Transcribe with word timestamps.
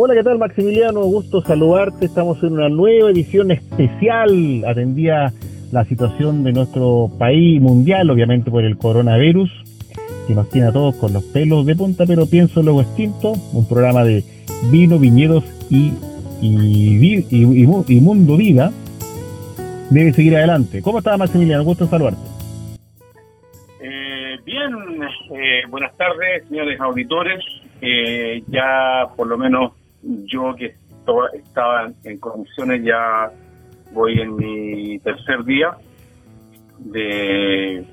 Hola, 0.00 0.14
¿qué 0.14 0.22
tal 0.22 0.38
Maximiliano? 0.38 1.00
Gusto 1.00 1.40
saludarte. 1.40 2.06
Estamos 2.06 2.40
en 2.44 2.52
una 2.52 2.68
nueva 2.68 3.10
edición 3.10 3.50
especial. 3.50 4.62
Atendía 4.64 5.32
la 5.72 5.84
situación 5.86 6.44
de 6.44 6.52
nuestro 6.52 7.10
país 7.18 7.60
mundial, 7.60 8.08
obviamente 8.08 8.48
por 8.48 8.62
el 8.62 8.78
coronavirus, 8.78 9.50
que 10.28 10.36
nos 10.36 10.48
tiene 10.50 10.68
a 10.68 10.72
todos 10.72 10.94
con 10.94 11.12
los 11.12 11.24
pelos 11.24 11.66
de 11.66 11.74
punta, 11.74 12.04
pero 12.06 12.26
pienso 12.26 12.62
luego 12.62 12.82
extinto. 12.82 13.32
Un 13.52 13.66
programa 13.66 14.04
de 14.04 14.22
vino, 14.70 15.00
viñedos 15.00 15.42
y, 15.68 15.92
y, 16.40 18.00
mundo 18.00 18.36
vida. 18.36 18.70
Debe 19.90 20.12
seguir 20.12 20.36
adelante. 20.36 20.80
¿Cómo 20.80 20.98
estás, 20.98 21.18
Maximiliano? 21.18 21.64
Gusto 21.64 21.88
saludarte. 21.88 22.20
Eh, 23.80 24.38
bien, 24.44 24.70
eh, 25.34 25.62
buenas 25.68 25.96
tardes, 25.96 26.46
señores 26.48 26.80
auditores. 26.80 27.44
Eh, 27.80 28.44
ya 28.46 29.08
por 29.16 29.26
lo 29.26 29.36
menos 29.36 29.72
yo 30.26 30.54
que 30.56 30.76
estaba 31.34 31.90
en 32.04 32.18
condiciones 32.18 32.82
ya 32.84 33.30
voy 33.92 34.20
en 34.20 34.36
mi 34.36 34.98
tercer 35.00 35.44
día 35.44 35.76
de 36.78 37.84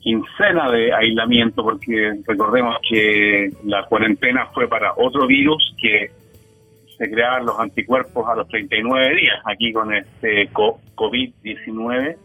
quincena 0.00 0.70
de 0.70 0.92
aislamiento 0.94 1.62
porque 1.62 2.20
recordemos 2.26 2.76
que 2.88 3.50
la 3.64 3.84
cuarentena 3.86 4.46
fue 4.54 4.68
para 4.68 4.94
otro 4.96 5.26
virus 5.26 5.74
que 5.80 6.10
se 6.96 7.10
creaban 7.10 7.46
los 7.46 7.58
anticuerpos 7.58 8.28
a 8.28 8.34
los 8.34 8.48
39 8.48 9.16
días. 9.16 9.40
Aquí 9.44 9.72
con 9.72 9.94
este 9.94 10.50
COVID-19 10.50 12.16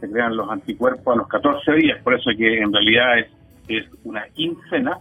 se 0.00 0.10
crean 0.10 0.36
los 0.36 0.50
anticuerpos 0.50 1.14
a 1.14 1.18
los 1.18 1.28
14 1.28 1.72
días, 1.72 2.02
por 2.02 2.14
eso 2.14 2.30
que 2.36 2.58
en 2.58 2.72
realidad 2.72 3.18
es, 3.18 3.26
es 3.68 3.84
una 4.04 4.26
quincena 4.28 4.98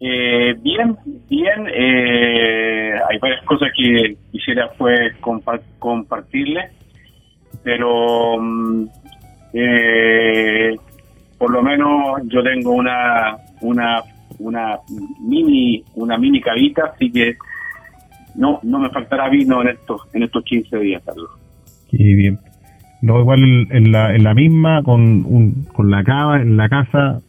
eh, 0.00 0.54
bien, 0.60 0.96
bien. 1.28 1.66
Eh, 1.72 2.92
hay 3.08 3.18
varias 3.18 3.44
cosas 3.44 3.70
que 3.76 4.16
quisiera 4.32 4.70
pues 4.76 5.14
compartirles, 5.78 6.72
pero 7.62 8.38
mm, 8.38 8.86
eh, 9.54 10.76
por 11.38 11.50
lo 11.50 11.62
menos 11.62 12.22
yo 12.26 12.42
tengo 12.42 12.72
una 12.72 13.36
una 13.60 14.02
una 14.38 14.78
mini 15.20 15.82
una 15.94 16.18
mini 16.18 16.40
cavita, 16.40 16.92
así 16.94 17.10
que 17.10 17.36
no 18.34 18.58
no 18.62 18.80
me 18.80 18.90
faltará 18.90 19.28
vino 19.28 19.62
en 19.62 19.68
estos 19.68 20.02
en 20.12 20.24
estos 20.24 20.44
15 20.44 20.78
días, 20.78 21.02
Carlos. 21.04 21.30
Sí, 21.90 22.14
bien. 22.14 22.38
No, 23.04 23.20
igual 23.20 23.68
en 23.70 23.92
la, 23.92 24.14
en 24.14 24.24
la 24.24 24.32
misma, 24.32 24.82
con, 24.82 25.26
un, 25.26 25.66
con 25.74 25.90
la 25.90 26.02
cava 26.02 26.40
en 26.40 26.56
la 26.56 26.70
casa, 26.70 27.20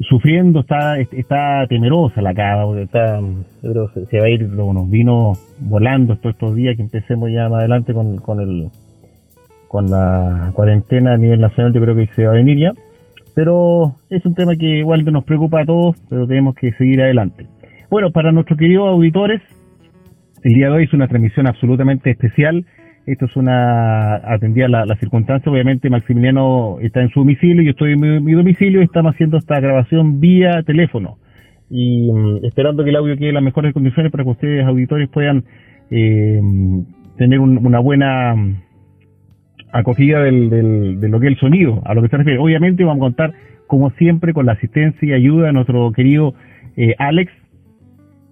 sufriendo, 0.00 0.60
está 0.60 0.98
está 0.98 1.66
temerosa 1.68 2.20
la 2.20 2.34
cava, 2.34 2.66
porque 2.66 2.82
está, 2.82 3.20
se, 4.10 4.20
va 4.20 4.26
a 4.26 4.28
ir 4.28 4.44
unos 4.44 4.90
vinos 4.90 5.38
volando 5.58 6.14
estos, 6.14 6.32
estos 6.32 6.54
días 6.54 6.76
que 6.76 6.82
empecemos 6.82 7.30
ya 7.30 7.48
más 7.48 7.60
adelante 7.60 7.94
con, 7.94 8.18
con 8.18 8.40
el 8.40 8.68
con 9.68 9.90
la 9.90 10.52
cuarentena 10.54 11.14
a 11.14 11.16
nivel 11.16 11.40
nacional, 11.40 11.72
yo 11.72 11.80
creo 11.80 11.96
que 11.96 12.06
se 12.14 12.24
va 12.24 12.32
a 12.32 12.36
venir 12.36 12.58
ya. 12.58 12.72
Pero 13.34 13.96
es 14.08 14.24
un 14.24 14.34
tema 14.34 14.56
que 14.56 14.78
igual 14.78 15.04
nos 15.04 15.24
preocupa 15.24 15.60
a 15.60 15.66
todos, 15.66 15.96
pero 16.08 16.26
tenemos 16.26 16.54
que 16.54 16.72
seguir 16.72 17.02
adelante. 17.02 17.46
Bueno, 17.90 18.10
para 18.10 18.32
nuestros 18.32 18.58
queridos 18.58 18.88
auditores, 18.88 19.42
el 20.42 20.54
día 20.54 20.66
de 20.66 20.72
hoy 20.72 20.84
es 20.84 20.92
una 20.94 21.08
transmisión 21.08 21.46
absolutamente 21.46 22.10
especial 22.10 22.64
esto 23.06 23.26
es 23.26 23.36
una, 23.36 24.16
atendía 24.16 24.68
la, 24.68 24.96
circunstancia, 24.96 25.50
obviamente 25.50 25.88
Maximiliano 25.88 26.78
está 26.80 27.02
en 27.02 27.10
su 27.10 27.20
domicilio, 27.20 27.62
yo 27.62 27.70
estoy 27.70 27.92
en 27.92 28.24
mi, 28.24 28.32
domicilio 28.32 28.80
y 28.80 28.84
estamos 28.84 29.14
haciendo 29.14 29.38
esta 29.38 29.60
grabación 29.60 30.20
vía 30.20 30.62
teléfono 30.64 31.18
y 31.70 32.10
mm, 32.12 32.44
esperando 32.44 32.82
que 32.82 32.90
el 32.90 32.96
audio 32.96 33.16
quede 33.16 33.28
en 33.28 33.34
las 33.34 33.44
mejores 33.44 33.72
condiciones 33.72 34.10
para 34.10 34.24
que 34.24 34.30
ustedes, 34.30 34.66
auditores, 34.66 35.08
puedan 35.08 35.44
eh, 35.90 36.40
tener 37.16 37.38
una 37.38 37.78
buena 37.78 38.34
mm, 38.34 38.56
acogida 39.72 40.20
del, 40.22 40.50
del, 40.50 41.00
de 41.00 41.08
lo 41.08 41.20
que 41.20 41.26
es 41.26 41.32
el 41.34 41.38
sonido, 41.38 41.82
a 41.84 41.94
lo 41.94 42.02
que 42.02 42.08
se 42.08 42.16
refiere. 42.16 42.38
Obviamente 42.38 42.84
vamos 42.84 43.02
a 43.02 43.06
contar, 43.06 43.32
como 43.68 43.90
siempre, 43.90 44.32
con 44.32 44.46
la 44.46 44.52
asistencia 44.52 45.08
y 45.08 45.12
ayuda 45.12 45.46
de 45.46 45.52
nuestro 45.52 45.92
querido 45.92 46.34
eh, 46.76 46.94
Alex, 46.98 47.32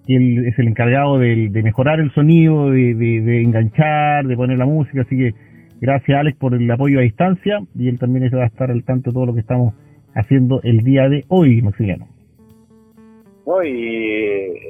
él 0.06 0.46
es 0.46 0.58
el 0.58 0.68
encargado 0.68 1.18
de, 1.18 1.48
mejorar 1.62 2.00
el 2.00 2.12
sonido, 2.12 2.70
de, 2.70 3.42
enganchar, 3.42 4.26
de 4.26 4.36
poner 4.36 4.58
la 4.58 4.66
música, 4.66 5.02
así 5.02 5.16
que 5.16 5.34
gracias 5.80 6.18
Alex 6.18 6.38
por 6.38 6.54
el 6.54 6.70
apoyo 6.70 6.98
a 6.98 7.02
distancia 7.02 7.60
y 7.78 7.88
él 7.88 7.98
también 7.98 8.30
va 8.34 8.44
a 8.44 8.46
estar 8.46 8.70
al 8.70 8.84
tanto 8.84 9.10
de 9.10 9.14
todo 9.14 9.26
lo 9.26 9.34
que 9.34 9.40
estamos 9.40 9.74
haciendo 10.14 10.60
el 10.62 10.78
día 10.78 11.08
de 11.08 11.24
hoy, 11.28 11.62
Maximiliano. 11.62 12.08
Hoy 13.46 13.70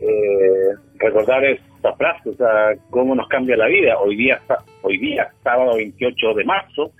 eh, 0.02 0.74
recordar 0.98 1.44
esta 1.44 1.92
frase, 1.94 2.30
o 2.30 2.34
sea, 2.34 2.74
cómo 2.90 3.14
nos 3.14 3.28
cambia 3.28 3.56
la 3.56 3.66
vida. 3.66 3.98
Hoy 3.98 4.16
día, 4.16 4.40
hoy 4.82 4.98
día 4.98 5.28
sábado 5.44 5.76
28 5.76 6.34
de 6.34 6.44
marzo, 6.44 6.90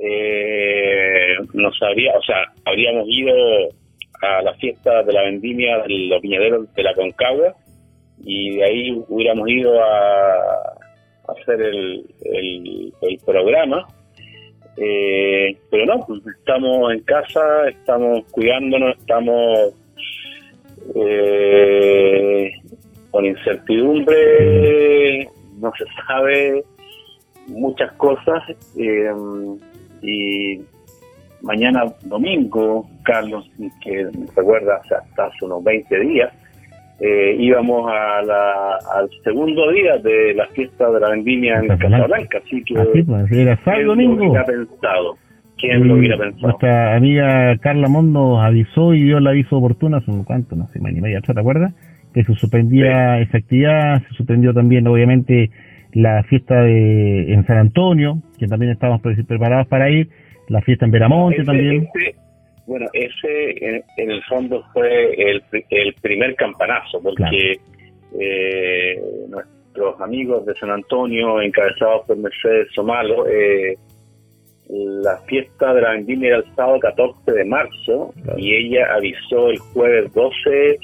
eh, 0.00 1.36
nos 1.54 1.80
habría, 1.82 2.12
o 2.16 2.22
sea, 2.22 2.36
habríamos 2.64 3.06
ido 3.08 3.34
a 4.22 4.42
la 4.42 4.54
fiesta 4.54 5.02
de 5.02 5.12
la 5.12 5.22
vendimia 5.22 5.78
de 5.78 6.08
los 6.08 6.22
viñaderos 6.22 6.72
de 6.74 6.82
la 6.82 6.94
Concagua 6.94 7.54
y 8.24 8.56
de 8.56 8.64
ahí 8.64 9.04
hubiéramos 9.08 9.48
ido 9.48 9.82
a, 9.82 10.76
hacer 11.28 11.60
el, 11.60 12.04
el, 12.22 13.18
programa. 13.24 13.86
Eh, 14.76 15.56
pero 15.70 15.86
no, 15.86 16.04
pues 16.06 16.20
estamos 16.38 16.92
en 16.92 17.00
casa, 17.00 17.68
estamos 17.68 18.24
cuidándonos, 18.30 18.96
estamos 18.98 19.74
eh, 20.94 22.52
con 23.10 23.24
incertidumbre, 23.24 25.28
no 25.58 25.72
se 25.78 25.84
sabe 26.06 26.62
muchas 27.48 27.90
cosas 27.92 28.42
eh, 28.76 29.10
y 30.02 30.60
mañana 31.46 31.84
domingo, 32.04 32.86
Carlos, 33.02 33.50
que 33.82 34.08
recuerda 34.36 34.80
hasta 34.82 35.26
hace 35.26 35.44
unos 35.44 35.64
20 35.64 36.00
días, 36.00 36.32
eh, 36.98 37.36
íbamos 37.38 37.90
a 37.90 38.22
la, 38.22 38.78
al 38.94 39.08
segundo 39.22 39.70
día 39.70 39.98
de 39.98 40.34
la 40.34 40.46
fiesta 40.46 40.90
de 40.90 41.00
la 41.00 41.10
vendimia 41.10 41.58
en 41.58 41.68
Casablanca, 41.76 42.38
así 42.44 42.62
que 42.64 42.78
así 42.78 43.02
pues, 43.02 43.32
era 43.32 43.56
sábado 43.64 43.88
domingo. 43.88 44.16
Lo 44.16 44.30
hubiera 44.30 44.44
pensado? 44.44 45.16
¿Quién 45.58 45.88
lo 45.88 45.94
hubiera 45.94 46.18
pensado? 46.18 46.48
Nuestra 46.48 46.96
amiga 46.96 47.56
Carla 47.58 47.88
Mondo 47.88 48.40
avisó 48.40 48.94
y 48.94 49.02
dio 49.02 49.18
el 49.18 49.26
aviso 49.26 49.56
oportuno 49.56 49.98
hace 49.98 50.10
un 50.10 50.24
cuánto, 50.24 50.56
no 50.56 50.66
sé, 50.68 50.74
semana 50.74 50.98
y 50.98 51.00
media 51.02 51.20
¿te 51.20 51.38
acuerdas? 51.38 51.74
Que 52.14 52.24
se 52.24 52.34
suspendía 52.34 53.20
esa 53.20 53.38
actividad, 53.38 54.02
se 54.08 54.14
suspendió 54.14 54.54
también 54.54 54.86
obviamente 54.86 55.50
la 55.92 56.22
fiesta 56.24 56.62
de 56.62 57.32
en 57.32 57.46
San 57.46 57.58
Antonio, 57.58 58.22
que 58.38 58.46
también 58.46 58.72
estábamos 58.72 59.02
preparados 59.26 59.66
para 59.66 59.90
ir, 59.90 60.08
la 60.48 60.60
fiesta 60.62 60.84
en 60.84 60.90
Veramonte 60.90 61.44
también. 61.44 61.88
bueno, 62.66 62.86
ese 62.92 63.82
en, 63.96 64.10
el 64.10 64.22
fondo 64.24 64.64
fue 64.72 65.14
el, 65.14 65.42
el 65.70 65.94
primer 65.94 66.34
campanazo, 66.36 67.00
porque 67.02 67.60
eh, 68.18 69.00
nuestros 69.28 70.00
amigos 70.00 70.46
de 70.46 70.54
San 70.54 70.70
Antonio, 70.70 71.40
encabezados 71.40 72.06
por 72.06 72.16
Mercedes 72.16 72.68
Somalo, 72.74 73.26
eh, 73.28 73.76
la 74.68 75.18
fiesta 75.28 75.74
de 75.74 75.82
la 75.82 75.90
vendimia 75.90 76.28
era 76.28 76.38
el 76.38 76.54
sábado 76.54 76.80
14 76.80 77.32
de 77.32 77.44
marzo 77.44 78.12
y 78.36 78.54
ella 78.54 78.94
avisó 78.94 79.50
el 79.50 79.58
jueves 79.58 80.12
12 80.12 80.78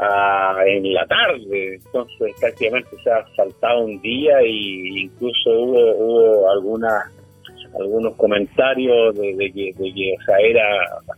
ah, 0.00 0.58
en 0.64 0.92
la 0.92 1.04
tarde, 1.06 1.74
entonces 1.74 2.32
prácticamente 2.40 2.90
se 3.02 3.10
ha 3.10 3.26
saltado 3.34 3.84
un 3.84 4.00
día 4.00 4.40
y 4.46 5.02
incluso 5.02 5.50
hubo, 5.50 5.96
hubo 5.96 6.50
algunas 6.52 7.10
algunos 7.78 8.14
comentarios 8.16 9.14
de, 9.16 9.52
que, 9.52 9.74
o 9.76 10.24
sea, 10.24 10.36
era 10.38 10.64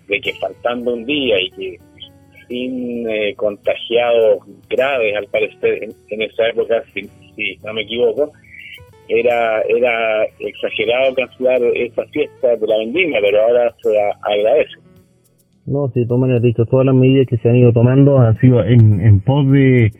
de 0.08 0.20
que 0.20 0.32
faltando 0.35 0.94
un 0.94 1.05
día 1.05 1.41
y 1.41 1.50
que 1.50 1.79
sin 2.49 3.08
eh, 3.08 3.35
contagiados 3.37 4.38
graves, 4.69 5.17
al 5.17 5.26
parecer, 5.26 5.85
en, 6.08 6.23
esa 6.23 6.49
época, 6.49 6.82
si, 6.94 7.08
no 7.64 7.73
me 7.75 7.82
equivoco, 7.82 8.32
era 9.08 9.61
era 9.62 10.25
exagerado 10.41 11.14
cancelar 11.14 11.62
esa 11.75 12.05
fiesta 12.06 12.56
de 12.56 12.67
la 12.67 12.79
vendimia, 12.79 13.19
pero 13.20 13.43
ahora 13.43 13.75
se 13.82 13.91
agradece. 14.23 14.75
No, 15.67 15.88
si 15.93 16.06
toman 16.06 16.31
el 16.31 16.43
dicho, 16.43 16.64
todas 16.67 16.87
las 16.87 16.94
medidas 16.94 17.26
que 17.26 17.38
se 17.38 17.49
han 17.49 17.56
ido 17.56 17.73
tomando 17.73 18.19
han 18.19 18.38
sido 18.38 18.64
en, 18.64 19.00
en 19.00 19.20
pos 19.20 19.50
de 19.50 19.91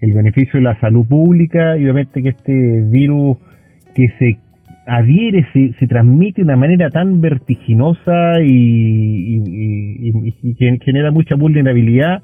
el 0.00 0.12
beneficio 0.12 0.54
de 0.54 0.62
la 0.62 0.78
salud 0.80 1.06
pública 1.06 1.76
y 1.78 1.84
obviamente 1.84 2.22
que 2.22 2.28
este 2.28 2.52
virus 2.52 3.38
que 3.94 4.08
se 4.18 4.38
adhiere, 4.86 5.46
se, 5.52 5.72
se 5.78 5.86
transmite 5.86 6.42
de 6.42 6.44
una 6.44 6.56
manera 6.56 6.90
tan 6.90 7.20
vertiginosa 7.20 8.40
y, 8.42 9.42
y, 10.42 10.54
que 10.54 10.78
genera 10.84 11.10
mucha 11.10 11.34
vulnerabilidad 11.34 12.22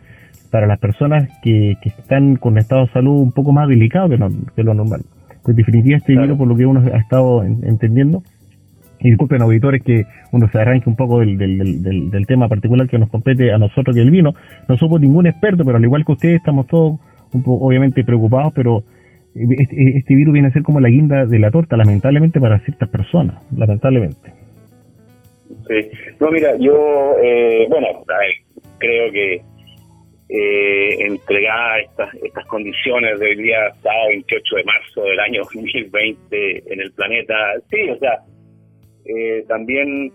para 0.51 0.67
las 0.67 0.79
personas 0.79 1.29
que, 1.43 1.77
que 1.83 1.89
están 1.89 2.37
con 2.37 2.59
estado 2.59 2.87
de 2.87 2.93
salud 2.93 3.21
un 3.21 3.33
poco 3.33 3.53
más 3.53 3.69
delicado 3.69 4.09
que, 4.09 4.19
que 4.55 4.63
lo 4.63 4.75
normal. 4.75 5.03
En 5.47 5.57
definitiva, 5.57 5.97
este 5.97 6.17
virus, 6.17 6.39
por 6.39 6.47
lo 6.47 6.57
que 6.57 6.67
uno 6.67 6.83
ha 6.93 6.99
estado 6.99 7.43
entendiendo, 7.43 8.23
y 9.01 9.11
disculpen 9.11 9.43
auditores 9.43 9.83
que 9.83 10.07
uno 10.31 10.49
se 10.53 10.59
arranque 10.59 10.89
un 10.89 10.95
poco 10.95 11.19
del, 11.19 11.37
del, 11.37 11.83
del, 11.83 12.11
del, 12.11 12.27
tema 12.27 12.49
particular 12.49 12.89
que 12.89 12.99
nos 12.99 13.11
compete 13.11 13.53
a 13.53 13.59
nosotros 13.59 13.97
que 13.97 14.03
el 14.03 14.13
vino. 14.13 14.35
No 14.69 14.77
somos 14.77 15.01
ningún 15.01 15.27
experto, 15.27 15.65
pero 15.65 15.79
al 15.79 15.83
igual 15.83 16.05
que 16.05 16.13
ustedes 16.13 16.37
estamos 16.37 16.69
todos 16.69 17.01
un 17.33 17.43
poco, 17.43 17.67
obviamente 17.67 18.05
preocupados, 18.05 18.53
pero 18.55 18.85
este, 19.35 19.99
este, 19.99 20.15
virus 20.15 20.33
viene 20.33 20.49
a 20.49 20.53
ser 20.53 20.63
como 20.63 20.81
la 20.81 20.89
guinda 20.89 21.27
de 21.27 21.39
la 21.39 21.51
torta, 21.51 21.77
lamentablemente 21.77 22.41
para 22.41 22.61
ciertas 22.61 22.89
personas, 22.89 23.43
lamentablemente. 23.57 24.33
Sí, 25.69 25.91
no, 26.21 26.31
mira, 26.31 26.57
yo, 26.59 27.17
eh, 27.23 27.67
bueno, 27.69 28.05
creo 28.79 29.13
que 29.13 29.43
eh, 30.29 31.07
estas, 31.09 32.15
estas 32.23 32.47
condiciones 32.47 33.21
del 33.21 33.37
día 33.37 33.71
sábado 33.83 34.09
28 34.09 34.57
de 34.57 34.65
marzo 34.65 35.03
del 35.03 35.21
año 35.21 35.43
2020 35.55 36.73
en 36.73 36.81
el 36.81 36.93
planeta, 36.93 37.35
sí, 37.71 37.91
o 37.91 37.99
sea, 37.99 38.19
eh, 39.05 39.45
también 39.49 40.13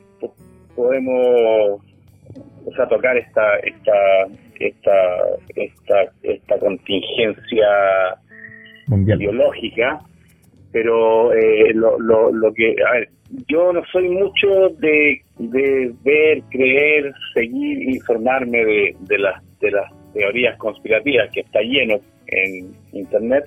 podemos 0.76 1.82
o 2.66 2.88
tocar 2.88 3.18
esta, 3.18 3.58
esta, 3.60 3.94
esta, 4.60 4.92
esta, 5.56 6.12
esta 6.24 6.60
contingencia 6.60 7.68
biológica, 8.88 10.00
pero 10.72 11.34
eh, 11.34 11.74
lo, 11.74 12.00
lo, 12.00 12.32
lo 12.32 12.54
que, 12.54 12.76
a 12.88 12.94
ver, 12.94 13.10
yo 13.48 13.74
no 13.74 13.82
soy 13.92 14.10
mucho 14.10 14.70
de, 14.80 15.22
ver, 16.04 16.42
creer, 16.50 17.14
seguir, 17.34 17.90
informarme 17.90 18.64
de, 18.66 18.96
de, 19.02 19.18
las, 19.18 19.60
de 19.60 19.72
las 19.72 19.92
teorías 20.14 20.58
conspirativas 20.58 21.30
que 21.32 21.42
está 21.42 21.62
lleno 21.62 22.00
en 22.28 22.72
Internet, 22.94 23.46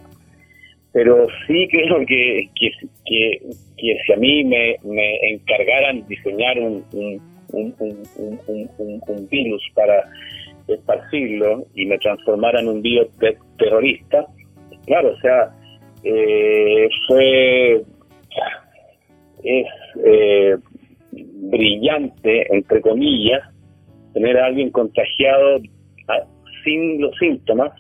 pero 0.93 1.27
sí 1.47 1.69
creo 1.71 2.05
que, 2.07 2.49
que, 2.59 2.71
que, 3.07 3.97
si 4.07 4.13
a 4.13 4.17
mí 4.17 4.45
me, 4.45 4.77
me 4.85 5.17
encargaran 5.31 6.07
diseñar 6.09 6.59
un, 6.59 6.85
un, 6.93 7.23
un, 7.53 9.29
virus 9.29 9.63
para 9.75 10.05
esparcirlo 10.67 11.67
y 11.75 11.87
me 11.87 11.99
transformaran 11.99 12.65
en 12.65 12.71
un 12.71 12.83
virus 12.83 13.09
terrorista, 13.59 14.27
claro, 14.91 15.13
o 15.13 15.21
sea, 15.21 15.55
eh, 16.03 16.89
fue 17.07 17.77
es 19.43 19.67
eh, 20.05 20.57
brillante, 21.13 22.55
entre 22.55 22.81
comillas, 22.81 23.41
tener 24.13 24.37
a 24.37 24.47
alguien 24.47 24.71
contagiado 24.71 25.61
ah, 26.09 26.27
sin 26.65 27.01
los 27.01 27.17
síntomas 27.19 27.73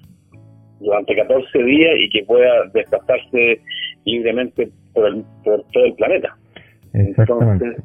durante 0.78 1.16
14 1.16 1.62
días 1.64 1.94
y 1.98 2.10
que 2.10 2.24
pueda 2.24 2.64
desplazarse 2.72 3.60
libremente 4.04 4.70
por, 4.94 5.24
por 5.44 5.64
todo 5.72 5.84
el 5.84 5.94
planeta. 5.94 6.36
Entonces, 6.92 7.76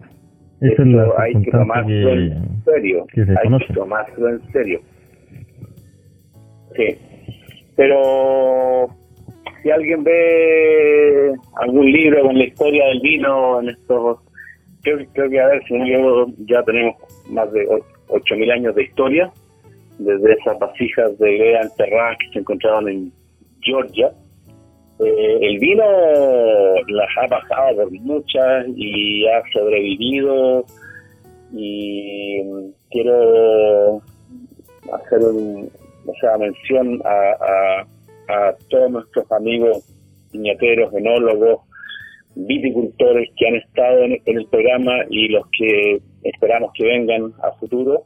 eso 0.62 1.20
hay 1.20 1.34
que 1.42 1.52
tomarlo 1.52 2.10
en 2.12 2.64
serio. 2.64 3.06
hay 3.16 3.58
que 3.58 3.74
tomarlo 3.74 4.30
en 4.30 4.52
serio. 4.52 4.82
Sí. 6.76 6.98
Pero 7.76 8.90
si 9.66 9.72
alguien 9.72 10.04
ve 10.04 11.34
algún 11.56 11.92
libro 11.92 12.22
con 12.22 12.38
la 12.38 12.44
historia 12.44 12.86
del 12.86 13.00
vino 13.00 13.60
en 13.60 13.70
estos, 13.70 14.20
creo, 14.84 15.00
creo 15.14 15.28
que 15.28 15.40
a 15.40 15.48
ver, 15.48 15.64
si 15.68 15.74
no 15.74 16.28
ya 16.46 16.62
tenemos 16.62 16.94
más 17.30 17.52
de 17.52 17.68
8.000 18.10 18.54
años 18.54 18.76
de 18.76 18.84
historia, 18.84 19.34
desde 19.98 20.34
esas 20.34 20.60
vasijas 20.60 21.18
de 21.18 21.36
idea 21.36 21.62
enterradas 21.62 22.16
que 22.20 22.34
se 22.34 22.40
encontraban 22.42 22.88
en 22.90 23.12
Georgia. 23.62 24.12
Eh, 25.00 25.38
el 25.42 25.58
vino 25.58 25.84
las 26.88 27.10
ha 27.24 27.28
pasado 27.28 27.90
por 27.90 27.92
muchas 28.02 28.68
y 28.76 29.26
ha 29.26 29.42
sobrevivido 29.52 30.64
y 31.54 32.40
quiero 32.92 34.00
hacer 34.94 35.20
un, 35.22 35.72
o 36.06 36.14
sea, 36.22 36.38
mención 36.38 37.02
a, 37.04 37.82
a, 37.82 37.95
todos 38.70 38.92
nuestros 38.92 39.32
amigos 39.32 39.84
viñateros, 40.32 40.94
enólogos, 40.94 41.62
viticultores 42.36 43.30
que 43.38 43.48
han 43.48 43.56
estado 43.56 44.04
en, 44.04 44.22
el 44.26 44.46
programa 44.48 44.92
y 45.10 45.30
los 45.30 45.46
que 45.58 46.00
esperamos 46.24 46.72
que 46.74 46.86
vengan 46.86 47.34
a 47.42 47.52
futuro, 47.54 48.04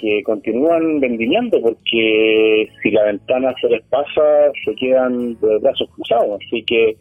que 0.00 0.22
continúan 0.24 1.00
vendimiando 1.00 1.60
porque 1.60 2.68
si 2.82 2.90
la 2.90 3.04
ventana 3.04 3.54
se 3.60 3.68
les 3.68 3.82
pasa, 3.84 4.52
se 4.64 4.74
quedan 4.76 5.38
de 5.40 5.58
brazos 5.58 5.88
cruzados. 5.94 6.38
Así 6.46 6.62
que 6.64 6.96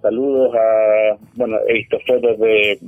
saludos 0.00 0.54
a, 0.54 1.16
bueno, 1.34 1.56
he 1.68 1.74
visto 1.74 1.98
fotos 2.06 2.38
de 2.38 2.78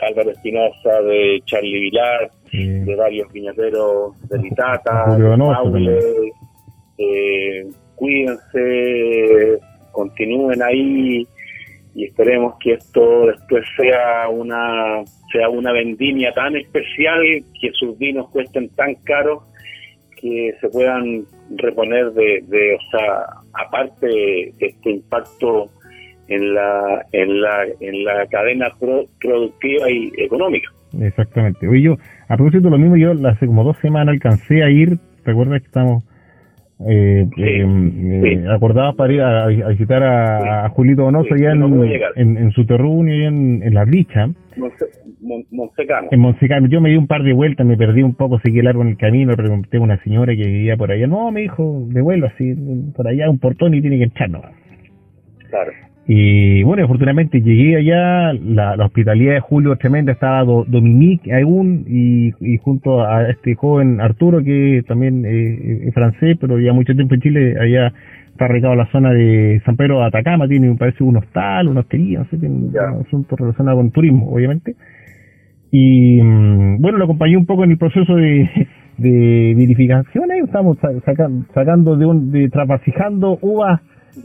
Álvaro 0.00 0.30
Espinosa, 0.30 1.02
de 1.02 1.40
Charlie 1.44 1.80
Vilar, 1.80 2.30
de 2.52 2.94
varios 2.96 3.32
viñateros 3.32 4.14
de 4.28 4.38
Litata, 4.38 5.16
de 5.16 5.24
eh, 6.98 7.66
cuídense, 7.98 9.58
continúen 9.92 10.62
ahí 10.62 11.26
y 11.94 12.04
esperemos 12.04 12.54
que 12.60 12.74
esto 12.74 13.26
después 13.26 13.64
sea 13.76 14.28
una 14.28 15.04
sea 15.32 15.48
una 15.48 15.72
vendimia 15.72 16.32
tan 16.32 16.56
especial 16.56 17.20
que 17.60 17.70
sus 17.72 17.98
vinos 17.98 18.28
cuesten 18.30 18.68
tan 18.70 18.94
caros 19.04 19.42
que 20.20 20.54
se 20.60 20.68
puedan 20.68 21.24
reponer 21.56 22.12
de, 22.12 22.44
de 22.46 22.74
o 22.74 22.90
sea, 22.90 23.26
aparte 23.52 24.06
de 24.06 24.54
este 24.58 24.90
impacto 24.90 25.70
en 26.28 26.54
la 26.54 27.06
en 27.12 27.40
la 27.40 27.64
en 27.80 28.04
la 28.04 28.26
cadena 28.26 28.72
productiva 29.20 29.90
y 29.90 30.12
económica. 30.18 30.68
Exactamente. 31.00 31.66
Oye, 31.68 31.82
yo, 31.82 31.96
a 32.28 32.36
propósito 32.36 32.70
lo 32.70 32.78
mismo, 32.78 32.96
yo 32.96 33.12
hace 33.28 33.46
como 33.46 33.64
dos 33.64 33.76
semanas 33.78 34.14
alcancé 34.14 34.62
a 34.62 34.70
ir, 34.70 34.98
¿recuerdas 35.24 35.60
que 35.60 35.66
estamos 35.66 36.04
eh, 36.86 37.26
em, 37.36 38.24
eh, 38.24 38.44
acordados 38.48 38.94
para 38.94 39.12
ir 39.12 39.20
a, 39.20 39.46
visitar 39.46 40.02
a, 40.02 40.68
Julito 40.70 41.02
Donoso 41.02 41.34
allá 41.34 41.52
en, 41.52 42.36
en, 42.36 42.50
su 42.52 42.64
terruño 42.66 43.14
y 43.14 43.24
en, 43.24 43.62
en 43.62 43.74
La 43.74 43.84
Richa? 43.84 44.28
En 46.10 46.20
Monsecano. 46.20 46.68
Yo 46.68 46.80
me 46.80 46.90
di 46.90 46.96
un 46.96 47.06
par 47.06 47.22
de 47.22 47.32
vueltas, 47.32 47.66
me 47.66 47.76
perdí 47.76 48.02
un 48.02 48.14
poco, 48.14 48.38
seguí 48.40 48.62
largo 48.62 48.82
en 48.82 48.88
el 48.88 48.96
camino, 48.96 49.36
pregunté 49.36 49.78
a 49.78 49.80
una 49.80 50.02
señora 50.02 50.34
que 50.34 50.46
vivía 50.46 50.76
por 50.76 50.92
allá. 50.92 51.06
No, 51.06 51.30
me 51.30 51.42
dijo, 51.42 51.86
de 51.88 52.00
vuelo 52.00 52.26
así, 52.26 52.54
por 52.94 53.08
allá 53.08 53.28
un 53.28 53.38
portón 53.38 53.74
y 53.74 53.80
tiene 53.80 53.98
que 53.98 54.04
entrar 54.04 54.30
Claro. 55.50 55.72
Y 56.10 56.62
bueno, 56.62 56.84
afortunadamente 56.84 57.42
llegué 57.42 57.76
allá, 57.76 58.32
la, 58.32 58.82
hospitalidad 58.82 59.34
de 59.34 59.40
Julio 59.40 59.76
tremenda, 59.76 60.12
estaba 60.12 60.42
Dominique 60.42 61.30
aún 61.34 61.84
y, 61.86 62.28
y, 62.40 62.56
junto 62.56 63.02
a 63.02 63.28
este 63.28 63.54
joven 63.54 64.00
Arturo, 64.00 64.42
que 64.42 64.82
también 64.88 65.26
eh, 65.26 65.86
es 65.86 65.92
francés, 65.92 66.38
pero 66.40 66.58
ya 66.58 66.72
mucho 66.72 66.94
tiempo 66.94 67.14
en 67.14 67.20
Chile, 67.20 67.56
allá 67.60 67.92
está 68.32 68.46
arraigado 68.46 68.74
la 68.74 68.90
zona 68.90 69.12
de 69.12 69.60
San 69.66 69.76
Pedro 69.76 69.98
de 69.98 70.06
Atacama, 70.06 70.48
tiene, 70.48 70.70
me 70.70 70.76
parece, 70.76 71.04
un 71.04 71.18
hostal, 71.18 71.68
una 71.68 71.80
hostería, 71.80 72.20
no 72.20 72.24
sé, 72.30 72.38
tiene 72.38 72.54
un 72.54 72.74
asunto 73.06 73.36
relacionado 73.36 73.76
con 73.76 73.90
turismo, 73.90 74.32
obviamente. 74.32 74.76
Y 75.70 76.22
mm, 76.22 76.80
bueno, 76.80 76.96
lo 76.96 77.04
acompañé 77.04 77.36
un 77.36 77.44
poco 77.44 77.64
en 77.64 77.72
el 77.72 77.76
proceso 77.76 78.14
de, 78.14 78.48
de 78.96 79.54
vinificación, 79.54 80.30
estamos 80.42 80.78
sacando 81.52 81.96
de 81.98 82.06
un, 82.06 82.32
de 82.32 82.48
trapasijando 82.48 83.38
uvas 83.42 83.82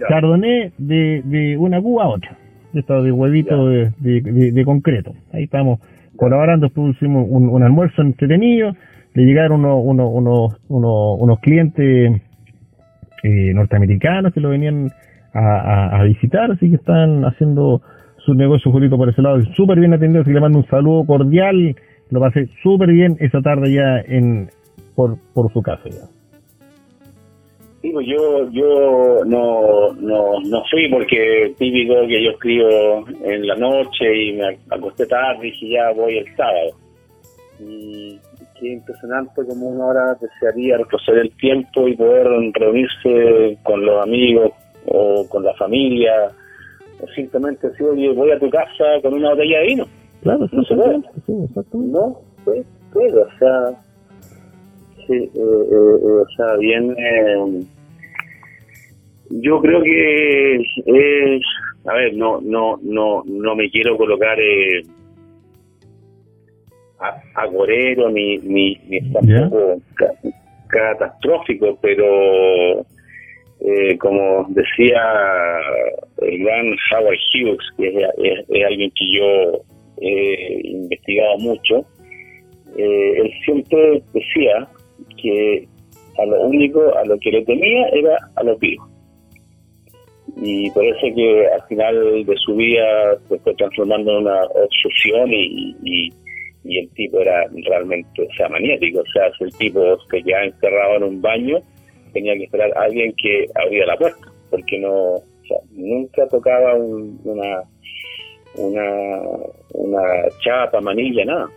Chardonnay 0.08 0.72
de, 0.78 1.22
de 1.24 1.58
una 1.58 1.82
cuba 1.82 2.04
a 2.06 2.08
otra, 2.10 2.38
de 2.72 2.80
esto 2.80 3.02
de 3.04 3.12
huevito 3.12 3.68
de, 3.68 3.92
de, 4.00 4.66
concreto. 4.66 5.14
Ahí 5.32 5.44
estamos 5.44 5.80
colaborando, 6.16 6.70
pusimos 6.70 7.28
un, 7.30 7.50
un 7.50 7.64
almuerzo 7.64 8.02
entretenido, 8.02 8.74
le 9.14 9.26
llegaron 9.26 9.66
unos, 9.66 9.82
unos, 9.84 10.58
unos, 10.70 11.18
unos, 11.20 11.40
clientes 11.40 12.22
eh, 13.24 13.54
norteamericanos 13.54 14.34
que 14.34 14.40
lo 14.40 14.50
venían 14.50 14.92
a, 15.34 16.00
a, 16.00 16.04
visitar, 16.04 16.52
así 16.52 16.70
que 16.70 16.76
están 16.76 17.26
haciendo 17.26 17.82
su 18.18 18.34
negocio 18.34 18.72
Julito 18.72 18.98
por 18.98 19.10
ese 19.10 19.22
lado, 19.22 19.42
súper 19.56 19.80
bien 19.80 19.94
atendido, 19.94 20.22
así 20.22 20.30
que 20.30 20.36
le 20.36 20.42
mando 20.42 20.60
un 20.60 20.68
saludo 20.68 21.06
cordial, 21.06 21.76
lo 22.10 22.20
pasé 22.20 22.48
súper 22.62 22.92
bien 22.92 23.18
esa 23.20 23.42
tarde 23.42 23.74
ya 23.74 24.00
en 24.00 24.50
por, 24.96 25.18
por 25.34 25.52
su 25.52 25.62
casa 25.62 25.84
ya. 25.90 26.23
Sí, 27.84 27.92
pues 27.92 28.08
yo, 28.08 28.50
yo 28.52 29.25
no, 29.25 29.92
no, 30.00 30.40
no 30.40 30.63
fui 30.72 30.90
porque 30.90 31.54
típico 31.60 32.08
que 32.08 32.24
yo 32.24 32.32
escribo 32.32 33.06
en 33.25 33.46
la 33.46 33.56
noche 33.56 34.06
y 34.24 34.32
me 34.32 34.58
acosté 34.70 35.06
tarde 35.06 35.50
y 35.50 35.52
dije 35.52 35.70
ya 35.72 35.92
voy 35.92 36.20
el 36.20 36.36
sábado. 36.38 36.78
Y 37.60 38.18
qué 38.58 38.72
impresionante 38.72 39.46
como 39.46 39.68
una 39.68 39.88
hora 39.88 40.18
desearía 40.22 40.78
retroceder 40.78 41.24
el 41.24 41.36
tiempo 41.36 41.86
y 41.90 41.98
poder 41.98 42.25
reunirse 42.54 43.58
con 43.63 43.86
los 43.86 44.02
amigos 44.02 44.52
o 44.86 45.28
con 45.28 45.44
la 45.44 45.54
familia 45.56 46.32
o 47.02 47.08
simplemente 47.10 47.68
decir, 47.68 47.86
oye, 47.86 48.13
voy 48.13 48.32
a 48.32 48.40
tu 48.40 48.50
casa 48.50 48.86
con 49.02 49.13
una 49.13 49.32
botella 49.32 49.60
de 49.60 49.66
vino. 49.66 49.86
Claro, 50.22 50.48
no 50.50 50.63
se 50.63 50.74
puede. 50.74 51.02
Sí, 51.25 51.34
exactamente. 51.50 52.00
No, 52.00 52.18
pues, 52.46 52.66
pues, 52.94 53.13
o 53.13 53.38
sea, 53.40 53.83
sí, 55.08 55.14
eh, 55.14 55.30
eh, 55.36 55.36
eh, 55.36 56.22
o 56.22 56.28
sea, 56.36 56.56
bien 56.58 56.96
yo 59.30 59.60
creo 59.62 59.82
que 59.82 60.56
es, 60.56 61.42
a 61.86 61.94
ver, 61.94 62.14
no, 62.16 62.40
no, 62.42 62.78
no, 62.84 63.24
no 63.26 63.56
me 63.56 63.70
quiero 63.70 63.98
colocar 63.98 64.40
eh, 64.40 64.84
agorero 67.36 68.10
ni, 68.12 68.38
ni, 68.38 68.76
ni 68.88 69.02
tampoco 69.12 69.82
catastrófico, 70.68 71.78
pero 71.82 72.86
eh, 73.62 73.98
como 74.00 74.46
decía 74.50 75.02
el 76.22 76.44
gran 76.44 76.76
Howard 76.92 77.18
Hughes, 77.34 77.66
que 77.78 77.88
es, 77.88 78.66
alguien 78.66 78.92
que 78.92 79.12
yo 79.14 79.62
he 80.02 80.62
investigado 80.68 81.38
mucho, 81.40 81.86
eh, 82.78 83.14
él 83.18 83.32
siempre 83.46 84.02
decía 84.14 84.68
que 85.22 85.68
a 86.18 86.26
lo 86.26 86.42
único 86.48 86.96
a 86.96 87.06
lo 87.06 87.18
que 87.20 87.32
le 87.32 87.44
temía 87.46 87.88
era 87.90 88.18
a 88.36 88.44
los 88.44 88.60
vivos 88.60 88.94
y 90.36 90.70
parece 90.72 91.14
que 91.14 91.48
al 91.48 91.62
final 91.68 92.26
de 92.26 92.36
su 92.38 92.56
vida 92.56 93.18
se 93.30 93.38
fue 93.40 93.54
transformando 93.56 94.12
en 94.12 94.18
una 94.28 94.44
obsesión 94.46 95.32
y, 95.32 95.76
y, 95.84 96.10
el 96.66 96.90
tipo 96.92 97.20
era 97.20 97.46
realmente 97.66 98.22
o 98.22 98.34
sea, 98.36 98.48
maniático. 98.50 99.02
O 99.02 99.06
sea, 99.14 99.32
si 99.38 99.44
el 99.44 99.54
tipo 99.58 99.98
que 100.10 100.24
ya 100.24 100.44
encerrado 100.44 100.96
en 100.96 101.04
un 101.04 101.22
baño 101.22 101.62
tenía 102.14 102.34
que 102.36 102.46
esperar 102.46 102.72
a 102.78 102.84
alguien 102.84 103.14
que 103.22 103.46
abría 103.56 103.86
la 103.86 103.98
puerta, 103.98 104.32
porque 104.50 104.80
no, 104.80 105.16
o 105.16 105.24
sea, 105.48 105.58
nunca 105.72 106.26
tocaba 106.28 106.74
una, 106.76 107.64
una, 108.56 109.22
una 109.74 110.02
chapa, 110.44 110.80
manilla, 110.80 111.26
nada. 111.26 111.50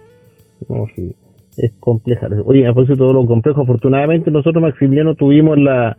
No, 0.69 0.87
sí, 0.95 1.15
es 1.58 1.72
compleja. 1.80 2.28
Oye, 2.44 2.66
a 2.66 2.72
de 2.72 2.96
todo 2.96 3.12
lo 3.12 3.26
complejo, 3.26 3.62
afortunadamente 3.62 4.30
nosotros, 4.30 4.62
Maximiliano, 4.62 5.14
tuvimos 5.14 5.58
la 5.58 5.96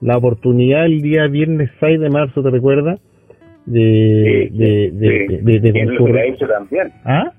la 0.00 0.16
oportunidad 0.16 0.86
el 0.86 1.00
día 1.00 1.26
viernes 1.26 1.70
6 1.80 2.00
de 2.00 2.10
marzo, 2.10 2.42
¿te 2.42 2.50
recuerdas? 2.50 3.00
De, 3.66 4.48
de, 4.52 4.90
de, 4.92 5.60
de, 5.60 5.72
¿Quién 5.72 5.94
lo 5.94 6.04
hubiera 6.04 6.22
dicho 6.22 6.46
también? 6.46 6.92
¿Ah? 7.04 7.32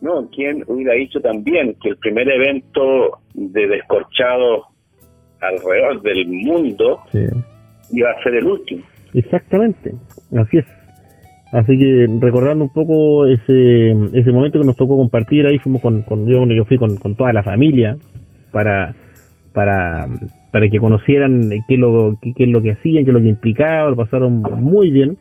No, 0.00 0.28
¿quién 0.30 0.62
hubiera 0.66 0.94
dicho 0.94 1.20
también 1.20 1.76
que 1.82 1.90
el 1.90 1.96
primer 1.98 2.28
evento 2.28 3.18
de 3.34 3.66
descorchado 3.66 4.66
alrededor 5.40 6.00
del 6.02 6.26
mundo 6.28 7.00
iba 7.90 8.10
a 8.10 8.22
ser 8.22 8.36
el 8.36 8.46
último? 8.46 8.82
Exactamente, 9.12 9.92
así 10.38 10.58
es. 10.58 10.66
Así 11.52 11.78
que 11.78 12.06
recordando 12.20 12.64
un 12.64 12.72
poco 12.72 13.26
ese, 13.26 13.90
ese 14.12 14.32
momento 14.32 14.60
que 14.60 14.66
nos 14.66 14.76
tocó 14.76 14.96
compartir, 14.96 15.46
ahí 15.46 15.58
fuimos 15.58 15.80
con, 15.80 16.02
con 16.02 16.26
yo, 16.26 16.64
fui 16.64 16.76
con, 16.76 16.96
con 16.96 17.14
toda 17.14 17.32
la 17.32 17.42
familia 17.42 17.96
para, 18.50 18.94
para 19.52 20.08
para 20.56 20.70
que 20.70 20.78
conocieran 20.78 21.50
qué 21.68 21.74
es 21.74 21.78
lo, 21.78 22.16
qué, 22.22 22.32
es 22.34 22.48
lo 22.48 22.62
que 22.62 22.70
hacían, 22.70 23.04
qué 23.04 23.10
es 23.10 23.14
lo 23.14 23.20
que 23.20 23.28
implicaba, 23.28 23.90
lo 23.90 23.96
pasaron 23.96 24.40
muy 24.40 24.90
bien. 24.90 25.18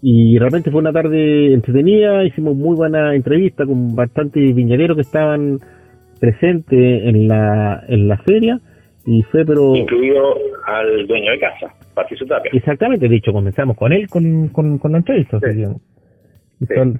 Y 0.00 0.38
realmente 0.38 0.70
fue 0.70 0.80
una 0.80 0.92
tarde 0.92 1.52
entretenida, 1.52 2.22
hicimos 2.22 2.54
muy 2.54 2.76
buena 2.76 3.16
entrevista 3.16 3.66
con 3.66 3.96
bastantes 3.96 4.54
viñaderos 4.54 4.94
que 4.94 5.00
estaban 5.00 5.58
presentes 6.20 6.78
en 7.06 7.26
la, 7.26 7.82
en 7.88 8.06
la 8.06 8.18
feria 8.18 8.60
y 9.04 9.22
fue 9.32 9.44
pero... 9.44 9.74
Incluido 9.74 10.36
al 10.64 11.04
dueño 11.08 11.32
de 11.32 11.38
casa, 11.40 11.74
Patricio 11.98 12.26
Tapia. 12.26 12.50
Exactamente, 12.54 13.08
de 13.08 13.16
hecho 13.16 13.32
comenzamos 13.32 13.76
con 13.76 13.92
él 13.92 14.08
con, 14.08 14.48
con, 14.48 14.92
la 14.92 14.98
entrevista. 14.98 15.40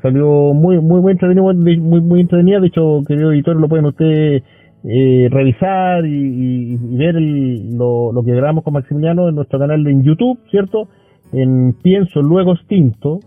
salió 0.03 0.55
muy 0.55 0.81
muy 0.81 1.01
muy 1.01 1.13
entretenida, 1.13 1.43
muy, 1.43 2.01
muy 2.01 2.21
entretenida, 2.21 2.59
de 2.59 2.67
hecho 2.67 3.03
querido 3.07 3.33
editor 3.33 3.57
lo 3.57 3.69
pueden 3.69 3.87
ustedes 3.87 4.43
eh, 4.85 5.29
revisar 5.31 6.05
y, 6.05 6.77
ver 6.97 7.15
lo, 7.15 8.23
que 8.25 8.33
grabamos 8.33 8.65
con 8.65 8.75
Maximiliano 8.75 9.29
en 9.29 9.37
nuestro 9.37 9.61
canal 9.61 9.87
en 9.87 10.03
YouTube, 10.03 10.39
¿cierto? 10.51 10.89
En 11.33 11.75
Pienso 11.83 12.21
Luego 12.21 12.55
Extinto. 12.55 13.21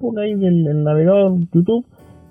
Ponga 0.00 0.22
ahí 0.22 0.32
en 0.32 0.44
el, 0.44 0.84
navegador 0.84 1.38
YouTube 1.52 1.84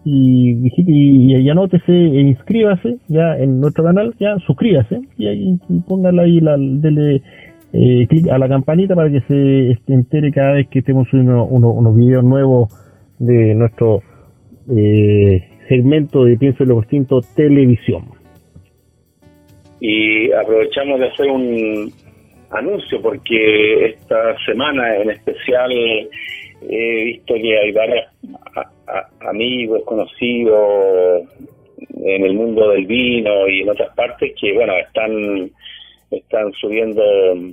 y, 0.06 0.68
y, 0.68 1.36
y, 1.36 1.50
anótese 1.50 1.92
e 1.92 2.22
inscríbase 2.22 2.98
ya 3.08 3.38
en 3.38 3.60
nuestro 3.60 3.84
canal, 3.84 4.16
ya 4.20 4.38
suscríbase 4.48 5.02
y, 5.18 5.28
ahí, 5.28 5.60
póngale 5.88 6.22
ahí, 6.22 6.40
la, 6.40 6.56
dele 6.58 7.22
eh, 7.74 8.08
clic 8.08 8.28
a 8.30 8.38
la 8.38 8.48
campanita 8.48 8.96
para 8.96 9.12
que 9.12 9.22
se 9.22 9.94
entere 9.94 10.32
cada 10.32 10.54
vez 10.54 10.68
que 10.70 10.80
estemos 10.80 11.08
subiendo 11.10 11.46
unos 11.46 11.96
videos 11.96 12.24
nuevos 12.24 12.74
de 13.20 13.54
nuestro 13.54 14.02
eh, 14.76 15.44
segmento 15.68 16.26
de 16.26 16.38
Pienso 16.38 16.64
Luego 16.66 16.82
Extinto 16.82 17.22
Televisión. 17.36 18.06
Y 19.80 20.32
aprovechamos 20.32 21.00
de 21.00 21.08
hacer 21.08 21.30
un 21.30 21.92
anuncio 22.52 23.02
porque 23.02 23.86
esta 23.86 24.36
semana 24.46 24.98
en 24.98 25.12
especial 25.12 25.72
he 25.72 27.04
visto 27.06 27.36
que 27.36 27.58
hay 27.58 27.72
varios 27.72 28.06
amigos 29.22 29.84
conocidos 29.86 31.24
en 32.04 32.26
el 32.26 32.34
mundo 32.34 32.72
del 32.72 32.86
vino 32.86 33.48
y 33.48 33.62
en 33.62 33.70
otras 33.70 33.96
partes 33.96 34.34
que 34.40 34.54
bueno 34.54 34.74
están 34.78 35.52
están 36.12 36.52
subiendo 36.54 37.04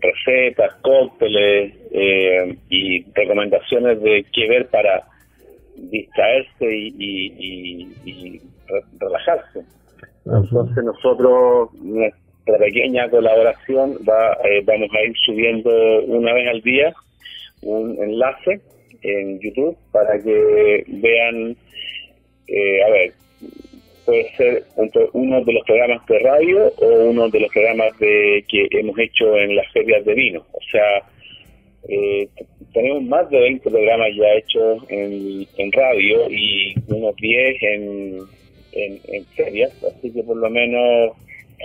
recetas, 0.00 0.74
cócteles 0.82 1.74
eh, 1.92 2.56
y 2.70 3.04
recomendaciones 3.12 4.00
de 4.02 4.24
qué 4.32 4.48
ver 4.48 4.66
para 4.68 5.04
distraerse 5.76 6.64
y, 6.64 7.92
y 8.04 8.40
relajarse. 8.98 9.64
Entonces 10.26 10.84
nosotros, 10.84 11.72
nuestra 11.74 12.58
pequeña 12.58 13.08
colaboración, 13.08 13.98
va, 14.08 14.32
eh, 14.44 14.62
vamos 14.64 14.90
a 14.92 15.06
ir 15.06 15.14
subiendo 15.24 15.70
una 16.06 16.32
vez 16.32 16.48
al 16.48 16.60
día 16.62 16.94
un 17.62 17.96
enlace 18.02 18.60
en 19.02 19.38
YouTube 19.40 19.76
para 19.92 20.20
que 20.20 20.84
vean, 20.88 21.56
eh, 22.48 22.82
a 22.84 22.90
ver, 22.90 23.12
puede 24.06 24.30
ser 24.36 24.64
uno 25.12 25.44
de 25.44 25.52
los 25.52 25.64
programas 25.64 26.06
de 26.06 26.18
radio 26.20 26.72
o 26.78 27.10
uno 27.10 27.28
de 27.28 27.40
los 27.40 27.52
programas 27.52 27.98
de 27.98 28.44
que 28.48 28.68
hemos 28.70 28.98
hecho 28.98 29.36
en 29.36 29.56
las 29.56 29.70
ferias 29.72 30.04
de 30.04 30.14
vino. 30.14 30.46
O 30.52 30.60
sea, 30.70 31.02
eh, 31.88 32.28
tenemos 32.72 33.02
más 33.02 33.28
de 33.28 33.40
20 33.40 33.70
programas 33.70 34.08
ya 34.16 34.32
hechos 34.34 34.84
en, 34.88 35.46
en 35.58 35.72
radio 35.72 36.30
y 36.30 36.74
unos 36.88 37.14
10 37.16 37.62
en 37.62 38.18
en, 38.76 39.24
ferias, 39.36 39.72
así 39.84 40.12
que 40.12 40.22
por 40.22 40.36
lo 40.36 40.50
menos 40.50 41.12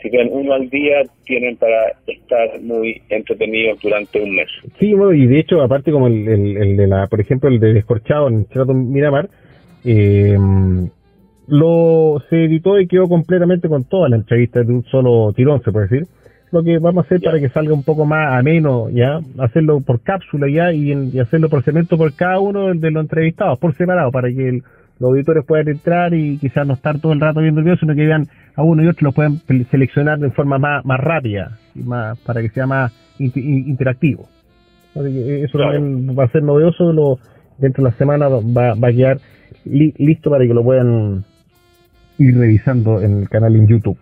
si 0.02 0.10
ven 0.10 0.30
uno 0.32 0.54
al 0.54 0.70
día 0.70 1.04
tienen 1.26 1.58
para 1.58 1.94
estar 2.08 2.62
muy 2.62 3.02
entretenidos 3.10 3.80
durante 3.82 4.22
un 4.22 4.36
mes. 4.36 4.48
Sí, 4.80 4.94
bueno, 4.94 5.14
y 5.14 5.28
de 5.28 5.40
hecho, 5.40 5.62
aparte 5.62 5.92
como 5.92 6.08
el, 6.08 6.28
el, 6.28 6.78
de 6.78 6.88
la, 6.88 7.08
por 7.08 7.20
ejemplo, 7.20 7.50
el 7.50 7.60
de 7.60 7.74
Descorchado 7.74 8.30
en 8.30 8.46
Sheraton 8.46 8.92
Miramar, 8.92 9.30
eh, 9.84 10.38
lo 11.48 12.22
se 12.30 12.46
editó 12.46 12.80
y 12.80 12.88
quedó 12.88 13.08
completamente 13.08 13.68
con 13.68 13.84
toda 13.84 14.10
la 14.10 14.16
entrevista 14.16 14.64
de 14.64 14.72
un 14.72 14.84
solo 14.86 15.34
tirón, 15.34 15.62
se 15.64 15.72
puede 15.72 15.88
decir. 15.88 16.08
Lo 16.52 16.64
que 16.64 16.80
vamos 16.80 17.04
a 17.04 17.06
hacer 17.06 17.22
para 17.22 17.40
que 17.40 17.50
salga 17.50 17.74
un 17.74 17.84
poco 17.84 18.06
más 18.06 18.34
ameno, 18.34 18.90
ya, 18.90 19.22
hacerlo 19.40 19.80
por 19.80 20.02
cápsula 20.02 20.50
ya 20.50 20.74
y, 20.74 20.92
y 20.92 21.20
hacerlo 21.20 21.50
por 21.50 21.64
cemento 21.64 21.98
por 21.98 22.14
cada 22.14 22.40
uno 22.40 22.74
de 22.74 22.92
los 22.92 23.04
entrevistados, 23.04 23.58
por 23.58 23.74
separado, 23.76 24.12
para 24.12 24.28
que 24.28 24.50
el, 24.50 24.64
los 25.02 25.10
auditores 25.10 25.44
puedan 25.46 25.68
entrar 25.68 26.14
y 26.14 26.38
quizás 26.38 26.68
no 26.68 26.76
estar 26.76 27.00
todo 27.00 27.12
el 27.14 27.20
rato 27.20 27.42
viendo 27.42 27.60
el 27.60 27.64
video, 27.64 27.78
sino 27.78 27.96
que 27.96 28.06
vean 28.06 28.28
a 28.56 28.62
uno 28.62 28.84
y 28.84 28.88
otro 28.88 29.06
los 29.06 29.16
puedan 29.16 29.42
seleccionar 29.72 30.20
de 30.20 30.30
forma 30.30 30.60
más, 30.60 30.86
más 30.86 31.00
rápida 31.00 31.58
y 31.74 31.80
más 31.80 32.20
para 32.20 32.42
que 32.42 32.50
sea 32.50 32.68
más 32.68 32.94
interactivo. 33.18 34.30
eso 34.94 35.58
también 35.58 36.16
va 36.18 36.26
a 36.26 36.32
ser 36.32 36.44
novedoso, 36.44 36.94
lo, 36.94 37.18
dentro 37.58 37.84
de 37.84 37.90
la 37.90 37.98
semana 37.98 38.28
va, 38.28 38.76
va 38.76 38.88
a 38.88 38.92
quedar 38.92 39.18
listo 39.66 40.30
para 40.30 40.46
que 40.46 40.54
lo 40.54 40.64
puedan 40.64 41.24
ir 42.22 42.38
revisando 42.38 43.02
en 43.02 43.22
el 43.22 43.30
canal 43.30 43.56
en 43.56 43.68
YouTube. 43.68 43.98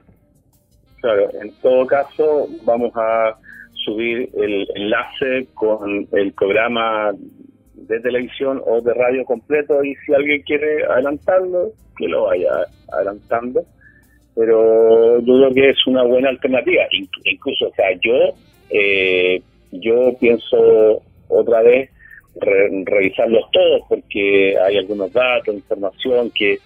Claro, 1.01 1.29
en 1.41 1.51
todo 1.61 1.85
caso 1.88 2.47
vamos 2.65 2.91
a 2.95 3.38
subir 3.85 4.29
el 4.35 4.67
enlace 4.75 5.47
con 5.53 6.07
el 6.11 6.33
programa 6.33 7.11
de 7.73 7.99
televisión 8.01 8.61
o 8.65 8.81
de 8.81 8.93
radio 8.93 9.23
completo 9.23 9.83
y 9.83 9.95
si 10.05 10.13
alguien 10.13 10.41
quiere 10.41 10.85
adelantarlo, 10.85 11.71
que 11.97 12.07
lo 12.07 12.25
vaya 12.25 12.49
adelantando. 12.91 13.63
pero 14.35 15.19
yo 15.19 15.33
creo 15.39 15.53
que 15.53 15.69
es 15.69 15.88
una 15.88 16.03
buena 16.03 16.29
alternativa. 16.29 16.83
Incluso, 17.25 17.67
o 17.67 17.73
sea, 17.73 17.88
yo, 18.01 18.35
eh, 18.69 19.41
yo 19.71 20.13
pienso 20.19 21.01
otra 21.27 21.61
vez 21.61 21.89
revisarlos 22.85 23.49
todos 23.51 23.81
porque 23.89 24.55
hay 24.57 24.77
algunos 24.77 25.11
datos, 25.11 25.55
información 25.55 26.31
que 26.33 26.59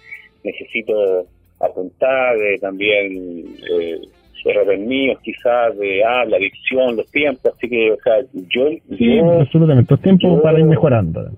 necesito 0.44 1.26
apuntar, 1.60 2.36
también 2.60 3.56
eh, 3.70 4.00
errores 4.44 4.80
míos 4.80 5.18
quizás 5.22 5.76
de 5.78 6.04
ah, 6.04 6.24
la 6.24 6.36
adicción, 6.36 6.96
los 6.96 7.10
tiempos, 7.10 7.52
así 7.56 7.68
que, 7.68 7.92
o 7.92 7.96
sea, 8.02 8.20
yo... 8.32 8.68
Sí, 8.96 9.18
absolutamente, 9.18 9.94
los 9.94 10.00
tiempos 10.02 10.42
para 10.42 10.58
ir 10.58 10.66
mejorando. 10.66 11.30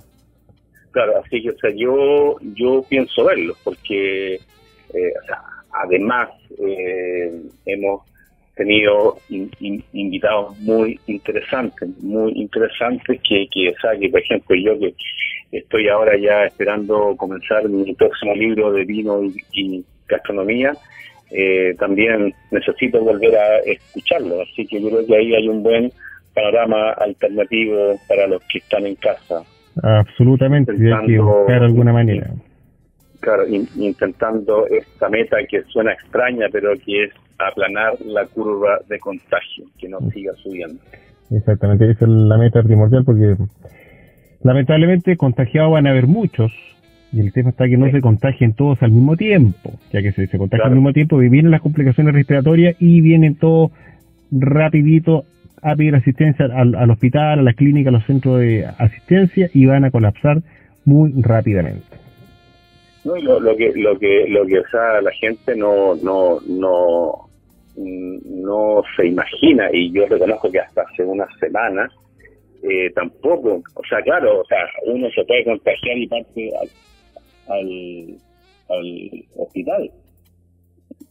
Claro, 0.90 1.18
así 1.25 1.42
que, 1.42 1.50
o 1.50 1.58
sea, 1.58 1.70
yo, 1.75 2.37
yo 2.54 2.85
pienso 2.88 3.25
verlos 3.25 3.56
porque, 3.62 4.35
eh, 4.35 5.12
además, 5.70 6.30
eh, 6.58 7.32
hemos 7.66 8.02
tenido 8.56 9.18
invitados 9.28 10.58
muy 10.61 10.99
interesantes, 11.06 11.88
muy 12.02 12.32
interesantes 12.32 13.20
que, 13.28 13.46
que, 13.52 13.68
o 13.68 13.78
sea, 13.78 13.99
que 14.00 14.08
por 14.08 14.20
ejemplo 14.20 14.56
yo 14.56 14.78
que 14.78 14.94
estoy 15.52 15.88
ahora 15.88 16.16
ya 16.18 16.46
esperando 16.46 17.14
comenzar 17.18 17.68
mi 17.68 17.92
próximo 17.94 18.35
libro 18.35 18.73
de 18.73 18.87
vino 18.87 19.23
y 19.52 19.85
gastronomía, 20.08 20.72
eh, 21.30 21.75
también 21.78 22.34
necesito 22.50 23.02
volver 23.02 23.36
a 23.36 23.58
escucharlo. 23.58 24.42
Así 24.42 24.66
que 24.66 24.80
yo 24.80 24.88
creo 24.88 25.06
que 25.06 25.16
ahí 25.16 25.34
hay 25.34 25.48
un 25.48 25.62
buen 25.62 25.92
panorama 26.34 26.92
alternativo 26.92 27.98
para 28.08 28.26
los 28.26 28.42
que 28.50 28.58
están 28.58 28.86
en 28.86 28.94
casa. 28.96 29.42
Absolutamente, 29.82 30.72
hay 30.72 31.06
que 31.06 31.18
buscar 31.18 31.60
de 31.60 31.66
alguna 31.66 31.92
manera. 31.92 32.30
Claro, 33.20 33.44
intentando 33.46 34.66
esta 34.68 35.08
meta 35.08 35.38
que 35.48 35.62
suena 35.64 35.92
extraña, 35.92 36.46
pero 36.52 36.75
que 36.84 37.04
es 37.04 37.12
aplanar 37.38 37.94
la 38.04 38.25
curva 38.26 38.78
de 38.88 38.98
contagio, 38.98 39.64
que 39.78 39.88
no 39.88 39.98
siga 40.12 40.32
subiendo. 40.34 40.80
Exactamente, 41.30 41.90
esa 41.90 42.04
es 42.04 42.10
la 42.10 42.38
meta 42.38 42.62
primordial 42.62 43.04
porque 43.04 43.36
lamentablemente 44.42 45.16
contagiados 45.16 45.72
van 45.72 45.86
a 45.86 45.90
haber 45.90 46.06
muchos, 46.06 46.52
y 47.12 47.20
el 47.20 47.32
tema 47.32 47.50
está 47.50 47.66
que 47.66 47.76
no 47.76 47.90
se 47.90 48.00
contagien 48.00 48.54
todos 48.54 48.82
al 48.82 48.90
mismo 48.90 49.16
tiempo, 49.16 49.72
ya 49.92 50.02
que 50.02 50.12
se, 50.12 50.26
se 50.26 50.38
contagian 50.38 50.68
al 50.68 50.75
mismo 50.75 50.92
tiempo 50.92 51.22
y 51.22 51.28
vienen 51.28 51.50
las 51.50 51.60
complicaciones 51.60 52.14
respiratorias 52.14 52.76
y 52.80 53.00
vienen 53.00 53.36
todos 53.36 53.70
rapidito 54.30 55.25
a 55.62 55.75
pedir 55.75 55.94
asistencia 55.94 56.46
al, 56.46 56.90
hospital, 56.90 57.38
a 57.38 57.42
la 57.42 57.52
clínica, 57.52 57.90
a 57.90 57.92
los 57.92 58.04
centros 58.06 58.40
de 58.40 58.66
asistencia 58.78 59.48
y 59.52 59.66
van 59.66 59.84
a 59.84 59.90
colapsar 59.90 60.38
muy 60.84 61.12
rápidamente. 61.16 61.84
No, 63.04 63.16
lo, 63.16 63.40
lo 63.40 63.56
que 63.56 63.72
lo 63.76 63.98
que 63.98 64.26
lo 64.28 64.44
que 64.46 64.58
o 64.58 65.00
la 65.00 65.12
gente 65.12 65.54
no 65.56 65.94
no 65.94 66.40
no 66.48 67.28
no 67.76 68.82
se 68.96 69.06
imagina 69.06 69.68
y 69.72 69.92
yo 69.92 70.06
reconozco 70.06 70.50
que 70.50 70.58
hasta 70.58 70.82
hace 70.82 71.04
unas 71.04 71.28
semanas 71.38 71.92
eh, 72.62 72.90
tampoco, 72.94 73.62
o 73.75 73.82
sea, 73.88 74.02
claro, 74.02 74.40
o 74.40 74.44
sea, 74.46 74.58
uno 74.86 75.08
se 75.10 75.25
puede 75.25 75.44
contagiar 75.44 75.98
y 75.98 76.08
parte 76.08 76.50
al, 77.48 78.16
al 78.68 79.10
hospital. 79.36 79.90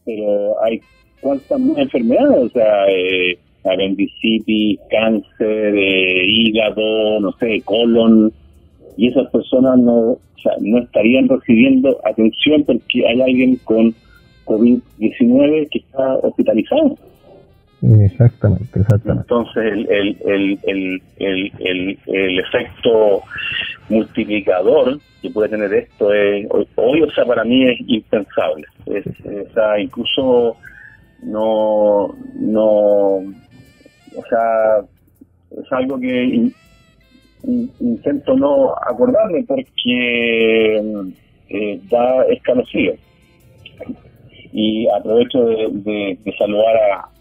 Pero 0.04 0.62
hay 0.62 0.80
cuántas 1.20 1.58
más 1.60 1.78
enfermedades, 1.78 2.44
o 2.44 2.48
sea, 2.50 2.86
eh, 2.88 3.38
apendicitis, 3.64 4.78
cáncer, 4.90 5.74
eh, 5.76 6.24
hígado, 6.26 7.20
no 7.20 7.32
sé, 7.38 7.60
colon, 7.64 8.32
y 8.96 9.08
esas 9.08 9.30
personas 9.30 9.78
no, 9.78 10.12
o 10.12 10.20
sea, 10.42 10.52
no 10.60 10.78
estarían 10.78 11.28
recibiendo 11.28 12.00
atención 12.04 12.64
porque 12.64 13.06
hay 13.06 13.20
alguien 13.20 13.56
con 13.64 13.94
COVID-19 14.46 15.68
que 15.70 15.78
está 15.78 16.16
hospitalizado. 16.16 16.96
Exactamente, 18.04 18.80
exactamente. 18.80 19.22
Entonces, 19.22 19.72
el, 19.72 19.88
el, 19.90 20.60
el, 20.64 21.02
el, 21.18 21.98
el, 22.06 22.38
efecto 22.40 23.22
multiplicador 23.88 24.98
que 25.22 25.30
puede 25.30 25.50
tener 25.50 25.72
esto 25.72 26.12
es, 26.12 26.48
hoy, 26.74 27.02
o 27.02 27.10
sea, 27.10 27.24
para 27.24 27.44
mí 27.44 27.64
es 27.68 27.78
impensable. 27.86 28.66
Es, 28.86 29.06
o 29.06 29.52
sea, 29.54 29.78
incluso 29.78 30.56
no, 31.22 32.16
no, 32.34 33.16
o 33.16 34.24
sea, 34.28 34.80
es 35.50 35.72
algo 35.72 36.00
que 36.00 36.50
intento 37.44 38.36
no 38.36 38.74
acordarme 38.88 39.44
porque 39.44 40.76
eh, 41.48 41.80
da 41.88 42.24
escalofrío. 42.24 42.94
Y 44.52 44.88
aprovecho 44.88 45.44
de, 45.44 46.18
saludar 46.38 46.76
a, 46.76 47.15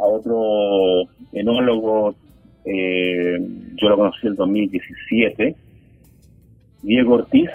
a 0.00 0.06
otro 0.06 1.08
enólogo, 1.32 2.14
eh, 2.64 3.38
yo 3.76 3.88
lo 3.88 3.96
conocí 3.96 4.18
en 4.22 4.28
el 4.28 4.36
2017, 4.36 5.54
Diego 6.82 7.14
Ortiz, 7.14 7.50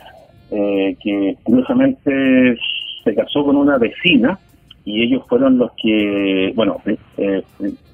eh, 0.52 0.96
que 1.02 1.36
curiosamente 1.44 2.58
se 3.04 3.16
casó 3.16 3.44
con 3.44 3.56
una 3.56 3.78
vecina 3.78 4.40
y 4.84 5.04
ellos 5.04 5.24
fueron 5.28 5.58
los 5.58 5.72
que, 5.82 6.54
bueno, 6.56 6.82
eh, 7.18 7.44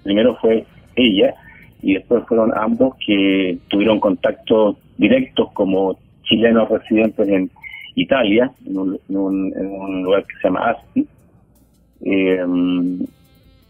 primero 0.03 0.35
fue 0.35 0.65
ella 0.95 1.33
y 1.81 1.93
después 1.95 2.23
fueron 2.27 2.51
ambos 2.55 2.95
que 3.05 3.57
tuvieron 3.69 3.99
contacto 3.99 4.77
directos 4.97 5.51
como 5.53 5.97
chilenos 6.23 6.69
residentes 6.69 7.27
en 7.27 7.49
Italia, 7.95 8.51
en 8.65 8.77
un, 8.77 10.03
lugar 10.03 10.25
que 10.25 10.35
se 10.41 10.47
llama 10.47 10.71
Asti. 10.71 11.07
Eh, 12.03 12.45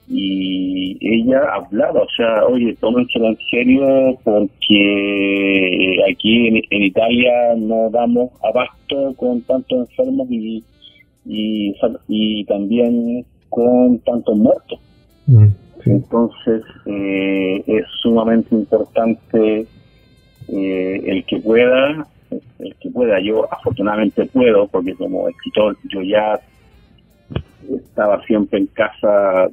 y 0.08 0.98
ella 1.02 1.42
hablaba, 1.54 2.02
o 2.02 2.08
sea, 2.16 2.46
oye, 2.46 2.76
tómenselo 2.80 3.28
en 3.28 3.38
serio 3.50 4.18
porque 4.24 5.98
aquí 6.12 6.48
en, 6.70 6.84
Italia 6.84 7.56
no 7.58 7.90
damos 7.90 8.32
abasto 8.44 9.14
con 9.16 9.42
tantos 9.42 9.90
enfermos 9.90 10.28
y, 10.30 10.64
y, 11.26 12.46
también 12.46 13.26
con 13.50 14.00
tantos 14.00 14.38
muertos. 14.38 14.80
Mm, 15.28 15.48
Entonces, 15.86 16.64
eh, 16.88 17.64
es 17.68 17.86
sumamente 18.02 18.54
importante 18.54 19.66
eh, 20.50 21.02
el 21.06 21.24
que 21.26 21.38
pueda, 21.38 22.06
el 22.60 22.76
que 22.76 22.90
pueda, 22.90 23.20
yo 23.22 23.48
afortunadamente 23.54 24.26
puedo, 24.26 24.68
porque 24.68 24.94
como 24.96 25.30
escritor 25.30 25.78
yo 25.90 26.02
ya 26.02 26.40
estaba 27.70 28.22
siempre 28.26 28.60
en 28.60 28.68
casa 28.68 29.50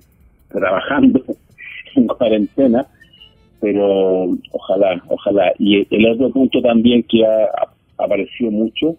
trabajando 0.49 1.23
en 1.97 2.07
cuarentena, 2.07 2.87
pero 3.61 4.25
ojalá, 4.53 5.03
ojalá. 5.09 5.53
Y 5.59 5.87
el 5.95 6.07
otro 6.13 6.31
punto 6.31 6.61
también 6.63 7.03
que 7.05 7.25
ha, 7.25 7.69
aparecido 7.99 8.53
mucho 8.53 8.97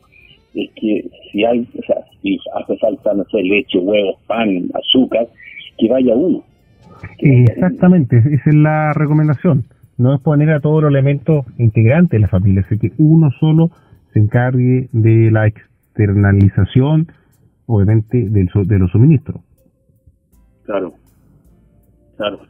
es 0.54 0.70
que 0.76 1.10
si 1.32 1.46
hay, 1.46 1.66
o 1.78 1.82
sea, 1.84 1.96
si 2.22 2.38
hace 2.54 2.78
falta, 2.78 3.14
no 3.14 3.24
sé, 3.26 3.42
leche, 3.42 3.80
huevos, 3.80 4.18
pan, 4.28 4.70
azúcar, 4.74 5.28
que 5.78 5.88
vaya 5.88 6.14
uno. 6.14 6.44
Exactamente, 7.20 8.18
esa 8.18 8.50
es 8.50 8.56
la 8.56 8.92
recomendación. 8.94 9.64
No 9.98 10.14
es 10.16 10.22
poner 10.22 10.50
a 10.52 10.60
todos 10.60 10.82
los 10.82 10.92
elementos 10.92 11.46
integrantes 11.58 12.12
de 12.12 12.20
la 12.20 12.28
familia, 12.28 12.66
es 12.70 12.80
que 12.80 12.92
uno 12.98 13.32
solo 13.40 13.70
se 14.14 14.20
encargue 14.20 14.90
de 14.92 15.32
la 15.32 15.48
externalización, 15.48 17.08
obviamente, 17.66 18.30
del, 18.30 18.50
de 18.66 18.80
los 18.80 18.92
suministros. 18.92 19.42
Claro, 20.66 20.94
Claro. 22.20 22.42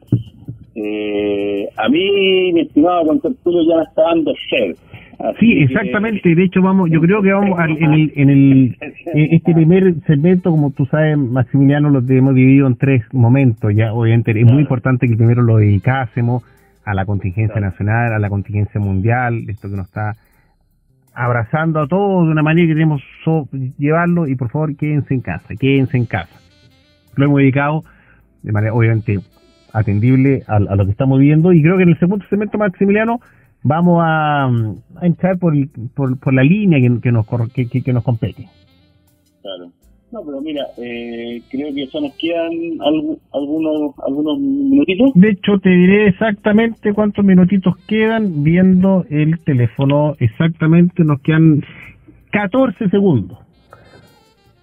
Eh, 0.73 1.69
a 1.77 1.89
mí, 1.89 2.53
mi 2.53 2.61
estimado 2.61 3.05
Contertulio, 3.05 3.61
ya 3.69 3.77
me 3.77 3.83
está 3.83 4.01
dando 4.01 4.33
sed. 4.49 4.75
sí, 5.39 5.61
exactamente. 5.61 6.33
De 6.33 6.43
hecho, 6.43 6.59
vamos, 6.63 6.89
yo 6.89 6.99
creo 6.99 7.21
que 7.21 7.31
vamos 7.31 7.59
en 7.77 7.93
el, 7.93 8.11
en 8.15 8.29
el 8.31 8.77
este 9.13 9.53
primer 9.53 9.93
segmento, 10.07 10.49
como 10.49 10.71
tú 10.71 10.87
sabes, 10.87 11.19
Maximiliano, 11.19 11.91
lo 11.91 11.99
hemos 11.99 12.33
dividido 12.33 12.65
en 12.65 12.77
tres 12.77 13.03
momentos. 13.13 13.71
Ya, 13.75 13.93
obviamente, 13.93 14.31
es 14.31 14.51
muy 14.51 14.63
importante 14.63 15.07
que 15.07 15.15
primero 15.15 15.43
lo 15.43 15.57
dedicásemos 15.57 16.43
a 16.83 16.95
la 16.95 17.05
contingencia 17.05 17.61
nacional, 17.61 18.13
a 18.13 18.17
la 18.17 18.29
contingencia 18.29 18.81
mundial, 18.81 19.43
esto 19.49 19.69
que 19.69 19.75
nos 19.75 19.85
está 19.85 20.13
abrazando 21.13 21.81
a 21.81 21.87
todos 21.87 22.25
de 22.25 22.31
una 22.31 22.41
manera 22.41 22.67
que 22.67 22.73
queremos 22.73 23.03
llevarlo 23.77 24.27
y 24.27 24.35
por 24.35 24.49
favor 24.49 24.75
quédense 24.75 25.13
en 25.13 25.21
casa, 25.21 25.53
quédense 25.59 25.95
en 25.95 26.05
casa. 26.05 26.39
Lo 27.15 27.25
hemos 27.25 27.37
dedicado 27.37 27.83
de 28.41 28.51
manera 28.51 28.73
obviamente 28.73 29.19
atendible 29.73 30.43
a, 30.47 30.59
lo 30.59 30.85
que 30.85 30.91
estamos 30.91 31.19
viendo 31.19 31.53
y 31.53 31.61
creo 31.61 31.77
que 31.77 31.83
en 31.83 31.89
el 31.89 31.99
segundo 31.99 32.25
segmento 32.29 32.57
Maximiliano 32.57 33.19
vamos 33.63 34.01
a, 34.03 34.45
a 34.45 35.05
entrar 35.05 35.37
por, 35.37 35.53
por, 35.93 36.33
la 36.33 36.43
línea 36.43 36.79
que, 36.79 37.01
que 37.01 37.11
nos 37.11 37.25
que, 37.53 37.67
que, 37.67 37.93
nos 37.93 38.03
compete. 38.03 38.47
Claro. 39.41 39.71
No, 40.11 40.21
pero 40.25 40.41
mira, 40.41 40.65
eh, 40.77 41.41
creo 41.51 41.73
que 41.73 41.83
eso 41.83 42.01
nos 42.01 42.15
quedan 42.15 42.51
algunos 43.31 43.93
algunos 43.99 44.39
minutitos. 44.39 45.11
De 45.13 45.29
hecho, 45.29 45.59
te 45.59 45.69
diré 45.69 46.07
exactamente 46.07 46.93
cuántos 46.93 47.23
minutitos 47.23 47.77
quedan 47.85 48.43
viendo 48.43 49.05
el 49.11 49.39
teléfono. 49.41 50.15
Exactamente, 50.19 51.03
nos 51.03 51.21
quedan 51.21 51.63
14 52.31 52.89
segundos. 52.89 53.37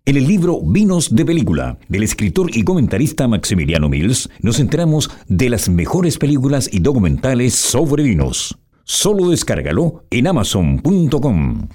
En 0.04 0.16
el 0.16 0.26
libro 0.26 0.60
Vinos 0.60 1.14
de 1.14 1.24
Película, 1.24 1.78
del 1.88 2.02
escritor 2.02 2.50
y 2.52 2.64
comentarista 2.64 3.28
Maximiliano 3.28 3.88
Mills, 3.88 4.28
nos 4.42 4.58
enteramos 4.58 5.08
de 5.28 5.50
las 5.50 5.68
mejores 5.68 6.18
películas 6.18 6.68
y 6.72 6.80
documentales 6.80 7.54
sobre 7.54 8.02
vinos. 8.02 8.58
Solo 8.82 9.30
descárgalo 9.30 10.04
en 10.10 10.26
amazon.com. 10.26 11.68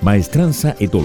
Maestranza 0.00 0.74
Etol 0.80 1.04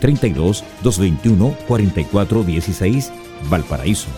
32 0.00 0.64
221 0.82 1.56
44 1.66 2.44
16 2.44 3.12
Valparaíso. 3.48 4.08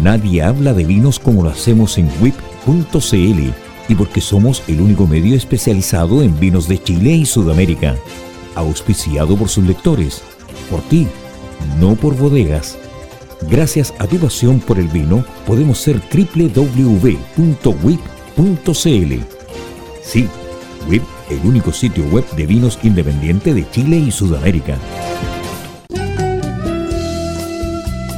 Nadie 0.00 0.42
habla 0.42 0.72
de 0.74 0.84
vinos 0.84 1.18
como 1.18 1.42
lo 1.42 1.50
hacemos 1.50 1.98
en 1.98 2.08
WIP.cl 2.20 3.52
y 3.88 3.94
porque 3.94 4.20
somos 4.20 4.62
el 4.68 4.80
único 4.80 5.06
medio 5.06 5.36
especializado 5.36 6.22
en 6.22 6.38
vinos 6.38 6.68
de 6.68 6.80
Chile 6.82 7.10
y 7.10 7.26
Sudamérica, 7.26 7.96
auspiciado 8.54 9.36
por 9.36 9.48
sus 9.48 9.64
lectores, 9.64 10.22
por 10.70 10.80
ti, 10.82 11.08
no 11.80 11.96
por 11.96 12.16
bodegas. 12.16 12.78
Gracias 13.42 13.94
a 13.98 14.06
tu 14.06 14.18
pasión 14.18 14.60
por 14.60 14.78
el 14.78 14.88
vino, 14.88 15.24
podemos 15.46 15.78
ser 15.78 16.00
www.wip.cl. 16.12 16.74
Sí, 20.02 20.28
WIP 20.88 21.02
el 21.30 21.40
único 21.44 21.72
sitio 21.72 22.04
web 22.06 22.24
de 22.36 22.46
vinos 22.46 22.78
independiente 22.82 23.54
de 23.54 23.68
Chile 23.70 23.98
y 23.98 24.10
Sudamérica. 24.10 24.78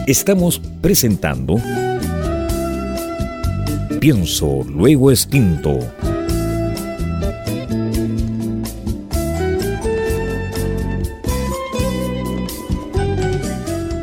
Estamos 0.06 0.60
presentando 0.80 1.56
Pienso, 4.00 4.64
luego 4.66 5.10
extinto. 5.10 5.78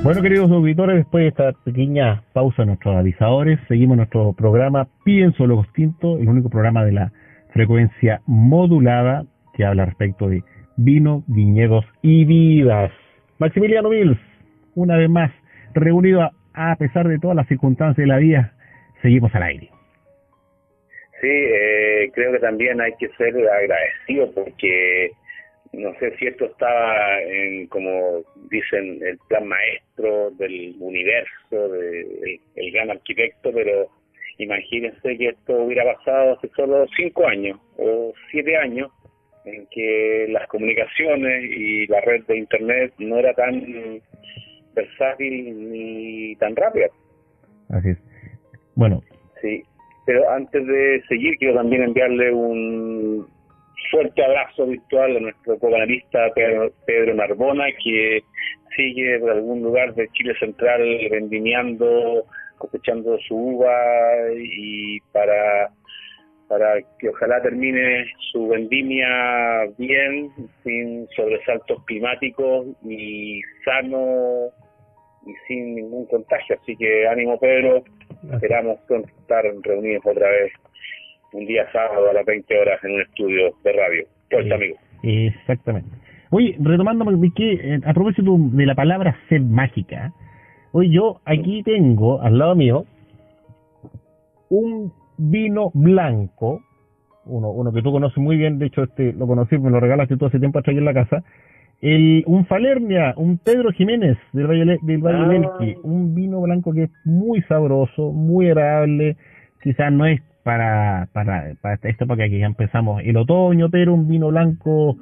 Bueno, 0.08 0.22
queridos 0.22 0.50
auditores, 0.50 0.96
después 0.96 1.24
de 1.24 1.28
esta 1.28 1.52
pequeña 1.66 2.24
pausa, 2.32 2.64
nuestros 2.64 2.96
avisadores, 2.96 3.60
seguimos 3.68 3.98
nuestro 3.98 4.32
programa 4.32 4.88
Pienso, 5.04 5.46
luego 5.46 5.64
extinto, 5.64 6.18
el 6.18 6.30
único 6.30 6.50
programa 6.50 6.86
de 6.86 6.94
la 6.94 7.12
frecuencia 7.52 8.22
modulada 8.26 9.26
que 9.54 9.66
habla 9.66 9.84
respecto 9.84 10.30
de 10.30 10.44
vino, 10.78 11.26
viñedos 11.28 11.84
y 12.02 12.24
vidas. 12.24 12.90
Maximiliano 13.38 13.90
Mills, 13.90 14.18
una 14.76 14.96
vez 14.96 15.10
más, 15.10 15.30
reunido 15.74 16.22
a, 16.54 16.76
pesar 16.78 17.10
de 17.10 17.20
todas 17.20 17.36
las 17.36 17.48
circunstancias 17.50 17.98
de 17.98 18.08
la 18.08 18.18
vida, 18.20 18.54
seguimos 19.02 19.36
al 19.36 19.44
aire. 19.44 19.70
Sí, 21.20 21.28
eh, 21.28 22.12
creo 22.14 22.32
que 22.32 22.40
también 22.40 22.80
hay 22.80 22.94
que 22.98 23.10
ser 23.18 23.36
agradecido 23.36 24.32
porque 24.34 25.12
no 25.74 25.94
sé 26.00 26.16
si 26.18 26.28
esto 26.28 26.46
estaba 26.46 27.22
en, 27.22 27.68
como 27.68 28.24
dicen, 28.50 29.00
el 29.04 29.18
plan 29.28 29.48
maestro 29.48 30.32
del 30.32 30.76
universo, 30.80 31.70
del 31.70 32.40
el 32.56 32.72
gran 32.72 32.92
arquitecto, 32.92 33.52
pero 33.54 33.90
Imagínense 34.40 35.18
que 35.18 35.30
esto 35.30 35.64
hubiera 35.64 35.84
pasado 35.96 36.34
hace 36.34 36.48
solo 36.56 36.86
cinco 36.96 37.28
años 37.28 37.60
o 37.78 38.14
siete 38.30 38.56
años, 38.56 38.92
en 39.46 39.66
que 39.72 40.28
las 40.30 40.48
comunicaciones 40.48 41.44
y 41.44 41.88
la 41.88 42.02
red 42.02 42.24
de 42.26 42.38
Internet 42.38 42.94
no 43.00 43.18
era 43.18 43.34
tan 43.34 44.02
versátil 44.76 45.72
ni 45.72 46.36
tan 46.36 46.56
rápida. 46.56 46.88
Así 47.70 47.90
es. 47.90 47.98
Bueno. 48.76 49.02
Sí, 49.42 49.64
pero 50.06 50.30
antes 50.30 50.66
de 50.68 51.02
seguir, 51.08 51.36
quiero 51.38 51.56
también 51.56 51.84
enviarle 51.84 52.32
un 52.32 53.28
fuerte 53.92 54.24
abrazo 54.24 54.68
virtual 54.68 55.18
a 55.18 55.20
nuestro 55.20 55.60
copanalista 55.60 56.32
Pedro, 56.36 56.72
Pedro 56.86 57.16
Narbona, 57.16 57.66
que 57.84 58.24
sigue 58.76 59.20
por 59.20 59.32
algún 59.32 59.64
lugar 59.64 59.94
de 59.96 60.08
Chile 60.10 60.34
Central 60.40 60.82
vendimiando 61.10 62.26
cosechando 62.58 63.18
su 63.28 63.36
uva 63.36 63.76
y 64.36 65.00
para 65.12 65.70
para 66.48 66.82
que 67.00 67.10
ojalá 67.10 67.42
termine 67.42 68.06
su 68.32 68.48
vendimia 68.48 69.66
bien, 69.78 70.32
sin 70.64 71.08
sobresaltos 71.10 71.84
climáticos 71.86 72.68
y 72.86 73.42
sano 73.66 74.50
y 75.26 75.34
sin 75.46 75.76
ningún 75.76 76.06
contagio. 76.06 76.58
Así 76.62 76.78
que 76.78 77.06
ánimo 77.06 77.38
Pedro, 77.38 77.84
esperamos 78.32 78.80
estar 78.90 79.44
reunidos 79.62 80.06
otra 80.06 80.30
vez 80.30 80.54
un 81.34 81.46
día 81.46 81.70
sábado 81.72 82.10
a 82.10 82.14
las 82.14 82.26
20 82.26 82.60
horas 82.60 82.84
en 82.84 82.92
un 82.94 83.02
estudio 83.02 83.54
de 83.64 83.74
radio. 83.74 84.06
Pues 84.30 84.52
amigo. 84.52 84.78
Exactamente. 85.04 85.90
Oye, 86.30 86.56
retomando 86.60 87.06
que 87.36 87.54
eh, 87.54 87.80
a 87.86 87.94
propósito 87.94 88.36
de 88.38 88.66
la 88.66 88.76
palabra 88.76 89.18
ser 89.30 89.42
mágica, 89.42 90.12
Hoy 90.72 90.92
yo 90.92 91.22
aquí 91.26 91.64
tengo 91.64 92.22
al 92.22 92.38
lado 92.38 92.56
mío 92.56 92.86
un 94.50 94.92
vino 95.18 95.72
blanco, 95.74 96.62
uno, 97.26 97.50
uno 97.50 97.72
que 97.74 97.82
tú 97.82 97.92
conoces 97.92 98.18
muy 98.18 98.38
bien, 98.38 98.60
de 98.60 98.68
hecho 98.68 98.84
este 98.84 99.14
lo 99.14 99.28
conocí, 99.28 99.58
me 99.58 99.72
lo 99.72 99.80
regalaste 99.80 100.18
tú 100.18 100.26
hace 100.26 100.40
tiempo 100.40 100.60
atrás 100.60 100.78
en 100.78 100.86
la 100.86 100.94
casa, 100.94 101.24
el, 101.82 102.24
un 102.28 102.46
Falernia, 102.46 103.14
un 103.18 103.38
Pedro 103.38 103.72
Jiménez 103.72 104.18
del 104.34 104.48
Valle, 104.48 104.78
del 104.82 104.98
Valle 105.00 105.48
ah. 105.48 105.80
un 105.84 106.14
vino 106.14 106.42
blanco 106.42 106.74
que 106.74 106.84
es 106.84 106.92
muy 107.06 107.42
sabroso, 107.44 108.12
muy 108.12 108.48
agradable, 108.48 109.16
quizás 109.64 109.92
no 109.92 110.06
es 110.06 110.22
para, 110.48 111.10
para, 111.12 111.56
para 111.60 111.74
esta 111.76 112.06
época 112.06 112.30
que 112.30 112.40
ya 112.40 112.46
empezamos 112.46 113.04
el 113.04 113.18
otoño, 113.18 113.70
pero 113.70 113.94
un 113.94 114.08
vino 114.08 114.30
blanco 114.30 114.96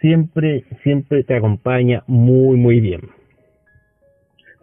siempre, 0.00 0.64
siempre 0.82 1.22
te 1.22 1.36
acompaña 1.36 2.02
muy, 2.08 2.56
muy 2.56 2.80
bien. 2.80 3.02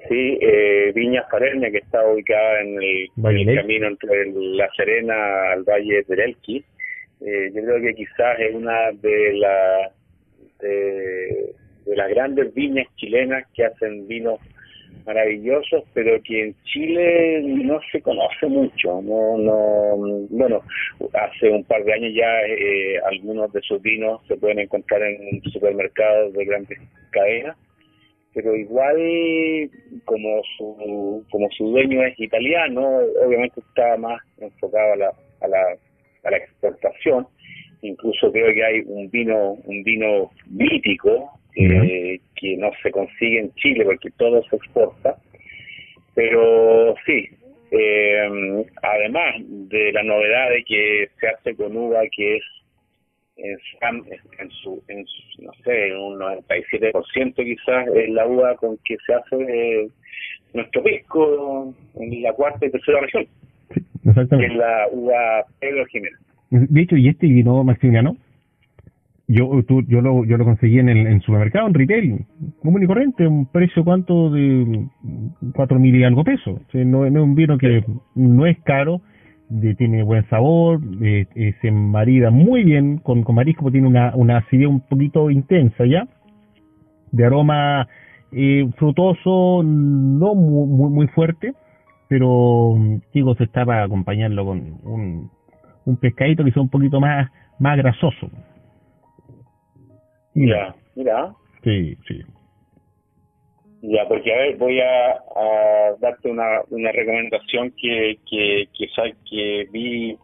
Sí, 0.09 0.37
eh, 0.41 0.91
Viña 0.93 1.23
Falernia, 1.31 1.71
que 1.71 1.77
está 1.77 2.05
ubicada 2.05 2.59
en 2.59 2.75
el, 2.83 3.55
camino 3.55 3.87
entre 3.87 4.33
La 4.33 4.69
Serena 4.75 5.53
al 5.53 5.63
Valle 5.63 6.03
del 6.09 6.19
Elqui. 6.19 6.57
Eh, 7.21 7.51
yo 7.55 7.63
creo 7.63 7.81
que 7.81 7.93
quizás 7.95 8.37
es 8.37 8.53
una 8.53 8.91
de, 9.01 9.33
la, 9.35 9.91
de, 10.59 11.55
las 11.95 12.09
grandes 12.09 12.53
viñas 12.53 12.87
chilenas 12.97 13.45
que 13.53 13.63
hacen 13.63 14.09
vinos 14.09 14.41
maravillosos, 15.05 15.83
pero 15.93 16.21
que 16.23 16.43
en 16.43 16.55
Chile 16.63 17.41
no 17.43 17.79
se 17.91 18.01
conoce 18.01 18.47
mucho. 18.47 19.01
No, 19.01 19.37
no, 19.37 20.27
bueno, 20.29 20.61
hace 21.13 21.49
un 21.49 21.63
par 21.63 21.83
de 21.83 21.93
años 21.93 22.13
ya 22.15 22.41
eh, 22.47 22.99
algunos 23.11 23.51
de 23.53 23.61
sus 23.61 23.81
vinos 23.81 24.21
se 24.27 24.37
pueden 24.37 24.59
encontrar 24.59 25.01
en 25.03 25.41
supermercados 25.43 26.33
de 26.33 26.45
grandes 26.45 26.79
cadenas 27.11 27.57
pero 28.33 28.55
igual 28.55 28.95
como 30.05 30.41
su 30.55 31.25
como 31.29 31.49
su 31.51 31.69
dueño 31.69 32.01
es 32.05 32.17
italiano 32.17 33.01
obviamente 33.25 33.59
está 33.59 33.97
más 33.97 34.21
enfocado 34.39 34.93
a 34.93 34.95
la 34.95 35.13
a 35.41 35.47
la, 35.47 35.77
a 36.23 36.31
la 36.31 36.37
exportación. 36.37 37.27
Incluso 37.81 38.31
creo 38.31 38.53
que 38.53 38.63
hay 38.63 38.81
un 38.85 39.09
vino, 39.09 39.53
un 39.65 39.83
vino 39.83 40.31
mítico 40.47 41.31
eh, 41.55 42.19
que 42.35 42.57
no 42.57 42.71
se 42.81 42.91
consigue 42.91 43.39
en 43.39 43.53
Chile 43.55 43.85
porque 43.85 44.09
todo 44.17 44.43
se 44.43 44.55
exporta. 44.55 45.15
Pero 46.13 46.95
sí, 47.05 47.29
eh, 47.71 48.65
además 48.81 49.35
de 49.39 49.91
la 49.93 50.03
novedad 50.03 50.49
de 50.49 50.63
que 50.63 51.09
se 51.19 51.27
hace 51.27 51.55
con 51.55 51.75
uva 51.75 52.01
que 52.15 52.37
es 52.37 52.43
en, 53.37 54.49
su, 54.61 54.83
en 54.87 55.05
no 55.39 55.51
sé, 55.63 55.95
un 55.95 56.19
97% 56.19 57.35
quizás 57.35 57.87
es 57.95 58.09
la 58.09 58.27
uva 58.27 58.55
con 58.55 58.77
que 58.85 58.97
se 59.05 59.13
hace 59.13 59.35
eh, 59.35 59.87
nuestro 60.53 60.83
pisco 60.83 61.73
en 61.95 62.21
la 62.21 62.33
cuarta 62.33 62.65
y 62.65 62.71
tercera 62.71 63.01
región. 63.01 63.25
exactamente. 64.05 64.37
Que 64.37 64.45
es 64.53 64.59
la 64.59 64.87
uva 64.91 65.45
Pedro 65.59 65.85
Jiménez. 65.87 66.19
De 66.49 66.81
hecho, 66.81 66.97
¿y 66.97 67.07
este 67.07 67.27
vino 67.27 67.63
Maximiliano? 67.63 68.17
Yo, 69.33 69.63
tú, 69.65 69.81
yo 69.87 70.01
lo, 70.01 70.25
yo 70.25 70.35
lo 70.35 70.43
conseguí 70.43 70.79
en 70.79 70.89
el 70.89 71.07
en 71.07 71.21
supermercado, 71.21 71.65
en 71.65 71.73
retail, 71.73 72.25
común 72.61 72.83
y 72.83 72.85
corriente, 72.85 73.25
un 73.25 73.45
precio 73.45 73.85
cuánto 73.85 74.29
de 74.29 74.87
cuatro 75.55 75.79
mil 75.79 75.95
y 75.95 76.03
algo 76.03 76.25
pesos. 76.25 76.59
no, 76.73 77.05
es 77.05 77.13
un 77.13 77.33
vino 77.33 77.57
que 77.57 77.81
no 78.13 78.45
es 78.45 78.59
caro, 78.63 78.99
de, 79.47 79.73
tiene 79.75 80.03
buen 80.03 80.27
sabor, 80.27 80.81
eh, 81.01 81.55
se 81.61 81.71
marida 81.71 82.29
muy 82.29 82.65
bien 82.65 82.97
con, 82.97 83.23
con 83.23 83.35
marisco, 83.35 83.71
tiene 83.71 83.87
una, 83.87 84.13
una 84.15 84.39
acidez 84.39 84.67
un 84.67 84.81
poquito 84.81 85.29
intensa 85.29 85.85
ya, 85.85 86.05
de 87.13 87.25
aroma 87.25 87.87
eh, 88.33 88.69
frutoso, 88.75 89.63
no 89.63 90.35
muy, 90.35 90.89
muy, 90.89 91.07
fuerte, 91.07 91.53
pero 92.09 92.75
digo, 93.13 93.35
se 93.35 93.45
está 93.45 93.65
para 93.65 93.83
acompañarlo 93.83 94.43
con 94.43 94.59
un, 94.83 95.31
un 95.85 95.97
pescadito 95.97 96.43
que 96.43 96.51
sea 96.51 96.61
un 96.61 96.69
poquito 96.69 96.99
más, 96.99 97.29
más 97.59 97.77
grasoso. 97.77 98.29
Mira, 100.33 100.75
mira. 100.95 101.33
Sí, 101.63 101.95
sí. 102.07 102.21
Ya, 103.83 104.07
porque 104.07 104.31
a 104.31 104.37
ver, 104.37 104.57
voy 104.57 104.79
a, 104.79 105.11
a 105.13 105.95
darte 105.99 106.29
una, 106.29 106.61
una 106.69 106.91
recomendación 106.91 107.73
que, 107.81 108.19
que, 108.29 108.67
que, 108.77 108.87
que 109.29 109.67
vi 109.71 110.17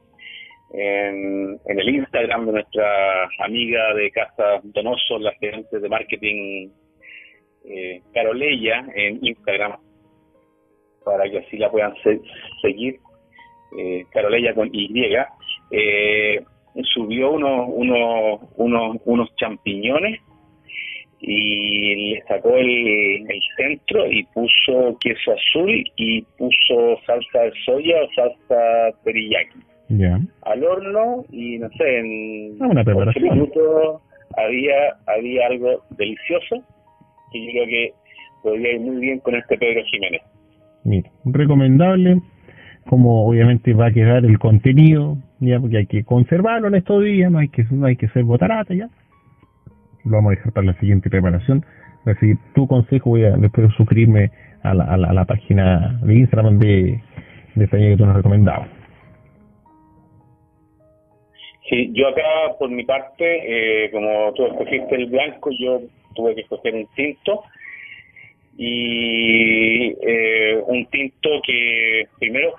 en, 0.73 1.59
en, 1.65 1.79
el 1.79 1.89
Instagram 1.95 2.45
de 2.45 2.51
nuestra 2.51 3.23
amiga 3.39 3.93
de 3.95 4.11
Casa 4.11 4.61
Donoso, 4.63 5.17
la 5.17 5.33
gerente 5.33 5.79
de 5.79 5.89
marketing 5.89 6.69
eh, 7.65 8.01
Caroleya 8.13 8.85
en 8.95 9.25
Instagram, 9.25 9.77
para 11.03 11.29
que 11.29 11.39
así 11.39 11.57
la 11.57 11.71
puedan 11.71 11.93
seguir, 12.61 12.99
eh, 13.77 14.05
Caroleya 14.11 14.53
con 14.53 14.69
Y. 14.71 15.15
Eh, 15.71 16.45
subió 16.83 17.31
unos, 17.31 17.69
unos, 17.73 18.41
unos, 18.55 18.97
unos 19.05 19.35
champiñones 19.35 20.19
y 21.19 22.13
le 22.13 22.23
sacó 22.27 22.55
el, 22.55 23.25
centro 23.55 24.05
y 24.11 24.23
puso 24.33 24.97
queso 24.99 25.31
azul 25.31 25.83
y 25.95 26.21
puso 26.37 26.99
salsa 27.05 27.41
de 27.41 27.51
soya 27.65 27.95
o 28.03 28.09
salsa 28.13 28.97
teriyaki. 29.03 29.59
Al 30.43 30.63
horno 30.63 31.25
y 31.31 31.57
no 31.57 31.69
sé, 31.69 31.99
en 31.99 32.57
ah, 32.61 32.67
una 32.67 32.83
minutos 32.83 34.01
había, 34.37 34.95
había 35.07 35.47
algo 35.47 35.83
delicioso 35.91 36.61
que 37.31 37.45
yo 37.45 37.51
creo 37.51 37.65
que 37.67 37.93
podría 38.43 38.73
ir 38.73 38.81
muy 38.81 38.97
bien 38.97 39.19
con 39.19 39.35
este 39.35 39.57
Pedro 39.57 39.83
Jiménez. 39.85 40.21
Mira, 40.83 41.09
recomendable, 41.25 42.21
como 42.87 43.27
obviamente 43.27 43.73
va 43.73 43.87
a 43.87 43.91
quedar 43.91 44.25
el 44.25 44.39
contenido, 44.39 45.17
ya 45.39 45.59
porque 45.59 45.77
hay 45.77 45.85
que 45.85 46.03
conservarlo 46.03 46.67
en 46.67 46.75
estos 46.75 47.03
días, 47.03 47.31
no 47.31 47.39
hay 47.39 47.49
que 47.49 47.63
no 47.69 47.85
hay 47.85 47.95
que 47.95 48.07
ser 48.09 48.23
botarata 48.23 48.73
ya. 48.73 48.89
Lo 50.05 50.17
vamos 50.17 50.31
a 50.31 50.35
dejar 50.35 50.53
para 50.53 50.67
la 50.67 50.79
siguiente 50.79 51.09
preparación. 51.09 51.65
Así 52.05 52.35
tu 52.55 52.67
consejo 52.67 53.11
voy 53.11 53.25
a 53.25 53.31
después 53.31 53.71
suscribirme 53.75 54.31
a 54.63 54.73
la, 54.73 54.85
a 54.85 54.97
la, 54.97 55.25
página 55.25 55.99
de 56.01 56.15
Instagram 56.15 56.57
de, 56.57 57.01
de 57.55 57.67
que 57.67 57.95
tú 57.97 58.05
nos 58.05 58.15
recomendabas. 58.15 58.69
Sí, 61.69 61.91
yo 61.93 62.07
acá 62.07 62.23
por 62.57 62.69
mi 62.69 62.85
parte, 62.85 63.85
eh, 63.85 63.91
como 63.91 64.33
tú 64.33 64.45
escogiste 64.45 64.95
el 64.95 65.07
blanco, 65.07 65.49
yo 65.59 65.81
tuve 66.15 66.33
que 66.33 66.41
escoger 66.41 66.73
un 66.73 66.87
tinto 66.95 67.43
y 68.57 69.93
eh, 70.01 70.61
un 70.65 70.85
tinto 70.87 71.29
que 71.45 72.07
primero 72.19 72.55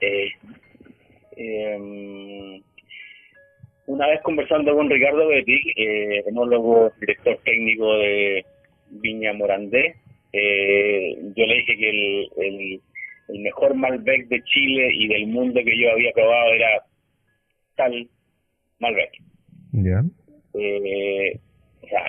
eh, 0.00 0.28
eh, 1.36 2.60
una 3.86 4.08
vez 4.08 4.20
conversando 4.22 4.74
con 4.74 4.90
Ricardo 4.90 5.28
Betic, 5.28 5.64
eh, 5.76 6.24
enólogo, 6.26 6.92
director 7.00 7.38
técnico 7.44 7.96
de 7.98 8.44
Viña 8.90 9.32
Morandé, 9.32 9.94
eh, 10.32 11.16
yo 11.36 11.46
le 11.46 11.54
dije 11.54 11.76
que 11.76 11.90
el, 11.90 12.28
el, 12.36 12.80
el, 13.28 13.40
mejor 13.40 13.74
Malbec 13.74 14.28
de 14.28 14.42
Chile 14.42 14.90
y 14.92 15.08
del 15.08 15.28
mundo 15.28 15.60
que 15.64 15.78
yo 15.78 15.90
había 15.90 16.12
probado 16.12 16.52
era 16.52 16.84
tal 17.76 18.08
Malbec. 18.80 19.10
Ya. 19.72 20.02
Eh, 20.54 21.38
o 21.82 21.86
sea, 21.86 22.02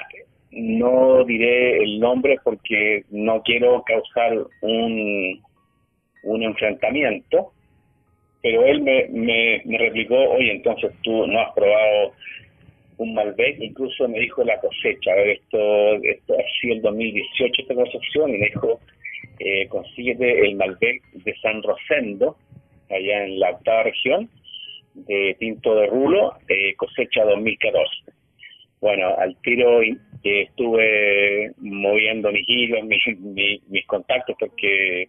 no 0.52 1.24
diré 1.26 1.84
el 1.84 2.00
nombre 2.00 2.38
porque 2.44 3.04
no 3.12 3.42
quiero 3.44 3.84
causar 3.86 4.48
un, 4.62 5.42
un 6.28 6.44
enfrentamiento, 6.44 7.52
pero 8.42 8.66
él 8.66 8.82
me, 8.82 9.08
me, 9.10 9.78
replicó, 9.78 10.16
oye, 10.16 10.52
entonces 10.52 10.92
tú 11.02 11.28
no 11.28 11.40
has 11.40 11.54
probado 11.54 12.14
un 12.98 13.14
Malbec, 13.14 13.60
incluso 13.60 14.08
me 14.08 14.20
dijo 14.20 14.44
la 14.44 14.60
cosecha, 14.60 15.12
a 15.12 15.16
ver, 15.16 15.30
esto, 15.30 15.94
esto 16.04 16.34
ha 16.34 16.72
el 16.72 16.82
2018 16.82 17.62
esta 17.62 17.76
concepción, 17.76 18.30
y 18.30 18.38
me 18.38 18.46
dijo, 18.48 18.80
eh, 19.40 19.68
consíguete 19.68 20.48
el 20.48 20.56
Malbec 20.56 21.02
de 21.14 21.36
San 21.42 21.62
Rosendo, 21.62 22.38
allá 22.90 23.26
en 23.26 23.40
la 23.40 23.52
octava 23.52 23.84
región, 23.84 24.30
de 24.94 25.36
Tinto 25.40 25.76
de 25.76 25.88
Rulo, 25.88 26.34
eh, 26.48 26.74
cosecha 26.76 27.24
2014. 27.24 28.12
Bueno, 28.82 29.16
al 29.18 29.36
tiro 29.42 29.82
estuve 30.24 31.52
moviendo 31.58 32.32
mis 32.32 32.48
hilos, 32.48 32.84
mis, 32.84 33.60
mis 33.70 33.86
contactos, 33.88 34.36
porque 34.40 35.08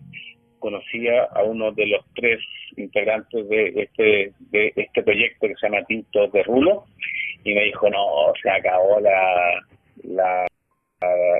conocía 0.58 1.24
a 1.24 1.42
uno 1.42 1.72
de 1.72 1.86
los 1.86 2.04
tres 2.14 2.40
integrantes 2.76 3.48
de 3.48 3.68
este 3.76 4.32
de 4.50 4.72
este 4.76 5.02
proyecto 5.02 5.48
que 5.48 5.54
se 5.54 5.68
llama 5.68 5.84
Tinto 5.86 6.28
de 6.28 6.42
Rulo 6.42 6.84
y 7.44 7.54
me 7.54 7.64
dijo 7.64 7.88
no 7.90 8.32
se 8.42 8.50
acabó 8.50 9.00
la 9.00 9.60
la 10.04 10.46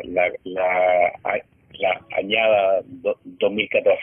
la, 0.04 0.32
la, 0.44 1.42
la, 1.80 2.06
añada 2.16 2.80
2014 2.84 4.00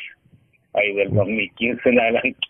ahí 0.73 0.93
del 0.93 1.13
2015 1.13 1.89
en 1.89 1.99
adelante 1.99 2.47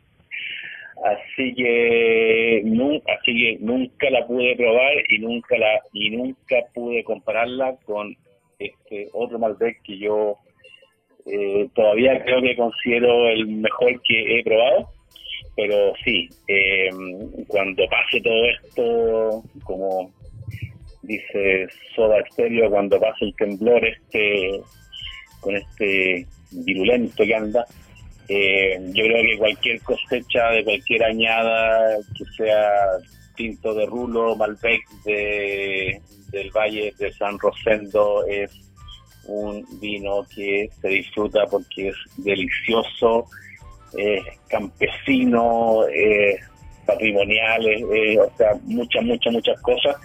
así 1.03 1.53
que 1.53 2.61
nunca 2.65 3.13
así 3.13 3.33
que 3.33 3.57
nunca 3.59 4.09
la 4.09 4.25
pude 4.25 4.55
probar 4.55 4.93
y 5.09 5.19
nunca 5.19 5.57
la 5.57 5.81
y 5.93 6.09
nunca 6.11 6.55
pude 6.73 7.03
compararla 7.03 7.75
con 7.85 8.15
este 8.59 9.09
otro 9.13 9.37
Malbec 9.39 9.81
que 9.83 9.97
yo 9.97 10.37
eh, 11.25 11.67
todavía 11.73 12.23
creo 12.23 12.41
que 12.41 12.55
considero 12.55 13.29
el 13.29 13.47
mejor 13.47 14.01
que 14.03 14.39
he 14.39 14.43
probado, 14.43 14.89
pero 15.55 15.93
sí, 16.03 16.29
eh, 16.47 16.89
cuando 17.47 17.83
pase 17.87 18.21
todo 18.21 18.45
esto, 18.45 19.43
como 19.63 20.11
dice 21.01 21.67
Soda 21.95 22.23
Stereo, 22.31 22.69
cuando 22.69 22.99
pase 22.99 23.25
el 23.25 23.35
temblor 23.35 23.85
este 23.85 24.61
con 25.39 25.55
este 25.55 26.25
virulento 26.51 27.23
que 27.23 27.35
anda, 27.35 27.65
eh, 28.27 28.79
yo 28.93 29.03
creo 29.03 29.21
que 29.21 29.37
cualquier 29.37 29.81
cosecha 29.81 30.49
de 30.49 30.63
cualquier 30.63 31.03
añada, 31.03 31.97
que 32.17 32.25
sea 32.37 32.71
tinto 33.35 33.73
de 33.75 33.85
rulo, 33.85 34.35
Malbec 34.35 34.81
de, 35.05 36.01
del 36.31 36.51
Valle 36.51 36.93
de 36.97 37.11
San 37.13 37.37
Rosendo, 37.37 38.25
es 38.25 38.51
un 39.27 39.65
vino 39.79 40.25
que 40.35 40.69
se 40.81 40.87
disfruta 40.87 41.45
porque 41.49 41.89
es 41.89 41.95
delicioso, 42.17 43.25
es 43.97 44.23
campesino, 44.47 45.85
es 45.87 46.39
patrimonial, 46.85 47.65
o 48.21 48.37
sea, 48.37 48.51
muchas, 48.63 49.03
muchas, 49.03 49.33
muchas 49.33 49.61
cosas 49.61 49.95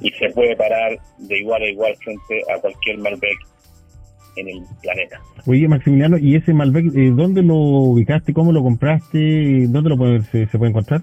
y 0.00 0.10
se 0.12 0.30
puede 0.30 0.54
parar 0.56 0.98
de 1.18 1.38
igual 1.38 1.62
a 1.62 1.68
igual 1.68 1.96
frente 2.02 2.42
a 2.54 2.60
cualquier 2.60 2.98
Malbec 2.98 3.38
en 4.36 4.48
el 4.48 4.62
planeta. 4.82 5.20
Oye, 5.46 5.66
Maximiliano, 5.68 6.18
¿y 6.18 6.36
ese 6.36 6.52
Malbec, 6.52 6.86
eh, 6.94 7.10
dónde 7.12 7.42
lo 7.42 7.54
ubicaste? 7.54 8.32
¿Cómo 8.32 8.52
lo 8.52 8.62
compraste? 8.62 9.66
¿Dónde 9.68 9.90
lo 9.90 9.96
puede, 9.96 10.22
se, 10.22 10.46
puede 10.46 10.70
encontrar? 10.70 11.02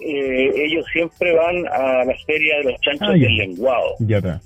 Eh, 0.00 0.50
ellos 0.54 0.84
siempre 0.92 1.34
van 1.34 1.66
a 1.68 2.04
la 2.04 2.14
feria 2.26 2.58
de 2.58 2.64
los 2.64 2.80
chanchos 2.80 3.08
ah, 3.08 3.12
del 3.12 3.36
lenguado. 3.36 3.96
Ya 4.00 4.18
está. 4.18 4.40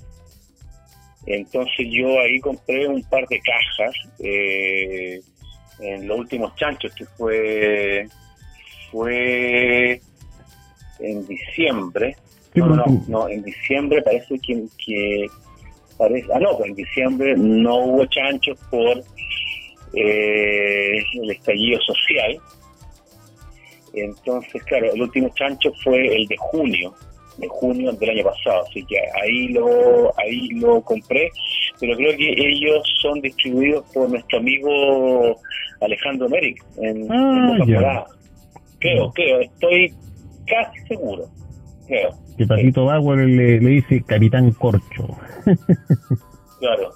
Entonces 1.25 1.87
yo 1.89 2.19
ahí 2.19 2.39
compré 2.39 2.87
un 2.87 3.01
par 3.03 3.27
de 3.27 3.39
cajas 3.39 3.95
eh, 4.19 5.19
en 5.79 6.07
los 6.07 6.19
últimos 6.19 6.55
chanchos, 6.55 6.93
que 6.95 7.05
fue 7.17 8.07
fue 8.91 9.99
en 10.99 11.27
diciembre. 11.27 12.15
No, 12.53 12.67
no, 12.67 12.85
no, 13.07 13.27
en 13.27 13.43
diciembre 13.43 14.01
parece 14.01 14.39
que, 14.39 14.63
que 14.85 15.27
parece, 15.97 16.27
ah 16.33 16.39
no, 16.39 16.57
pues 16.57 16.69
en 16.69 16.75
diciembre 16.75 17.35
no 17.35 17.77
hubo 17.79 18.05
chanchos 18.05 18.57
por 18.69 19.03
eh, 19.93 21.03
el 21.13 21.31
estallido 21.31 21.79
social. 21.81 22.37
Entonces, 23.93 24.63
claro, 24.63 24.93
el 24.93 25.01
último 25.01 25.29
chancho 25.35 25.71
fue 25.83 26.15
el 26.15 26.27
de 26.27 26.37
junio, 26.37 26.93
de 27.37 27.47
junio 27.47 27.91
del 27.93 28.09
año 28.09 28.23
pasado, 28.23 28.63
así 28.67 28.83
que 28.85 28.97
ahí 29.21 29.49
lo 29.49 30.13
ahí 30.17 30.49
lo 30.51 30.81
compré, 30.81 31.29
pero 31.79 31.95
creo 31.95 32.15
que 32.17 32.33
ellos 32.37 32.83
son 33.01 33.21
distribuidos 33.21 33.85
por 33.93 34.09
nuestro 34.09 34.39
amigo 34.39 35.37
Alejandro 35.81 36.29
Merrick 36.29 36.63
en, 36.77 37.11
ah, 37.11 38.05
Creo, 38.79 39.11
creo, 39.13 39.39
estoy 39.39 39.93
casi 40.45 40.79
seguro, 40.87 41.27
creo. 41.87 42.11
Que 42.37 42.45
Patito 42.45 42.85
Bauer 42.85 43.19
le, 43.19 43.59
le 43.59 43.69
dice 43.69 44.03
Capitán 44.05 44.51
Corcho. 44.51 45.07
claro. 46.59 46.93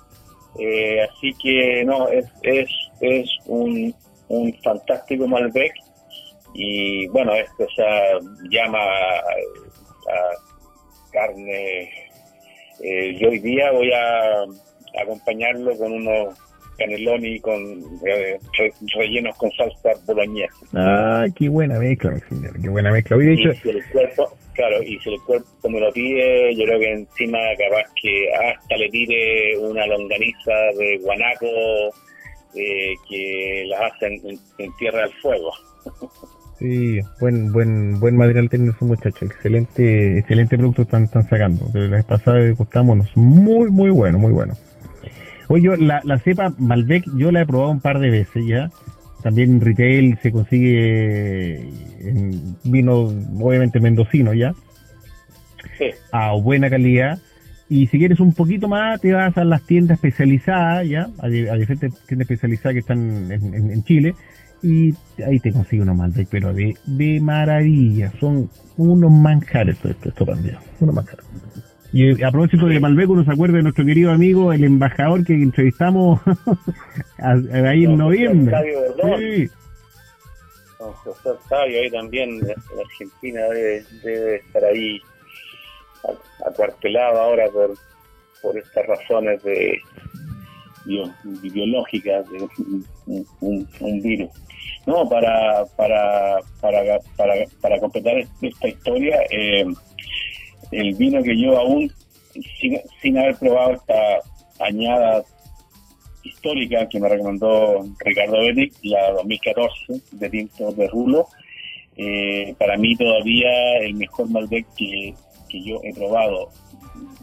Eh, 0.59 1.01
así 1.03 1.33
que 1.41 1.83
no, 1.85 2.09
es, 2.09 2.25
es, 2.43 2.69
es 2.99 3.29
un, 3.45 3.93
un 4.27 4.53
fantástico 4.61 5.27
Malbec 5.27 5.71
y 6.53 7.07
bueno, 7.07 7.33
esto 7.33 7.63
o 7.63 7.69
sea, 7.75 8.19
llama 8.49 8.79
carne. 11.11 11.89
Eh, 12.81 13.17
yo 13.19 13.29
hoy 13.29 13.39
día 13.39 13.71
voy 13.71 13.91
a 13.91 14.43
acompañarlo 15.01 15.77
con 15.77 15.91
unos 15.91 16.37
caneloni 16.79 17.39
con 17.41 17.61
eh, 18.07 18.39
rellenos 18.95 19.35
con 19.37 19.51
salsa 19.51 19.91
boloñesa. 20.05 20.55
Ah, 20.73 21.25
qué 21.35 21.49
buena 21.49 21.77
mezcla, 21.77 22.17
señor, 22.29 22.59
qué 22.59 22.69
buena 22.69 22.91
mezcla. 22.91 23.17
Hoy, 23.17 23.33
y 23.33 23.37
si 23.55 23.69
el 23.69 23.85
cuerpo, 23.91 24.31
claro, 24.53 24.81
y 24.81 24.97
si 24.99 25.13
el 25.13 25.21
cuerpo 25.21 25.69
me 25.69 25.79
lo 25.79 25.91
pide, 25.91 26.55
yo 26.55 26.63
creo 26.63 26.79
que 26.79 26.91
encima 26.91 27.37
capaz 27.57 27.91
que 28.01 28.33
hasta 28.33 28.77
le 28.77 28.89
tire 28.89 29.57
una 29.57 29.85
longaniza 29.85 30.53
de 30.77 30.97
guanaco 30.99 31.47
eh, 32.55 32.93
que 33.07 33.65
las 33.67 33.91
hacen 33.91 34.39
en, 34.57 34.75
tierra 34.77 35.03
del 35.03 35.13
fuego. 35.21 35.51
Sí, 36.59 36.99
buen 37.21 37.53
buen 37.53 38.01
buen 38.01 38.17
material 38.17 38.49
tiene 38.49 38.73
su 38.77 38.83
muchacho, 38.83 39.25
excelente 39.25 40.19
excelente 40.19 40.57
producto 40.57 40.81
están, 40.81 41.03
están 41.05 41.27
sacando. 41.29 41.65
De 41.67 41.87
la 41.87 41.97
vez 41.97 42.05
pasada 42.05 42.39
muy 43.15 43.71
muy 43.71 43.89
bueno, 43.89 44.19
muy 44.19 44.33
bueno. 44.33 44.55
Oye, 45.47 45.63
yo 45.63 45.75
la, 45.77 46.01
la 46.03 46.19
cepa 46.19 46.53
Malbec 46.57 47.05
yo 47.15 47.31
la 47.31 47.41
he 47.41 47.45
probado 47.45 47.71
un 47.71 47.79
par 47.79 47.99
de 47.99 48.09
veces 48.09 48.45
ya. 48.45 48.69
También 49.23 49.51
en 49.51 49.61
retail 49.61 50.19
se 50.21 50.33
consigue 50.33 51.61
en 52.01 52.57
vino 52.65 53.03
obviamente 53.39 53.79
mendocino 53.79 54.33
ya. 54.33 54.53
Sí. 55.77 55.85
A 56.11 56.33
buena 56.33 56.69
calidad. 56.69 57.19
Y 57.69 57.87
si 57.87 57.99
quieres 57.99 58.19
un 58.19 58.33
poquito 58.33 58.67
más, 58.67 58.99
te 58.99 59.13
vas 59.13 59.37
a 59.37 59.45
las 59.45 59.61
tiendas 59.61 59.95
especializadas, 59.95 60.87
¿ya? 60.87 61.07
A, 61.19 61.29
diferentes 61.29 61.93
tiendas 62.05 62.29
especializadas 62.29 62.73
que 62.73 62.79
están 62.79 63.31
en 63.31 63.83
Chile 63.83 64.15
y 64.61 64.93
ahí 65.25 65.39
te 65.39 65.51
consigo 65.51 65.83
unos 65.83 65.97
Malbec, 65.97 66.27
pero 66.29 66.53
de, 66.53 66.75
de 66.85 67.19
maravilla. 67.21 68.11
Son 68.19 68.49
unos 68.77 69.11
manjares 69.11 69.77
estos 69.83 70.07
esto, 70.07 70.25
unos 70.79 70.95
manjares. 70.95 71.25
Y 71.91 72.23
a 72.23 72.31
propósito 72.31 72.67
de 72.67 72.79
Malbec, 72.79 73.09
uno 73.09 73.23
se 73.23 73.31
acuerda 73.31 73.57
de 73.57 73.63
nuestro 73.63 73.85
querido 73.85 74.11
amigo, 74.11 74.53
el 74.53 74.63
embajador 74.63 75.25
que 75.25 75.33
entrevistamos 75.33 76.21
ahí 77.17 77.85
en 77.85 77.97
noviembre. 77.97 78.55
Sí. 79.17 79.49
José 80.77 81.29
Octavio, 81.29 81.81
ahí 81.81 81.91
también, 81.91 82.29
en 82.29 82.79
Argentina 82.79 83.41
debe, 83.49 83.83
debe 84.03 84.35
estar 84.37 84.63
ahí 84.63 85.01
acuartelado 86.45 87.19
ahora 87.19 87.49
por, 87.49 87.73
por 88.41 88.57
estas 88.57 88.85
razones 88.85 89.43
de 89.43 89.81
biológicas 90.85 92.25
de 92.29 92.47
un 93.41 94.01
virus. 94.01 94.29
No, 94.85 95.07
para, 95.07 95.65
para, 95.75 96.39
para, 96.61 96.81
para, 97.61 97.79
completar 97.79 98.25
esta 98.41 98.67
historia, 98.67 99.19
eh, 99.29 99.65
el 100.71 100.95
vino 100.95 101.21
que 101.21 101.39
yo 101.39 101.57
aún, 101.57 101.91
sin, 103.01 103.17
haber 103.17 103.35
probado 103.35 103.73
esta 103.73 104.19
añada 104.59 105.23
histórica 106.23 106.87
que 106.89 106.99
me 106.99 107.09
recomendó 107.09 107.85
Ricardo 107.99 108.39
Benic, 108.39 108.73
la 108.83 109.11
2014 109.11 110.01
de 110.11 110.29
Tinto 110.29 110.71
de 110.71 110.87
Rulo, 110.87 111.27
eh, 111.97 112.55
para 112.57 112.77
mí 112.77 112.95
todavía 112.95 113.77
el 113.81 113.95
mejor 113.95 114.29
Malbec 114.29 114.65
que, 114.75 115.13
que 115.49 115.63
yo 115.63 115.81
he 115.83 115.93
probado, 115.93 116.49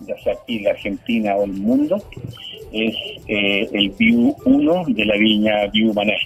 ya 0.07 0.17
sea 0.23 0.35
aquí 0.35 0.59
en 0.59 0.65
la 0.65 0.71
Argentina 0.71 1.37
o 1.37 1.45
el 1.45 1.53
mundo, 1.53 2.03
es 2.73 2.95
eh, 3.29 3.69
el 3.73 3.91
View 3.91 4.35
1 4.45 4.85
de 4.89 5.05
la 5.05 5.17
viña 5.17 5.67
View 5.73 5.93
Mané. 5.95 6.17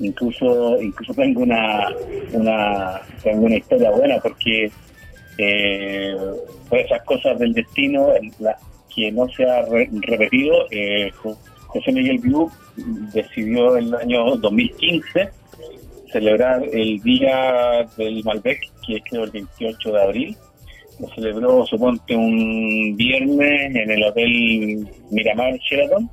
Incluso, 0.00 0.80
incluso 0.82 1.14
tengo 1.14 1.42
una, 1.42 1.88
una, 2.32 3.00
tengo 3.22 3.46
una 3.46 3.56
historia 3.56 3.90
buena 3.90 4.18
porque 4.20 4.70
eh, 5.38 6.16
por 6.68 6.78
esas 6.78 7.02
cosas 7.04 7.38
del 7.38 7.54
destino, 7.54 8.08
la, 8.38 8.58
que 8.94 9.12
no 9.12 9.28
se 9.28 9.44
ha 9.44 9.62
repetido, 9.62 10.66
eh, 10.70 11.10
José 11.66 11.92
Miguel 11.92 12.18
Biu 12.18 12.50
decidió 13.12 13.76
en 13.76 13.84
el 13.84 13.94
año 13.94 14.36
2015 14.36 15.28
celebrar 16.10 16.62
el 16.72 17.00
Día 17.02 17.86
del 17.96 18.24
Malbec, 18.24 18.60
que 18.86 18.96
es 18.96 19.02
creo 19.08 19.24
el 19.24 19.30
28 19.30 19.92
de 19.92 20.02
abril. 20.02 20.36
Lo 20.98 21.08
celebró, 21.14 21.66
suponte, 21.66 22.16
un 22.16 22.96
viernes 22.96 23.74
en 23.74 23.90
el 23.90 24.02
Hotel 24.02 24.88
Miramar 25.10 25.54
Sheraton 25.58 26.08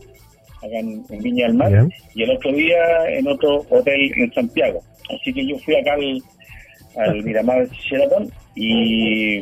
acá 0.58 0.80
en, 0.80 1.06
Viña 1.22 1.48
del 1.48 1.56
Mar, 1.56 1.88
y 2.15 2.24
el 2.24 2.32
otro 2.32 2.52
día 2.52 3.10
en 3.10 3.28
otro 3.28 3.65
hotel 3.69 4.12
en 4.15 4.34
Santiago. 4.34 4.82
Así 5.10 5.34
que 5.34 5.46
yo 5.46 5.58
fui 5.60 5.76
acá 5.76 5.93
al, 5.93 7.24
Miramar 7.24 7.67
Sheraton 7.69 8.30
y 8.56 9.39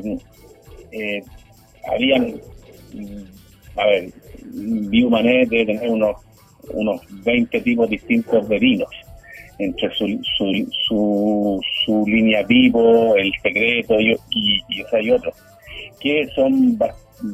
eh, 0.91 1.23
habían, 1.91 2.36
a 3.75 3.86
ver, 3.86 4.10
Mané 5.10 5.45
debe 5.47 5.65
tener 5.65 5.89
unos, 5.89 6.15
unos 6.73 7.01
20 7.23 7.62
tipos 7.62 7.89
distintos 7.89 8.47
de 8.47 8.60
vinos 8.60 8.89
entre 9.65 9.89
su, 9.95 10.19
su, 10.38 11.62
su, 11.86 12.06
línea 12.08 12.43
vivo, 12.43 13.15
el 13.15 13.32
secreto 13.41 14.00
y, 14.00 14.12
y, 14.32 14.62
y, 14.69 15.06
y 15.06 15.12
otros, 15.12 15.36
que 16.00 16.28
son 16.36 16.78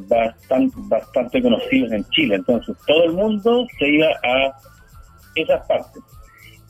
bastante, 0.07 0.75
bastante 0.89 1.41
conocidos 1.41 1.91
en 1.91 2.05
Chile. 2.09 2.35
Entonces 2.35 2.75
todo 2.85 3.03
el 3.05 3.13
mundo 3.13 3.65
se 3.77 3.87
iba 3.89 4.07
a 4.23 4.53
esas 5.35 5.65
partes. 5.67 6.03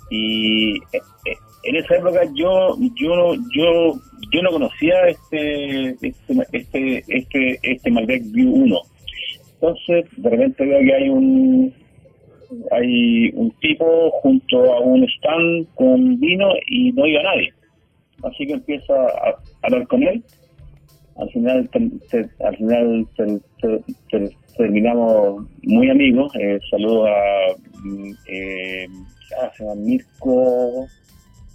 Y 0.10 0.78
eh, 0.78 1.02
eh, 1.26 1.36
en 1.64 1.76
esa 1.76 1.96
época 1.96 2.22
yo 2.36 2.78
yo 2.96 3.36
yo 3.54 3.94
yo 4.32 4.42
no 4.42 4.52
conocía 4.52 5.08
este 5.08 5.90
este 6.02 6.34
este 6.54 7.04
este, 7.08 7.60
este 7.62 7.92
Malbec 7.92 8.24
View 8.32 8.54
1. 8.54 8.82
Entonces 9.54 10.06
de 10.18 10.30
repente 10.30 10.66
veo 10.66 10.80
que 10.80 10.94
hay 10.94 11.10
un 11.10 11.74
hay 12.72 13.30
un 13.34 13.52
tipo 13.60 14.12
junto 14.22 14.74
a 14.74 14.80
un 14.82 15.04
stand 15.04 15.68
con 15.76 16.20
vino 16.20 16.50
y 16.68 16.92
no 16.94 17.06
iba 17.06 17.24
nadie. 17.24 17.54
Así 18.24 18.48
que 18.48 18.54
empiezo 18.54 18.94
a 18.94 19.36
hablar 19.64 19.88
con 19.88 20.04
él 20.04 20.24
al 21.20 21.30
final, 21.32 21.70
al 22.40 22.58
final 22.58 23.08
terminamos 24.58 25.46
muy 25.64 25.90
amigos. 25.90 26.32
Eh, 26.40 26.60
saludo 26.70 27.08
a, 27.08 27.56
mm, 27.84 28.12
eh, 28.28 28.88
ah, 29.42 29.52
llama 29.60 29.76
Mirko 29.76 30.86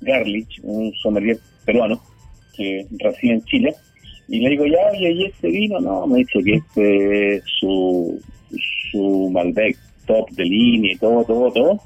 Garlich, 0.00 0.61
un 0.64 0.93
sommelier 0.95 1.38
peruano 1.64 2.01
que 2.57 2.86
reside 2.99 3.34
en 3.34 3.45
Chile. 3.45 3.74
Y 4.28 4.40
le 4.40 4.51
digo, 4.51 4.66
ya, 4.66 4.90
oye, 4.93 5.12
¿y 5.12 5.24
este 5.26 5.49
vino? 5.49 5.80
No, 5.80 6.07
me 6.07 6.18
dice 6.18 6.43
que 6.45 6.55
este 6.55 7.36
es 7.36 7.45
su, 7.61 8.20
su 8.90 9.30
Malbec 9.32 9.76
top 10.07 10.30
de 10.30 10.44
línea 10.44 10.92
y 10.92 10.96
todo, 10.96 11.24
todo, 11.24 11.50
todo. 11.53 11.80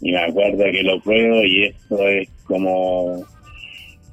Y 0.00 0.12
me 0.12 0.18
acuerdo 0.18 0.64
que 0.64 0.82
lo 0.82 1.00
pruebo 1.00 1.42
y 1.44 1.64
esto 1.64 2.08
es 2.08 2.28
como 2.44 3.24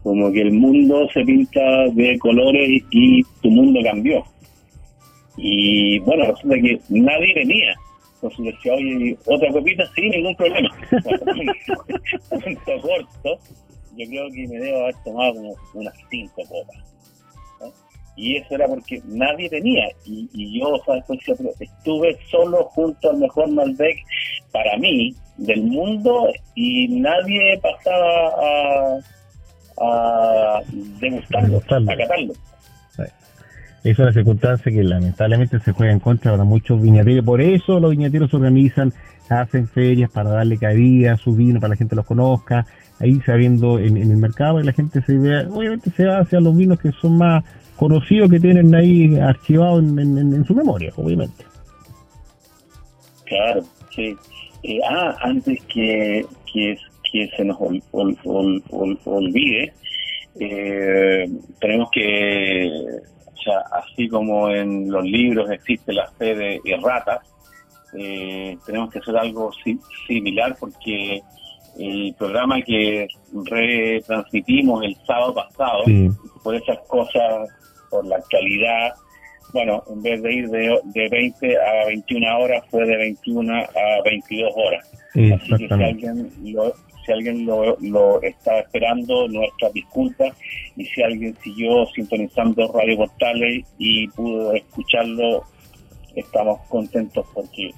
como 0.03 0.31
que 0.34 0.41
el 0.41 0.51
mundo 0.51 1.07
se 1.13 1.23
pinta 1.23 1.61
de 1.93 2.19
colores 2.19 2.84
y 2.91 3.23
tu 3.41 3.49
mundo 3.49 3.79
cambió. 3.84 4.23
Y 5.38 5.99
bueno, 5.99 6.25
resulta 6.25 6.55
que 6.55 6.79
nadie 6.89 7.34
venía. 7.34 7.73
Entonces 8.15 8.45
decía, 8.45 8.73
oye, 8.73 9.17
otra 9.25 9.51
copita, 9.51 9.84
sin 9.95 10.09
ningún 10.09 10.36
problema. 10.36 10.69
Punto 12.29 12.81
corto, 12.81 13.39
yo 13.97 14.07
creo 14.07 14.29
que 14.31 14.47
me 14.47 14.59
debo 14.59 14.81
haber 14.81 14.95
tomado 15.03 15.34
como 15.36 15.55
unas 15.73 15.93
cinco 16.09 16.41
copas. 16.49 16.93
Y 18.16 18.38
eso 18.38 18.55
era 18.55 18.68
porque 18.68 19.01
nadie 19.05 19.49
venía. 19.49 19.88
Y, 20.05 20.30
y 20.34 20.59
yo, 20.59 20.80
¿sabes? 20.86 21.03
Pues, 21.07 21.20
estuve 21.59 22.18
solo 22.30 22.66
junto 22.66 23.09
al 23.09 23.18
mejor 23.18 23.49
Malbec 23.49 23.97
para 24.51 24.78
mí, 24.78 25.16
del 25.38 25.64
mundo 25.64 26.28
y 26.55 26.88
nadie 26.99 27.59
pasaba 27.59 28.30
a, 28.38 28.99
a 29.82 30.61
degustarlo, 30.99 31.57
a 31.57 31.95
catarlo. 31.97 32.34
Es 33.84 33.99
una 33.99 34.14
circunstancia 34.14 34.72
que 34.72 34.82
lamentablemente 34.82 35.59
se 35.59 35.74
juega 35.74 35.91
en 35.91 35.99
contra 35.99 36.32
para 36.32 36.45
muchos 36.45 36.82
viñateros. 36.82 37.26
Por 37.26 37.41
eso 37.41 37.82
los 37.82 37.91
viñateros 37.91 38.30
se 38.30 38.38
organizan, 38.38 38.93
hacen 39.28 39.68
ferias 39.68 40.09
para 40.09 40.30
darle 40.30 40.57
cabida 40.57 41.14
a 41.14 41.18
su 41.18 41.36
vino, 41.36 41.59
para 41.59 41.72
que 41.72 41.76
la 41.76 41.80
gente 41.80 41.95
los 41.97 42.05
conozca, 42.05 42.66
ahí 43.01 43.20
sabiendo 43.26 43.80
en, 43.80 43.97
en 43.97 44.11
el 44.11 44.18
mercado 44.18 44.61
y 44.61 44.64
la 44.64 44.72
gente 44.72 45.01
se 45.01 45.18
vea, 45.18 45.47
obviamente 45.49 45.89
se 45.91 46.05
va 46.05 46.20
hacia 46.20 46.39
los 46.39 46.55
vinos 46.55 46.80
que 46.80 46.91
son 46.93 47.18
más 47.18 47.43
conocidos, 47.84 48.31
que 48.31 48.39
tienen 48.39 48.73
ahí 48.73 49.19
archivados 49.19 49.84
en, 49.84 50.45
su 50.45 50.55
memoria, 50.55 50.93
obviamente. 50.95 51.43
Claro, 53.25 53.61
sí. 53.93 54.15
Eh, 54.63 54.79
ah, 54.89 55.17
antes 55.21 55.61
que, 55.65 56.25
que, 56.53 56.77
se 57.36 57.43
nos 57.43 57.57
olvide, 57.59 58.13
eh, 60.39 61.29
tenemos 61.59 61.89
que 61.91 62.71
así 63.73 64.07
como 64.07 64.49
en 64.49 64.89
los 64.89 65.03
libros 65.03 65.51
existe 65.51 65.91
la 65.91 66.07
fe 66.17 66.34
de 66.34 66.61
ratas, 66.81 67.19
eh, 67.97 68.57
tenemos 68.65 68.91
que 68.91 68.99
hacer 68.99 69.17
algo 69.17 69.51
similar 70.07 70.55
porque 70.57 71.21
el 71.77 72.15
programa 72.17 72.61
que 72.61 73.07
retransmitimos 73.45 74.84
el 74.84 74.95
sábado 75.05 75.36
pasado, 75.36 75.84
por 76.43 76.55
esas 76.55 76.79
cosas, 76.88 77.49
por 77.94 78.06
la 78.08 78.20
calidad, 78.32 78.94
bueno, 79.54 79.84
en 79.88 80.02
vez 80.02 80.22
de 80.24 80.34
ir 80.34 80.50
de, 80.50 80.80
de 80.96 81.10
20 81.10 81.58
a 81.58 81.86
21 81.86 82.39
horas, 82.39 82.64
fue 82.72 82.86
de 82.88 82.98
21 82.98 83.54
a 83.54 84.02
22 84.04 84.54
horas. 84.56 84.91
Así 85.10 85.50
que 85.58 85.68
si 85.68 85.84
alguien 85.84 86.32
lo, 86.44 86.74
si 87.06 87.12
alguien 87.12 87.46
lo, 87.46 87.78
lo 87.80 88.22
estaba 88.24 88.62
esperando, 88.62 89.28
nuestras 89.28 89.72
disculpas. 89.74 90.36
Y 90.76 90.86
si 90.86 91.04
alguien 91.04 91.38
siguió 91.44 91.86
sintonizando 91.94 92.72
Radio 92.74 92.98
Portales 92.98 93.64
y 93.78 94.08
pudo 94.08 94.56
escucharlo, 94.56 95.44
estamos 96.16 96.60
contentos 96.68 97.24
porque 97.36 97.70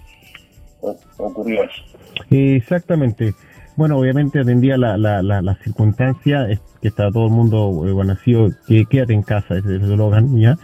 ocurrió 1.18 1.64
eso. 1.64 1.84
Exactamente. 2.32 3.34
Bueno, 3.76 3.98
obviamente 3.98 4.40
atendía 4.40 4.78
la, 4.78 4.98
la, 4.98 5.22
la, 5.22 5.56
circunstancia, 5.56 6.48
que 6.82 6.88
estaba 6.88 7.12
todo 7.12 7.26
el 7.26 7.34
mundo 7.34 7.86
eh, 7.86 7.92
bueno, 7.92 8.14
nacido, 8.14 8.50
que 8.68 8.86
quédate 8.86 9.14
en 9.14 9.22
casa, 9.22 9.58
ese 9.58 9.76
es 9.76 9.84
el 9.84 9.92
eslogan, 9.92 10.38
¿ya? 10.40 10.58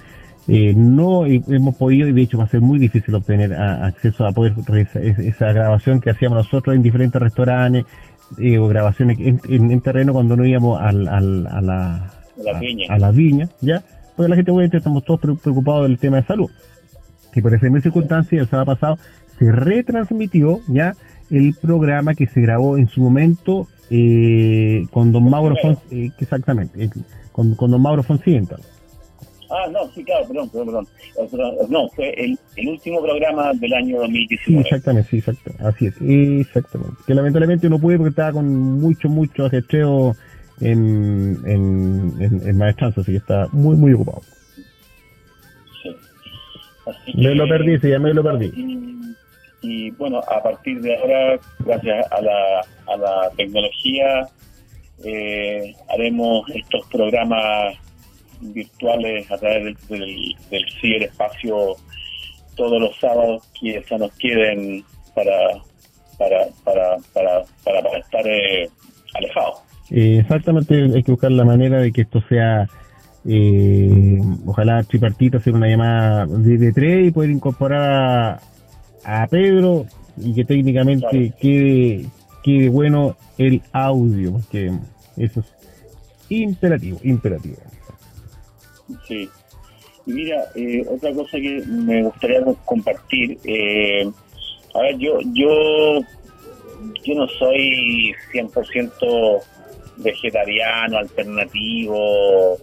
Eh, 0.48 0.74
no 0.76 1.26
hemos 1.26 1.76
podido, 1.76 2.08
y 2.08 2.14
de 2.14 2.22
hecho 2.22 2.38
va 2.38 2.46
a 2.46 2.48
ser 2.48 2.62
muy 2.62 2.80
difícil 2.80 3.14
obtener 3.14 3.54
acceso 3.54 4.26
a 4.26 4.32
poder 4.32 4.54
esa 4.96 5.52
grabación 5.52 6.02
que 6.02 6.10
hacíamos 6.10 6.38
nosotros 6.38 6.76
en 6.76 6.82
diferentes 6.82 7.22
restaurantes, 7.22 7.86
eh, 8.40 8.58
o 8.58 8.68
grabaciones 8.68 9.18
en, 9.20 9.82
terreno 9.82 10.14
cuando 10.14 10.38
no 10.38 10.46
íbamos 10.46 10.80
al, 10.82 11.08
al, 11.08 11.48
a, 11.48 11.62
la, 11.62 12.12
a, 12.90 12.98
las 12.98 13.16
viñas, 13.16 13.50
¿ya? 13.60 13.84
Porque 14.16 14.30
la 14.30 14.36
gente, 14.36 14.52
obviamente, 14.52 14.78
estamos 14.78 15.04
todos 15.04 15.20
preocupados 15.42 15.84
del 15.84 16.00
tema 16.00 16.18
de 16.18 16.24
salud. 16.24 16.50
Y 17.36 17.42
por 17.42 17.54
esa 17.54 17.66
misma 17.66 17.82
circunstancia, 17.82 18.40
el 18.40 18.48
sábado 18.48 18.68
pasado 18.68 18.98
se 19.38 19.52
retransmitió 19.52 20.60
ya 20.68 20.94
el 21.32 21.56
programa 21.60 22.14
que 22.14 22.28
se 22.28 22.42
grabó 22.42 22.78
en 22.78 22.88
su 22.88 23.02
momento 23.02 23.68
eh, 23.90 24.86
con 24.92 25.12
don 25.12 25.30
Mauro 25.30 25.56
Fonsi, 25.62 26.06
eh, 26.06 26.12
exactamente, 26.20 26.90
con, 27.32 27.56
con 27.56 27.72
don 27.72 27.82
Mauro 27.82 28.04
Fonsienta. 28.04 28.58
Ah, 29.50 29.68
no, 29.70 29.92
sí, 29.92 30.02
claro, 30.04 30.26
perdón, 30.28 30.50
perdón, 30.50 30.88
perdón. 31.30 31.56
No, 31.70 31.90
fue 31.90 32.10
el, 32.14 32.40
el 32.56 32.70
último 32.70 33.02
programa 33.02 33.52
del 33.54 33.74
año 33.74 34.00
2019. 34.00 34.62
exactamente, 34.62 35.10
sí, 35.10 35.18
exacto, 35.18 35.52
así 35.60 35.88
es, 35.88 35.96
exactamente. 36.00 36.96
Que 37.06 37.14
lamentablemente 37.14 37.70
no 37.70 37.78
pude 37.78 37.98
porque 37.98 38.12
estaba 38.12 38.32
con 38.32 38.48
mucho, 38.80 39.10
mucho 39.10 39.46
ajetreo 39.46 40.16
en, 40.62 41.38
en, 41.46 42.42
en, 42.46 42.58
maestranza, 42.58 43.02
así 43.02 43.12
que 43.12 43.18
está 43.18 43.48
muy, 43.52 43.76
muy 43.76 43.92
ocupado. 43.94 44.22
Sí. 45.84 45.90
Así 46.86 47.18
me 47.18 47.36
lo 47.36 47.48
perdí, 47.50 47.78
sí, 47.80 47.90
ya 47.90 48.00
me 48.00 48.14
lo 48.14 48.24
perdí. 48.24 48.54
Y, 49.62 49.92
bueno, 49.92 50.20
a 50.20 50.42
partir 50.42 50.82
de 50.82 50.98
ahora, 50.98 51.40
gracias 51.60 52.12
a 52.12 52.22
la, 52.22 52.62
a 52.88 52.98
la 52.98 53.32
tecnología, 53.38 54.28
eh, 55.04 55.76
haremos 55.90 56.50
estos 56.50 56.86
programas 56.88 57.76
virtuales 58.42 59.30
a 59.32 59.38
través 59.38 59.88
del, 59.88 60.36
del, 60.50 60.66
ciberespacio 60.80 61.76
todos 62.56 62.82
los 62.82 62.98
sábados 63.00 63.48
que 63.60 63.84
se 63.84 63.98
nos 63.98 64.12
queden 64.14 64.84
para 65.16 65.62
para 66.18 66.48
para 66.64 66.98
para, 67.14 67.44
para, 67.64 67.98
estar 68.00 68.28
eh, 68.28 68.70
alejados. 69.14 69.62
Eh, 69.92 70.20
exactamente, 70.22 70.76
hay 70.76 71.04
que 71.04 71.12
buscar 71.12 71.32
la 71.32 71.46
manera 71.46 71.80
de 71.80 71.92
que 71.92 72.02
esto 72.02 72.22
sea 72.28 72.68
eh, 73.26 74.20
ojalá 74.46 74.82
tripartito 74.84 75.38
hacer 75.38 75.54
una 75.54 75.68
llamada 75.68 76.26
de, 76.26 76.74
tres 76.74 77.08
y 77.08 77.12
poder 77.12 77.30
incorporar 77.30 78.40
Pedro 79.30 79.86
y 80.18 80.34
que 80.34 80.46
técnicamente 80.46 81.34
quede, 81.40 82.06
quede 82.44 82.70
bueno 82.70 83.16
el 83.38 83.62
audio, 83.72 84.34
porque 84.34 84.72
eso 85.18 85.40
es 85.40 85.46
imperativo, 86.30 87.00
imperativo. 87.04 87.58
Sí. 89.08 89.30
Y 90.06 90.12
mira, 90.12 90.44
eh, 90.56 90.84
otra 90.90 91.14
cosa 91.14 91.38
que 91.38 91.64
me 91.68 92.04
gustaría 92.04 92.44
compartir, 92.66 93.38
eh, 93.44 94.10
a 94.74 94.82
ver, 94.82 94.98
yo, 94.98 95.20
yo, 95.34 96.00
yo 97.04 97.16
no 97.16 97.28
soy 97.28 98.14
100% 98.34 99.42
vegetariano, 99.98 100.98
alternativo, 100.98 102.58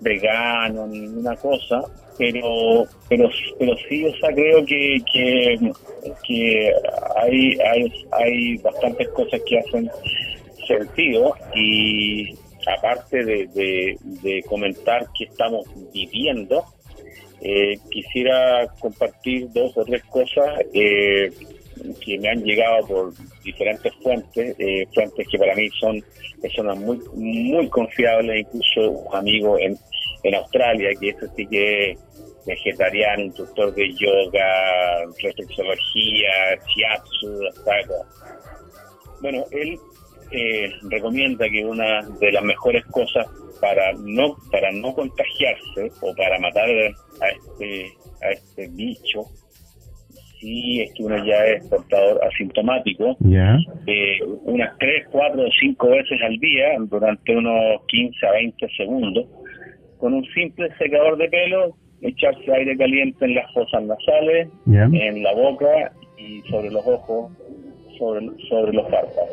vegano, 0.00 0.86
ninguna 0.86 1.36
cosa, 1.36 1.82
pero 2.18 2.86
pero 3.08 3.28
pero 3.58 3.76
sí, 3.88 4.04
o 4.04 4.16
sea, 4.16 4.32
creo 4.34 4.64
que, 4.64 4.98
que, 5.12 6.72
hay, 7.16 7.58
hay, 7.60 8.06
hay 8.12 8.56
bastantes 8.58 9.08
cosas 9.08 9.40
que 9.46 9.58
hacen 9.58 9.90
sentido 10.66 11.34
y 11.54 12.34
aparte 12.66 13.24
de, 13.24 14.42
comentar 14.46 15.06
que 15.16 15.24
estamos 15.24 15.66
viviendo, 15.92 16.64
eh, 17.40 17.76
quisiera 17.90 18.66
compartir 18.80 19.50
dos 19.52 19.76
o 19.76 19.84
tres 19.84 20.02
cosas 20.04 20.60
eh, 20.72 21.30
que 22.04 22.18
me 22.18 22.28
han 22.30 22.42
llegado 22.42 22.86
por 22.86 23.12
diferentes 23.42 23.92
fuentes, 24.02 24.56
eh, 24.58 24.86
fuentes 24.94 25.26
que 25.28 25.38
para 25.38 25.54
mí 25.54 25.68
son 25.78 26.02
personas 26.40 26.78
muy 26.78 26.98
muy 27.14 27.68
confiables, 27.68 28.46
incluso 28.46 28.90
un 28.90 29.16
amigo 29.16 29.58
en, 29.58 29.76
en 30.24 30.34
Australia, 30.34 30.90
que 30.98 31.10
eso 31.10 31.26
sí 31.36 31.46
que 31.46 31.90
es 31.92 31.98
vegetariano, 32.46 33.24
instructor 33.24 33.74
de 33.74 33.90
yoga, 33.92 35.04
reflexología, 35.22 36.56
shiatsu, 36.66 37.40
Bueno, 39.20 39.44
él 39.52 39.78
eh, 40.30 40.72
recomienda 40.90 41.48
que 41.48 41.64
una 41.64 42.02
de 42.20 42.32
las 42.32 42.42
mejores 42.42 42.84
cosas 42.86 43.26
para 43.60 43.92
no 43.92 44.36
para 44.50 44.72
no 44.72 44.94
contagiarse 44.94 45.90
o 46.00 46.14
para 46.16 46.38
matar 46.38 46.68
a 46.68 47.28
este 47.28 47.92
a 48.20 48.30
este 48.32 48.68
bicho 48.68 49.22
si 50.40 50.82
es 50.82 50.92
que 50.94 51.04
uno 51.04 51.24
ya 51.24 51.46
es 51.46 51.66
portador 51.68 52.20
asintomático 52.24 53.16
eh, 53.86 54.18
unas 54.44 54.76
3, 54.78 55.06
4 55.10 55.42
o 55.42 55.50
5 55.60 55.88
veces 55.88 56.20
al 56.22 56.36
día 56.38 56.66
durante 56.80 57.36
unos 57.36 57.86
15 57.86 58.26
a 58.26 58.32
20 58.32 58.68
segundos 58.76 59.26
con 60.04 60.12
un 60.12 60.24
simple 60.34 60.68
secador 60.76 61.16
de 61.16 61.30
pelo 61.30 61.74
echarse 62.02 62.52
aire 62.52 62.76
caliente 62.76 63.24
en 63.24 63.36
las 63.36 63.50
fosas 63.54 63.82
nasales 63.84 64.50
en 64.66 65.22
la 65.22 65.32
boca 65.32 65.92
y 66.18 66.42
sobre 66.42 66.70
los 66.70 66.86
ojos 66.86 67.32
sobre, 67.98 68.26
sobre 68.50 68.74
los 68.74 68.84
párpados 68.90 69.30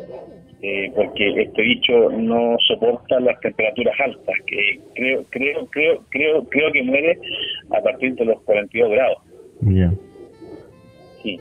eh, 0.62 0.90
porque 0.96 1.42
este 1.42 1.60
bicho 1.60 2.08
no 2.12 2.56
soporta 2.66 3.20
las 3.20 3.38
temperaturas 3.40 3.94
altas, 4.00 4.34
que 4.46 4.80
creo 4.94 5.26
creo 5.28 5.66
creo 5.66 6.04
creo 6.08 6.48
creo 6.48 6.72
que 6.72 6.82
muere 6.82 7.18
a 7.76 7.82
partir 7.82 8.14
de 8.14 8.24
los 8.24 8.40
42 8.44 8.90
grados. 8.92 9.18
Sí. 11.22 11.38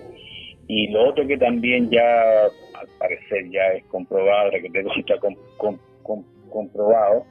Y 0.67 0.87
lo 0.89 1.07
otro 1.07 1.25
que 1.25 1.37
también 1.37 1.89
ya 1.89 2.43
al 2.73 2.87
parecer 2.99 3.49
ya 3.49 3.65
es 3.77 3.85
comprobado, 3.85 4.51
que 4.51 4.69
tengo 4.71 4.91
está 4.93 5.15
comprobado, 6.49 7.25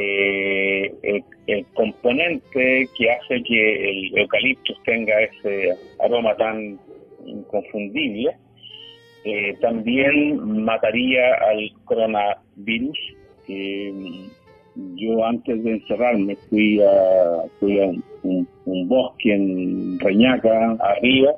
eh, 0.00 0.94
el, 1.02 1.24
el, 1.48 1.66
componente 1.74 2.88
que 2.96 3.10
hace 3.10 3.42
que 3.42 3.90
el 3.90 4.18
eucaliptus 4.18 4.80
tenga 4.84 5.20
ese 5.22 5.74
aroma 5.98 6.36
tan 6.36 6.78
inconfundible 7.26 8.36
eh, 9.24 9.56
también 9.60 10.38
mataría 10.64 11.34
al 11.34 11.70
coronavirus. 11.84 12.98
yo 14.94 15.24
antes 15.24 15.64
de 15.64 15.72
encerrarme 15.72 16.36
fui 16.48 16.80
a, 16.80 17.42
fui 17.58 17.80
a 17.80 17.86
un, 18.22 18.46
bosque 18.88 19.34
en 19.34 19.98
Reñaca, 19.98 20.76
arriba, 20.80 21.32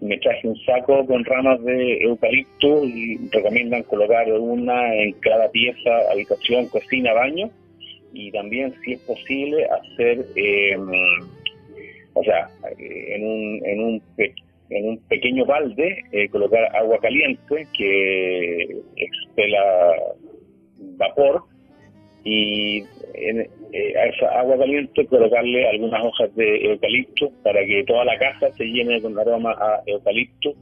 me 0.00 0.16
traje 0.18 0.48
un 0.48 0.56
saco 0.64 1.04
con 1.06 1.24
ramas 1.24 1.62
de 1.64 1.98
eucalipto 2.04 2.84
y 2.84 3.18
recomiendan 3.32 3.82
colocar 3.82 4.30
una 4.32 4.94
en 4.94 5.12
cada 5.14 5.50
pieza, 5.50 5.90
habitación, 6.12 6.68
cocina, 6.68 7.12
baño 7.12 7.50
y 8.16 8.30
también, 8.30 8.74
si 8.82 8.94
es 8.94 9.00
posible, 9.00 9.66
hacer, 9.66 10.24
em, 10.36 10.90
o 12.14 12.24
sea, 12.24 12.48
en 12.78 13.26
un, 13.26 13.66
en 13.66 13.80
un, 13.80 14.02
en 14.70 14.88
un 14.88 14.98
pequeño 15.08 15.44
balde, 15.44 16.02
eh, 16.12 16.28
colocar 16.30 16.64
agua 16.74 16.98
caliente 17.00 17.68
que 17.76 18.80
expela 18.96 19.94
vapor 20.96 21.42
y 22.24 22.84
en, 23.14 23.40
eh, 23.72 23.98
a 23.98 24.06
esa 24.06 24.40
agua 24.40 24.56
caliente 24.58 25.06
colocarle 25.06 25.68
algunas 25.68 26.02
hojas 26.02 26.34
de 26.36 26.70
eucalipto 26.70 27.30
para 27.42 27.64
que 27.66 27.84
toda 27.84 28.06
la 28.06 28.18
casa 28.18 28.50
se 28.56 28.64
llene 28.64 29.02
con 29.02 29.18
aroma 29.18 29.52
a 29.52 29.82
eucalipto, 29.86 30.54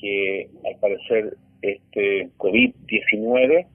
que 0.00 0.48
al 0.64 0.76
parecer 0.80 1.34
este 1.62 2.30
COVID-19 2.36 3.66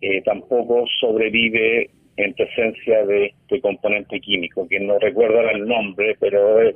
eh, 0.00 0.22
tampoco 0.22 0.86
sobrevive 0.98 1.90
en 2.18 2.34
presencia 2.34 3.04
de 3.06 3.26
este 3.26 3.60
componente 3.60 4.20
químico, 4.20 4.66
que 4.68 4.80
no 4.80 4.98
recuerdo 4.98 5.40
el 5.50 5.66
nombre, 5.66 6.16
pero 6.20 6.60
es 6.60 6.74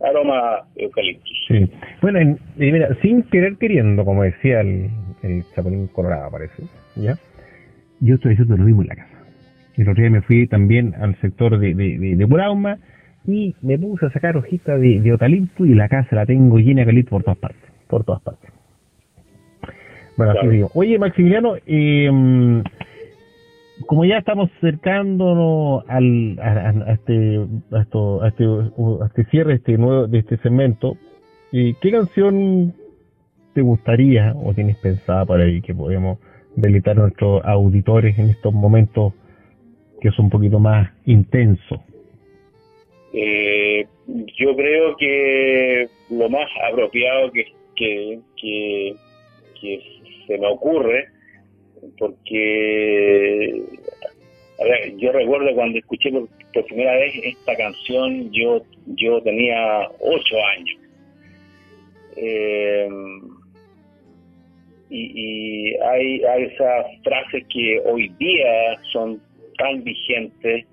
aroma 0.00 0.66
eucalipto. 0.76 1.30
Sí. 1.48 1.70
Bueno, 2.02 2.38
mira, 2.56 2.96
sin 3.02 3.22
querer 3.24 3.56
queriendo, 3.56 4.04
como 4.04 4.22
decía 4.22 4.60
el, 4.60 4.90
el 5.22 5.44
Chapulín 5.54 5.88
Colorado, 5.88 6.30
parece, 6.30 6.62
¿ya? 6.96 7.16
Yo 8.00 8.14
estoy 8.14 8.32
haciendo 8.32 8.56
lo 8.56 8.64
mismo 8.64 8.82
en 8.82 8.88
la 8.88 8.96
casa 8.96 9.20
el 9.82 9.88
otro 9.88 10.02
día 10.02 10.10
me 10.10 10.20
fui 10.22 10.46
también 10.46 10.94
al 11.00 11.18
sector 11.20 11.58
de, 11.58 11.74
de, 11.74 11.98
de, 11.98 12.76
y 13.26 13.54
me 13.62 13.78
puse 13.78 14.06
a 14.06 14.10
sacar 14.10 14.36
hojitas 14.36 14.80
de, 14.80 14.96
eucalipto 14.96 15.64
y 15.64 15.74
la 15.74 15.88
casa 15.88 16.16
la 16.16 16.26
tengo 16.26 16.58
llena 16.58 16.76
de 16.76 16.82
eucalipto 16.82 17.10
por 17.10 17.22
todas 17.22 17.38
partes. 17.38 17.70
Por 17.86 18.04
todas 18.04 18.22
partes. 18.22 18.50
Bueno, 20.16 20.32
así 20.32 20.48
digo. 20.48 20.70
Oye, 20.74 20.98
Maximiliano, 20.98 21.56
eh, 21.66 22.10
como 23.86 24.04
ya 24.04 24.18
estamos 24.18 24.50
acercándonos 24.58 25.84
al, 25.88 26.38
a, 26.40 26.92
este, 26.92 27.46
a, 27.72 27.82
esto, 27.82 28.22
a, 28.22 28.28
este, 28.28 28.44
a 28.44 29.06
este 29.06 29.24
cierre 29.30 29.54
este 29.54 29.78
nuevo, 29.78 30.06
de 30.06 30.18
este 30.18 30.36
segmento, 30.38 30.96
eh, 31.52 31.74
¿qué 31.80 31.90
canción 31.90 32.74
te 33.54 33.62
gustaría 33.62 34.34
o 34.36 34.54
tienes 34.54 34.76
pensada 34.78 35.24
para 35.24 35.44
ahí 35.44 35.60
que 35.60 35.74
podemos 35.74 36.18
deleitar 36.56 36.96
a 36.98 37.02
nuestros 37.02 37.44
auditores 37.44 38.18
en 38.18 38.30
estos 38.30 38.52
momentos 38.52 39.14
que 40.00 40.08
es 40.08 40.18
un 40.18 40.30
poquito 40.30 40.58
más 40.58 40.90
intenso? 41.06 41.82
Eh, 43.12 43.86
yo 44.38 44.56
creo 44.56 44.96
que 44.96 45.88
lo 46.10 46.28
más 46.28 46.48
apropiado 46.70 47.30
que, 47.32 47.44
que, 47.76 48.96
se 50.26 50.38
me 50.38 50.46
ocurre, 50.46 51.08
porque 51.98 53.62
a 54.60 54.64
ver, 54.64 54.96
yo 54.98 55.10
recuerdo 55.12 55.54
cuando 55.54 55.78
escuché 55.78 56.10
por, 56.12 56.28
primera 56.66 56.92
vez 56.92 57.14
esta 57.24 57.56
canción, 57.56 58.30
yo, 58.30 58.62
yo 58.86 59.22
tenía 59.22 59.88
ocho 60.00 60.36
años. 60.56 60.78
Eh, 62.16 62.88
y, 64.90 65.12
y 65.14 65.76
hay, 65.76 66.22
hay 66.24 66.42
esas 66.42 66.86
frases 67.02 67.44
que 67.48 67.80
hoy 67.86 68.08
día 68.18 68.76
son 68.92 69.22
tan 69.56 69.82
vigente 69.82 70.66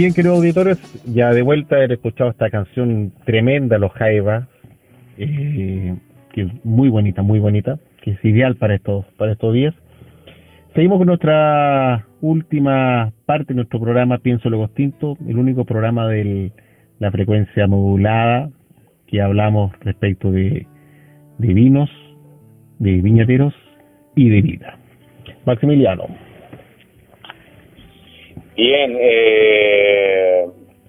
Bien, 0.02 0.16
queridos 0.16 0.39
auditores, 0.39 0.80
ya 1.14 1.30
de 1.30 1.43
vuelta 1.43 1.78
he 1.80 1.93
escuchado 1.93 2.32
esta 2.32 2.49
canción 2.49 3.14
tremenda, 3.24 3.78
Los 3.78 3.91
Jaivas, 3.91 4.47
eh, 5.20 5.95
que 6.34 6.41
es 6.41 6.66
muy 6.66 6.89
bonita, 6.89 7.22
muy 7.22 7.38
bonita, 7.38 7.78
que 8.02 8.14
es 8.14 8.26
ideal 8.26 8.56
para 8.56 8.74
estos, 8.74 9.06
para 9.20 9.34
estos 9.34 9.54
días. 9.54 9.76
Seguimos 10.74 10.97
con 10.97 11.06
nuestra 11.06 12.08
última 12.20 13.14
parte 13.28 13.49
de 13.49 13.58
nuestro 13.58 13.80
programa 13.80 14.18
Pienso 14.18 14.49
Luego 14.49 14.66
Extinto, 14.66 15.20
el 15.28 15.38
único 15.38 15.66
programa 15.66 16.08
de 16.08 16.52
la 16.97 17.12
frecuencia 17.12 17.68
modulada 17.68 18.49
que 19.06 19.22
hablamos 19.22 19.72
respecto 19.82 20.32
de, 20.32 20.66
de 21.38 21.54
vinos, 21.54 21.91
de 22.80 23.04
viñateros 23.04 23.54
y 24.16 24.30
de 24.30 24.41
vida. 24.41 24.80
Maximiliano. 25.45 26.30
Bien, 28.62 28.95
eh, 28.95 30.45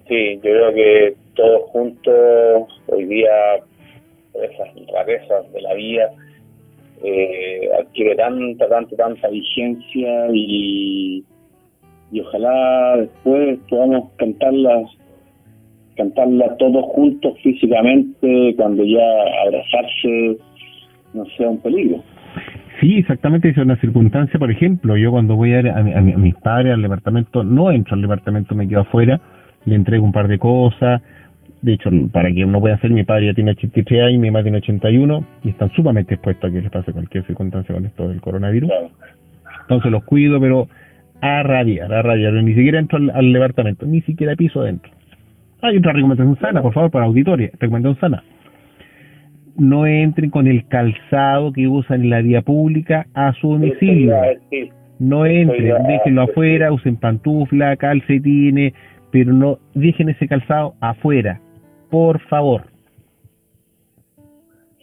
sí, 0.07 0.35
yo 0.35 0.41
creo 0.41 0.73
que 0.75 1.15
todos 1.33 1.61
juntos 1.71 2.67
hoy 2.85 3.05
día 3.05 3.31
esas 4.35 4.67
rarezas 4.93 5.51
de 5.51 5.59
la 5.59 5.73
vida 5.73 6.11
eh, 7.03 7.67
adquiere 7.79 8.15
tanta, 8.15 8.69
tanta, 8.69 8.95
tanta 8.95 9.27
vigencia 9.27 10.27
y, 10.31 11.23
y 12.11 12.19
ojalá 12.19 12.97
después 12.97 13.57
podamos 13.67 14.11
cantarlas 14.17 14.91
cantarla 15.95 16.55
todos 16.57 16.85
juntos 16.93 17.33
físicamente 17.41 18.53
cuando 18.55 18.83
ya 18.83 19.07
abrazarse 19.47 20.37
no 21.15 21.25
sea 21.37 21.49
un 21.49 21.59
peligro. 21.59 22.03
Sí, 22.83 22.97
exactamente, 22.97 23.47
es 23.47 23.57
una 23.57 23.77
circunstancia, 23.77 24.37
por 24.37 24.51
ejemplo, 24.51 24.97
yo 24.97 25.09
cuando 25.09 25.37
voy 25.37 25.53
a, 25.53 25.59
a, 25.59 25.79
a, 25.79 26.01
mis 26.01 26.35
padres 26.35 26.73
al 26.73 26.81
departamento, 26.81 27.41
no 27.41 27.71
entro 27.71 27.95
al 27.95 28.01
departamento, 28.01 28.55
me 28.55 28.67
quedo 28.67 28.81
afuera, 28.81 29.21
le 29.63 29.75
entrego 29.75 30.03
un 30.03 30.11
par 30.11 30.27
de 30.27 30.37
cosas, 30.37 31.01
de 31.61 31.73
hecho, 31.75 31.89
para 32.11 32.29
que 32.29 32.43
uno 32.43 32.59
pueda 32.59 32.75
hacer, 32.75 32.91
mi 32.91 33.05
padre 33.05 33.27
ya 33.27 33.33
tiene 33.33 33.51
83 33.51 34.03
años, 34.03 34.19
mi 34.19 34.31
madre 34.31 34.43
tiene 34.43 34.57
81, 34.57 35.25
y 35.45 35.49
están 35.51 35.71
sumamente 35.71 36.15
expuestos 36.15 36.49
a 36.49 36.53
que 36.53 36.59
les 36.59 36.69
pase 36.69 36.91
cualquier 36.91 37.25
circunstancia 37.25 37.73
con 37.73 37.85
esto 37.85 38.09
del 38.09 38.19
coronavirus. 38.19 38.69
Entonces 39.61 39.89
los 39.89 40.03
cuido, 40.03 40.41
pero 40.41 40.67
a 41.21 41.41
radiar, 41.41 41.93
a 41.93 42.01
radiar, 42.01 42.33
ni 42.33 42.53
siquiera 42.53 42.79
entro 42.79 42.97
al, 42.97 43.11
al 43.11 43.31
departamento, 43.31 43.85
ni 43.85 44.01
siquiera 44.01 44.35
piso 44.35 44.59
adentro. 44.59 44.91
Hay 45.61 45.77
otra 45.77 45.93
recomendación 45.93 46.37
sana, 46.37 46.61
por 46.61 46.73
favor, 46.73 46.91
para 46.91 47.05
auditoria, 47.05 47.49
recomendación 47.61 47.97
sana 48.01 48.23
no 49.57 49.85
entren 49.85 50.29
con 50.29 50.47
el 50.47 50.67
calzado 50.67 51.53
que 51.53 51.67
usan 51.67 52.03
en 52.03 52.09
la 52.09 52.21
vía 52.21 52.41
pública 52.41 53.07
a 53.13 53.33
su 53.33 53.49
domicilio. 53.49 54.15
No 54.99 55.25
entren, 55.25 55.83
déjenlo 55.87 56.23
afuera, 56.23 56.71
usen 56.71 56.95
pantufla, 56.97 57.75
calcetines, 57.75 58.73
pero 59.11 59.33
no 59.33 59.59
dejen 59.73 60.09
ese 60.09 60.27
calzado 60.27 60.73
afuera, 60.79 61.39
por 61.89 62.19
favor. 62.21 62.63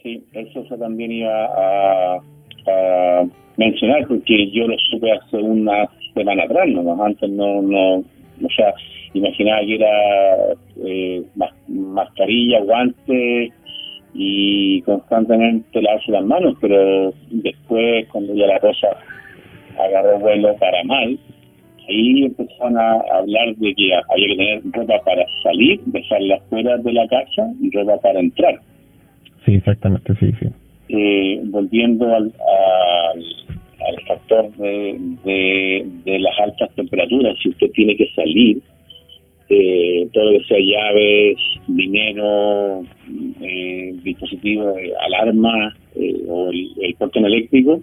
Sí, 0.03 0.23
eso 0.33 0.77
también 0.77 1.11
iba 1.11 1.45
a, 1.45 2.15
a, 2.15 3.23
mencionar 3.57 4.07
porque 4.07 4.49
yo 4.51 4.67
lo 4.67 4.77
supe 4.89 5.11
hace 5.11 5.37
una 5.37 5.87
semana 6.13 6.43
atrás, 6.43 6.67
¿no? 6.69 7.03
antes 7.03 7.29
no, 7.29 7.61
no, 7.61 7.97
o 7.97 8.49
sea, 8.55 8.73
imaginaba 9.13 9.61
que 9.61 9.75
era 9.75 10.53
eh, 10.85 11.23
mascarilla, 11.67 12.61
guantes 12.61 13.53
y 14.13 14.81
constantemente 14.81 15.81
lavarse 15.81 16.11
las 16.11 16.25
manos, 16.25 16.55
pero 16.59 17.13
después 17.29 18.07
cuando 18.09 18.33
ya 18.35 18.47
la 18.47 18.59
cosa 18.59 18.87
agarró 19.79 20.19
vuelo 20.19 20.55
para 20.57 20.83
mal, 20.83 21.17
ahí 21.87 22.25
empezaron 22.25 22.77
a 22.77 22.93
hablar 23.13 23.55
de 23.55 23.73
que 23.73 23.93
había 23.93 24.27
que 24.27 24.35
tener 24.35 24.61
ropa 24.71 25.01
para 25.05 25.25
salir, 25.43 25.79
dejarla 25.85 26.39
fuera 26.49 26.77
de 26.77 26.93
la 26.93 27.07
casa 27.07 27.51
y 27.61 27.69
ropa 27.71 27.97
para 28.01 28.19
entrar. 28.19 28.59
Sí, 29.45 29.55
exactamente, 29.55 30.13
sí, 30.19 30.31
sí. 30.39 30.47
Eh, 30.89 31.39
volviendo 31.45 32.05
al, 32.13 32.33
al, 33.13 33.23
al 33.87 34.01
factor 34.07 34.51
de, 34.57 34.97
de, 35.23 35.85
de 36.03 36.19
las 36.19 36.37
altas 36.39 36.69
temperaturas, 36.75 37.35
si 37.41 37.49
usted 37.49 37.71
tiene 37.71 37.95
que 37.95 38.07
salir, 38.13 38.61
eh, 39.53 40.07
todo 40.13 40.31
lo 40.31 40.39
que 40.39 40.45
sea 40.45 40.57
llaves, 40.59 41.37
dinero, 41.67 42.83
eh, 43.41 43.93
dispositivos, 44.01 44.75
de 44.75 44.93
alarma 45.05 45.75
eh, 45.95 46.23
o 46.27 46.49
el, 46.49 46.71
el, 46.79 46.95
portón 46.95 47.25
eléctrico, 47.25 47.81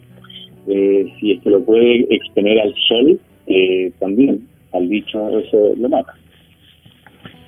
eh, 0.66 1.06
si 1.20 1.32
es 1.32 1.42
que 1.42 1.50
lo 1.50 1.62
puede 1.62 2.06
exponer 2.08 2.58
al 2.58 2.74
sol, 2.88 3.20
eh, 3.46 3.92
también, 3.98 4.48
al 4.72 4.88
dicho, 4.88 5.38
eso 5.38 5.74
lo 5.76 5.88
mata. 5.90 6.14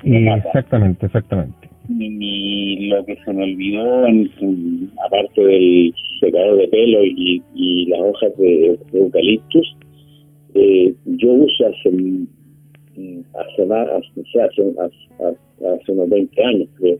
Lo 0.04 0.20
mata. 0.20 0.48
Exactamente, 0.48 1.06
exactamente. 1.06 1.70
Y, 1.88 2.88
lo 2.88 3.04
que 3.06 3.16
se 3.24 3.32
me 3.32 3.44
olvidó, 3.44 4.06
en, 4.06 4.30
en, 4.40 4.90
aparte 5.06 5.42
del 5.42 5.94
secador 6.20 6.58
de 6.58 6.68
pelo 6.68 7.04
y, 7.04 7.42
y 7.54 7.86
las 7.86 8.00
hojas 8.00 8.36
de, 8.36 8.78
de 8.92 8.98
eucaliptus, 8.98 9.76
eh, 10.54 10.94
yo 11.06 11.32
uso 11.32 11.68
hace 11.68 11.90
hace, 13.34 13.62
hace, 13.62 14.62
hace, 14.78 15.36
hace 15.66 15.92
unos 15.92 16.08
20 16.08 16.44
años, 16.44 16.68
creo. 16.76 16.98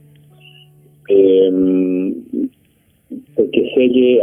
Eh, 1.09 2.13
porque 3.35 3.73
sé 3.75 3.91
que 3.91 4.21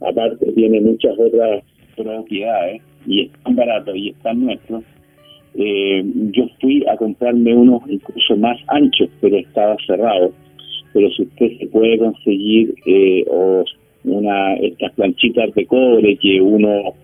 aparte 0.00 0.52
tiene 0.52 0.80
muchas 0.80 1.18
otras 1.18 1.64
propiedades 1.96 2.82
y 3.06 3.22
es 3.22 3.32
tan 3.42 3.56
barato 3.56 3.94
y 3.94 4.10
es 4.10 4.16
tan 4.18 4.44
nuestro. 4.44 4.82
Eh, 5.54 6.04
yo 6.32 6.46
fui 6.60 6.84
a 6.86 6.96
comprarme 6.96 7.54
unos 7.54 7.82
incluso 7.88 8.36
más 8.36 8.58
anchos, 8.68 9.08
pero 9.20 9.36
estaba 9.36 9.76
cerrado. 9.86 10.32
Pero 10.92 11.10
si 11.10 11.22
usted 11.22 11.58
se 11.58 11.66
puede 11.66 11.98
conseguir 11.98 12.74
eh, 12.86 13.24
o 13.28 13.64
una 14.04 14.54
estas 14.56 14.92
planchitas 14.92 15.52
de 15.54 15.66
cobre 15.66 16.16
que 16.16 16.40
uno 16.40 16.94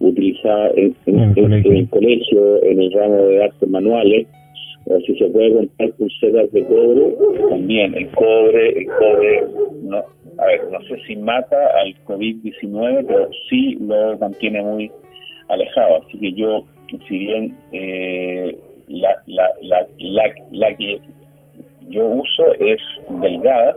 utilizaba 0.00 0.68
en, 0.76 0.94
en, 1.06 1.18
en, 1.36 1.52
en, 1.52 1.76
el 1.76 1.88
colegio, 1.88 2.62
en 2.62 2.82
el 2.82 2.92
ramo 2.92 3.16
de 3.26 3.44
artes 3.44 3.68
manuales, 3.68 4.26
o 4.86 5.00
si 5.00 5.16
se 5.16 5.26
puede 5.26 5.52
comprar 5.52 5.90
pulseras 5.92 6.52
de 6.52 6.64
cobre, 6.64 7.16
también 7.50 7.94
el 7.94 8.08
cobre, 8.10 8.78
el 8.78 8.86
cobre, 8.86 9.44
no, 9.82 10.04
a 10.38 10.46
ver, 10.46 10.64
no 10.70 10.80
sé 10.82 10.96
si 11.06 11.16
mata 11.16 11.56
al 11.80 11.94
COVID-19, 12.04 13.04
pero 13.06 13.28
sí 13.48 13.76
lo 13.80 14.16
mantiene 14.18 14.62
muy 14.62 14.90
alejado. 15.48 16.02
Así 16.06 16.18
que 16.18 16.32
yo, 16.32 16.64
si 17.08 17.18
bien 17.18 17.56
eh, 17.72 18.56
la, 18.88 19.16
la, 19.26 19.48
la, 19.62 19.86
la, 19.98 20.34
la 20.52 20.76
que 20.76 21.00
yo 21.88 22.06
uso 22.06 22.52
es 22.60 22.80
delgada, 23.20 23.76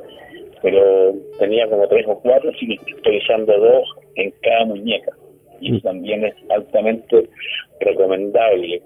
pero 0.62 1.14
tenía 1.40 1.68
como 1.70 1.88
tres 1.88 2.06
o 2.08 2.20
cuatro, 2.20 2.50
así 2.50 2.68
que 2.68 2.92
estoy 2.92 3.18
usando 3.18 3.58
dos 3.58 3.88
en 4.16 4.34
cada 4.42 4.66
muñeca. 4.66 5.12
Y 5.62 5.82
también 5.82 6.26
es 6.26 6.36
altamente 6.50 7.30
recomendable. 7.80 8.82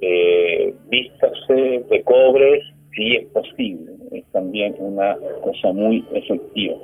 Eh, 0.00 0.74
vístase 0.88 1.84
de 1.88 2.02
cobre 2.04 2.62
si 2.94 3.16
es 3.16 3.26
posible. 3.26 3.92
Es 4.12 4.24
también 4.32 4.74
una 4.78 5.16
cosa 5.42 5.72
muy 5.72 6.04
efectiva. 6.12 6.76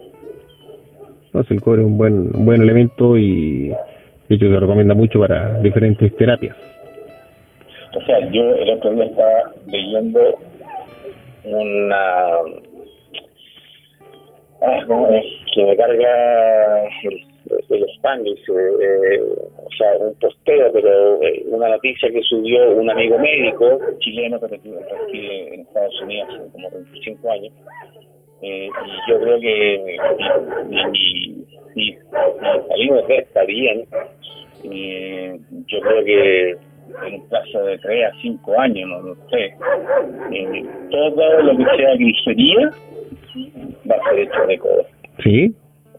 No, 1.33 1.45
el 1.49 1.61
cobre 1.61 1.83
es 1.83 1.87
un 1.87 1.99
buen, 1.99 2.37
un 2.37 2.45
buen 2.45 2.63
elemento 2.63 3.17
y 3.17 3.69
de 4.29 4.35
hecho 4.35 4.49
se 4.49 4.61
recomienda 4.61 4.95
mucho 4.95 5.21
para 5.21 5.61
diferentes 5.61 6.15
terapias. 6.17 6.57
O 7.97 8.01
sea, 8.03 8.21
yo 8.31 8.55
el 8.55 8.71
otro 8.71 8.93
día 8.95 9.05
estaba 9.05 9.53
leyendo 9.67 10.21
una 11.45 12.37
ah, 14.63 14.85
no, 14.89 15.09
es 15.11 15.25
que 15.55 15.65
me 15.65 15.77
carga 15.77 16.85
el, 17.03 17.30
el 17.69 17.85
Spanglish, 17.97 18.43
eh, 18.49 19.21
o 19.21 19.69
sea, 19.77 19.97
un 19.99 20.15
posteo, 20.15 20.73
pero 20.73 21.23
eh, 21.23 21.43
una 21.47 21.69
noticia 21.69 22.11
que 22.11 22.23
subió 22.23 22.71
un 22.73 22.91
amigo 22.91 23.19
médico 23.19 23.79
chileno 23.99 24.41
que 24.41 24.49
reside 24.49 25.55
en 25.55 25.61
Estados 25.61 26.01
Unidos 26.03 26.29
hace 26.31 26.53
como 26.53 26.71
25 26.71 27.31
años. 27.31 27.53
Eh, 28.43 28.69
y 28.69 29.11
yo 29.11 29.21
creo 29.21 29.41
que 29.41 29.97
si 31.75 31.99
salimos 32.69 33.07
de 33.07 33.17
esta 33.17 33.45
bien, 33.45 33.85
eh, 34.65 35.39
yo 35.67 35.81
creo 35.81 36.05
que 36.05 36.51
en 37.07 37.15
un 37.15 37.29
plazo 37.29 37.63
de 37.65 37.79
3 37.79 38.05
a 38.07 38.21
5 38.21 38.61
años, 38.61 38.89
no 38.89 39.01
lo 39.01 39.15
sé, 39.29 39.55
eh, 40.33 40.65
todo 40.91 41.43
lo 41.43 41.57
que 41.57 41.65
sea 41.77 41.95
grisería 41.95 42.71
va 43.91 43.97
a 43.97 44.11
ser 44.11 44.19
hecho 44.21 44.47
de 44.47 44.59
cobre. 44.59 44.87
Sí. 45.23 45.55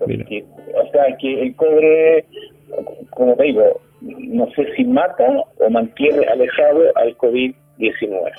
Porque, 0.06 0.44
o 0.74 0.92
sea, 0.92 1.16
que 1.18 1.42
el 1.42 1.56
cobre, 1.56 2.26
como 3.12 3.36
te 3.36 3.44
digo, 3.44 3.82
no 4.02 4.50
sé 4.52 4.66
si 4.76 4.84
mata 4.84 5.44
o 5.58 5.70
mantiene 5.70 6.26
alejado 6.26 6.92
al 6.96 7.16
COVID-19. 7.18 8.32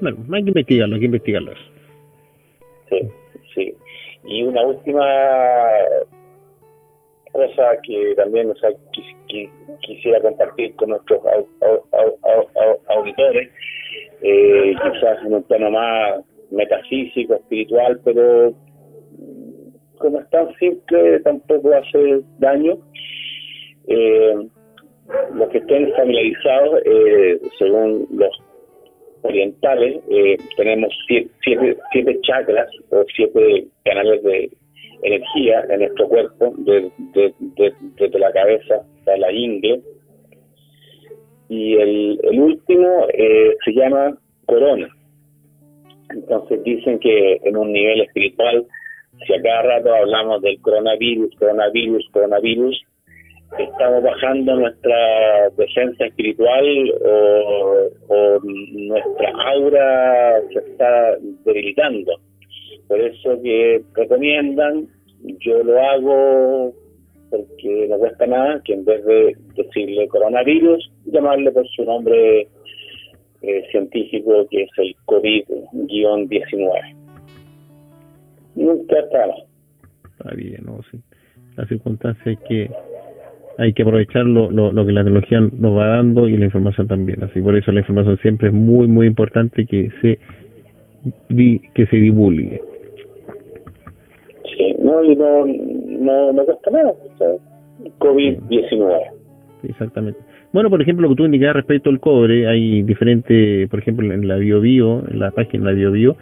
Bueno, 0.00 0.18
hay 0.32 0.42
que 0.42 0.50
investigarlo, 0.50 0.94
hay 0.94 1.00
que 1.00 1.06
investigarlo. 1.06 1.52
Sí, 2.88 2.98
sí. 3.54 3.74
Y 4.24 4.42
una 4.42 4.62
última 4.62 5.06
cosa 7.32 7.76
que 7.82 8.14
también 8.16 8.50
o 8.50 8.54
sea, 8.56 8.70
quis, 8.92 9.06
quis, 9.28 9.50
quisiera 9.80 10.20
compartir 10.20 10.74
con 10.74 10.90
nuestros 10.90 11.20
au, 11.24 11.46
au, 11.92 12.18
au, 12.22 12.80
auditores 12.88 13.48
eh, 14.22 14.74
quizás 14.82 15.24
en 15.24 15.34
un 15.34 15.42
tono 15.44 15.70
más 15.70 16.20
metafísico, 16.50 17.34
espiritual, 17.34 18.00
pero 18.04 18.52
como 20.00 20.20
es 20.20 20.28
tan 20.30 20.52
simple 20.56 21.20
tampoco 21.20 21.72
hace 21.74 22.22
daño. 22.38 22.78
Eh, 23.86 24.34
los 25.34 25.48
que 25.50 25.58
estén 25.58 25.92
familiarizados, 25.94 26.82
eh, 26.84 27.40
según 27.58 28.06
los 28.12 28.30
orientales, 29.22 30.00
eh, 30.10 30.36
tenemos 30.56 30.92
siete, 31.06 31.30
siete, 31.92 32.20
chakras 32.22 32.68
o 32.90 33.04
siete 33.14 33.66
canales 33.84 34.22
de 34.22 34.50
energía 35.02 35.64
en 35.68 35.80
nuestro 35.80 36.08
cuerpo, 36.08 36.54
desde 36.58 36.90
de, 37.98 38.18
la 38.18 38.32
cabeza 38.32 38.82
hasta 38.98 39.16
la 39.16 39.32
ingle. 39.32 39.80
Y 41.48 41.74
el, 41.74 42.20
el 42.22 42.40
último 42.40 43.06
eh, 43.12 43.56
se 43.64 43.72
llama 43.72 44.16
corona. 44.46 44.88
Entonces 46.10 46.62
dicen 46.64 46.98
que 46.98 47.40
en 47.42 47.56
un 47.56 47.72
nivel 47.72 48.00
espiritual, 48.02 48.66
si 49.26 49.34
a 49.34 49.42
cada 49.42 49.62
rato 49.62 49.94
hablamos 49.94 50.42
del 50.42 50.60
coronavirus, 50.60 51.34
coronavirus, 51.36 52.08
coronavirus, 52.12 52.82
estamos 53.58 54.02
bajando 54.02 54.56
nuestra 54.56 55.50
defensa 55.56 56.06
espiritual 56.06 56.94
o, 58.08 58.38
nuestra 58.42 59.32
aura 59.52 60.40
se 60.52 60.58
está 60.58 61.16
debilitando. 61.44 62.12
Por 62.88 63.00
eso 63.00 63.40
que 63.42 63.82
recomiendan, 63.94 64.88
yo 65.40 65.62
lo 65.62 65.80
hago 65.80 66.74
porque 67.30 67.86
no 67.88 67.98
cuesta 67.98 68.26
nada, 68.26 68.60
que 68.64 68.72
en 68.72 68.84
vez 68.84 69.04
de 69.04 69.36
decirle 69.54 70.08
coronavirus, 70.08 70.90
llamarle 71.06 71.52
por 71.52 71.68
su 71.68 71.84
nombre 71.84 72.48
eh, 73.42 73.62
científico 73.70 74.46
que 74.50 74.64
es 74.64 74.70
el 74.78 74.96
COVID-19. 75.06 76.99
Nunca 78.54 78.98
está 78.98 79.26
Está 80.18 80.34
bien, 80.34 80.64
¿no? 80.64 80.80
Sí. 80.90 81.00
La 81.56 81.66
circunstancia 81.66 82.32
es 82.32 82.38
que 82.40 82.70
hay 83.58 83.72
que 83.72 83.82
aprovechar 83.82 84.24
lo, 84.24 84.50
lo, 84.50 84.86
que 84.86 84.92
la 84.92 85.04
tecnología 85.04 85.40
nos 85.40 85.76
va 85.76 85.88
dando 85.88 86.28
y 86.28 86.36
la 86.36 86.46
información 86.46 86.88
también. 86.88 87.22
Así 87.22 87.40
por 87.40 87.56
eso 87.56 87.72
la 87.72 87.80
información 87.80 88.16
siempre 88.18 88.48
es 88.48 88.54
muy, 88.54 88.86
muy 88.86 89.06
importante 89.06 89.66
que 89.66 89.90
se, 90.00 90.18
que 91.74 91.86
se 91.86 91.96
divulgue. 91.96 92.62
Sí, 94.56 94.74
no, 94.78 95.04
y 95.04 95.14
no, 95.14 95.46
no, 95.46 96.32
no 96.32 96.44
cuesta 96.44 96.70
nada. 96.70 96.92
COVID-19. 97.98 99.20
Exactamente. 99.64 100.20
Bueno, 100.52 100.70
por 100.70 100.82
ejemplo, 100.82 101.06
lo 101.06 101.14
que 101.14 101.18
tú 101.18 101.24
indicabas 101.26 101.56
respecto 101.56 101.90
al 101.90 102.00
cobre, 102.00 102.48
hay 102.48 102.82
diferentes, 102.82 103.68
por 103.68 103.78
ejemplo, 103.78 104.12
en 104.12 104.26
la 104.26 104.36
BioBio, 104.36 105.04
en 105.08 105.20
la 105.20 105.30
página 105.30 105.66
de 105.66 105.72
la 105.72 105.78
BioBio, 105.78 106.16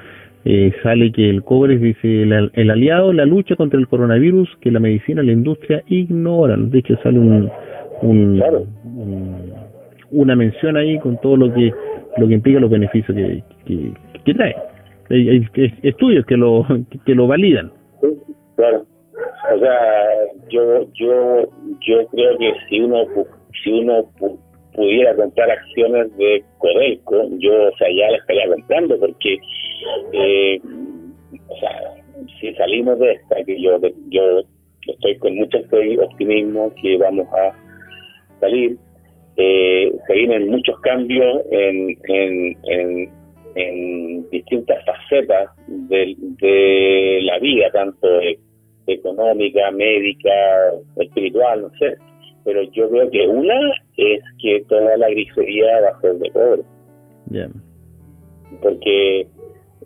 eh, 0.45 0.73
sale 0.83 1.13
que 1.13 1.29
el 1.29 1.43
cobre 1.43 1.77
dice 1.79 2.23
el, 2.23 2.71
aliado 2.71 3.13
la 3.13 3.25
lucha 3.25 3.57
contra 3.57 3.79
el 3.79 3.89
coronavirus 3.89 4.49
que 4.61 4.71
la 4.71 4.81
medicina 4.81 5.23
y 5.23 5.27
la 5.27 5.33
industria 5.33 5.83
ignoran. 5.89 6.71
De 6.71 6.79
hecho, 6.79 6.97
sale 7.03 7.19
un, 7.19 7.51
una 10.11 10.37
mención 10.37 10.77
ahí 10.77 10.99
con 10.99 11.21
todo 11.21 11.37
lo 11.37 11.53
que 11.53 11.73
lo 12.17 12.27
que 12.27 12.35
implica 12.35 12.61
los 12.61 12.71
beneficios 12.71 13.17
que, 13.17 13.93
que, 14.25 14.35
trae. 14.35 14.57
Hay, 15.11 15.47
estudios 15.83 16.27
que 16.27 16.37
lo 16.37 16.67
que 17.05 17.15
lo 17.15 17.27
validan. 17.27 17.71
claro. 18.57 18.85
O 19.55 19.59
sea, 19.59 19.79
yo 20.51 20.87
yo 20.95 21.49
yo 21.87 22.07
creo 22.09 22.39
que 22.39 22.53
si 22.69 22.81
uno 22.81 23.05
si 23.63 23.71
uno 23.71 24.05
pudiera 24.79 25.15
comprar 25.17 25.51
acciones 25.51 26.17
de 26.17 26.45
Codelco, 26.59 27.29
yo, 27.39 27.69
o 27.69 27.77
sea, 27.77 27.89
ya 27.91 28.11
las 28.13 28.21
estaría 28.21 28.49
comprando 28.49 28.99
porque, 29.01 29.39
eh, 30.13 30.61
o 31.49 31.57
sea, 31.59 31.95
si 32.41 32.55
salimos 32.55 32.99
de 32.99 33.13
esta, 33.13 33.45
que 33.45 33.61
yo, 33.61 33.79
yo 34.09 34.43
estoy 34.87 35.19
con 35.19 35.37
mucho 35.37 35.59
optimismo 35.59 36.73
que 36.81 36.97
vamos 36.99 37.27
a 37.33 37.53
salir, 38.41 38.77
eh, 39.37 39.93
se 40.07 40.13
vienen 40.13 40.51
muchos 40.51 40.79
cambios 40.81 41.43
en, 41.51 41.97
en, 42.09 42.57
en, 43.55 44.31
distintas 44.31 44.85
facetas 44.85 45.51
de, 45.67 46.15
de 46.19 47.21
la 47.23 47.39
vida, 47.39 47.71
tanto 47.73 48.09
económica, 48.87 49.71
médica, 49.73 50.31
espiritual, 50.97 51.63
no 51.63 51.71
sé 51.79 51.97
pero 52.49 52.63
yo 52.73 52.89
creo 52.89 53.11
que 53.11 53.29
una 53.29 53.55
es 53.99 54.23
que 54.41 54.65
toda 54.71 54.97
la 54.97 55.11
grifería 55.11 55.83
va 55.83 55.89
a 55.89 56.01
ser 56.01 56.15
de 56.15 56.31
cobre. 56.31 56.63
Porque 58.63 59.27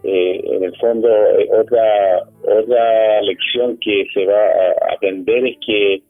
eh, 0.05 0.41
en 0.45 0.65
el 0.65 0.77
fondo 0.79 1.09
eh, 1.09 1.49
otra 1.53 2.25
otra 2.43 3.23
lección 3.23 3.79
que 3.79 4.05
se 4.13 4.27
va 4.27 4.35
a 4.35 4.95
aprender 4.95 5.47
es 5.47 5.57
que 5.65 6.03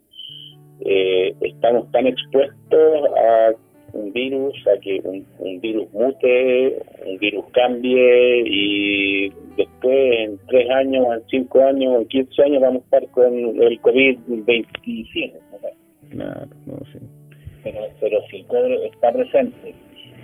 eh, 0.84 1.34
estamos 1.43 1.90
tan 1.93 2.07
expuestos 2.07 3.11
a 3.16 3.53
un 3.93 4.11
virus, 4.12 4.55
a 4.66 4.80
que 4.80 5.01
un, 5.05 5.26
un, 5.38 5.61
virus 5.61 5.93
mute, 5.93 6.82
un 7.07 7.18
virus 7.18 7.45
cambie 7.53 8.43
y 8.47 9.28
después 9.59 10.18
en 10.18 10.38
tres 10.49 10.70
años, 10.70 11.07
en 11.12 11.22
cinco 11.28 11.62
años, 11.62 12.01
en 12.01 12.09
quince 12.09 12.43
años 12.43 12.62
vamos 12.62 12.82
a 12.82 12.84
estar 12.84 13.11
con 13.11 13.34
el 13.34 13.80
COVID-25. 13.82 15.32
Claro, 16.11 16.47
no 16.64 16.78
sé. 16.90 17.01
Pero, 17.62 17.80
pero 18.01 18.18
si 18.30 18.38
el 18.38 18.72
está 18.84 19.12
presente 19.12 19.74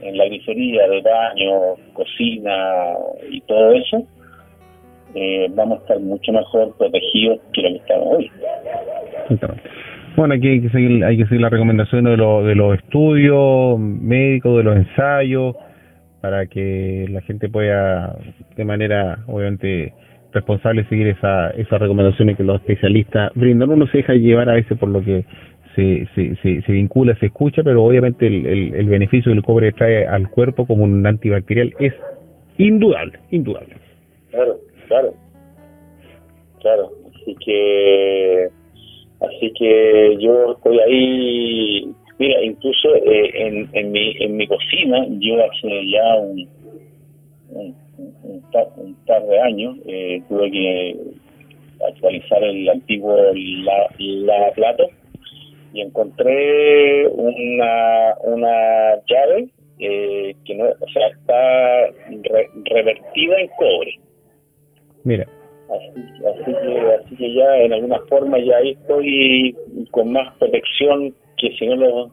en 0.02 0.16
la 0.16 0.24
grifería 0.26 0.88
de 0.88 1.02
baño, 1.02 1.76
cocina 1.92 2.94
y 3.30 3.40
todo 3.42 3.72
eso, 3.72 4.06
eh, 5.14 5.46
vamos 5.50 5.78
a 5.78 5.82
estar 5.82 6.00
mucho 6.00 6.32
mejor 6.32 6.76
protegidos 6.76 7.40
que 7.52 7.62
lo 7.62 7.68
que 7.70 7.76
estamos 7.76 8.08
hoy. 8.16 8.30
Bueno, 10.16 10.34
aquí 10.34 10.48
hay 10.48 10.60
que 10.60 10.70
seguir, 10.70 11.04
hay 11.04 11.16
que 11.16 11.24
seguir 11.26 11.40
la 11.40 11.48
recomendación 11.48 12.04
de, 12.04 12.10
de 12.10 12.54
los 12.54 12.74
estudios 12.76 13.78
médicos, 13.78 14.56
de 14.56 14.62
los 14.64 14.76
ensayos, 14.76 15.56
para 16.20 16.46
que 16.46 17.06
la 17.10 17.20
gente 17.22 17.48
pueda, 17.48 18.16
de 18.56 18.64
manera, 18.64 19.18
obviamente, 19.28 19.92
responsable, 20.32 20.84
seguir 20.88 21.08
esa, 21.08 21.50
esas 21.50 21.80
recomendaciones 21.80 22.36
que 22.36 22.42
los 22.42 22.60
especialistas 22.60 23.32
brindan. 23.34 23.70
Uno 23.70 23.86
se 23.86 23.98
deja 23.98 24.14
llevar 24.14 24.48
a 24.48 24.54
veces 24.54 24.76
por 24.78 24.88
lo 24.88 25.02
que 25.02 25.24
se, 26.14 26.34
se, 26.42 26.62
se, 26.62 26.72
vincula, 26.72 27.14
se 27.20 27.26
escucha, 27.26 27.62
pero 27.62 27.84
obviamente 27.84 28.26
el, 28.26 28.74
el, 28.74 28.88
beneficio 28.88 29.30
que 29.30 29.38
el 29.38 29.44
cobre 29.44 29.72
trae 29.72 30.06
al 30.06 30.28
cuerpo 30.28 30.66
como 30.66 30.82
un 30.82 31.06
antibacterial 31.06 31.72
es 31.78 31.94
indudable, 32.56 33.20
indudable. 33.30 33.76
Claro, 34.30 34.58
claro, 34.88 35.14
claro. 36.60 36.90
Así 37.14 37.36
que, 37.44 38.48
así 39.20 39.52
que 39.56 40.16
yo 40.18 40.52
estoy 40.52 40.80
ahí. 40.80 41.92
Mira, 42.18 42.42
incluso 42.42 42.96
eh, 42.96 43.30
en, 43.34 43.68
en, 43.72 43.92
mi, 43.92 44.16
en 44.18 44.36
mi 44.36 44.48
cocina, 44.48 45.06
yo 45.20 45.36
hace 45.44 45.90
ya 45.90 46.16
un, 46.16 46.48
un, 47.50 48.42
par, 49.06 49.22
de 49.22 49.40
años 49.40 49.76
eh, 49.86 50.20
tuve 50.28 50.50
que 50.50 50.96
actualizar 51.88 52.42
el 52.42 52.68
antiguo 52.68 53.16
la, 53.16 53.88
la 53.98 54.50
plato 54.56 54.88
y 55.72 55.80
encontré 55.80 57.06
una, 57.08 58.14
una 58.24 58.96
llave 59.06 59.48
eh, 59.78 60.34
que 60.44 60.54
no, 60.54 60.64
o 60.64 60.88
sea, 60.92 61.08
está 61.08 61.86
revertida 62.64 63.40
en 63.40 63.48
cobre. 63.58 64.00
Mira. 65.04 65.26
Así, 65.68 66.00
así, 66.26 66.44
que, 66.44 66.80
así 66.92 67.16
que 67.16 67.34
ya 67.34 67.58
en 67.58 67.72
alguna 67.74 67.98
forma 68.08 68.38
ya 68.38 68.58
estoy 68.60 69.54
con 69.90 70.12
más 70.12 70.34
protección 70.38 71.14
que 71.36 71.50
si 71.58 71.66
no 71.66 71.76
lo, 71.76 72.10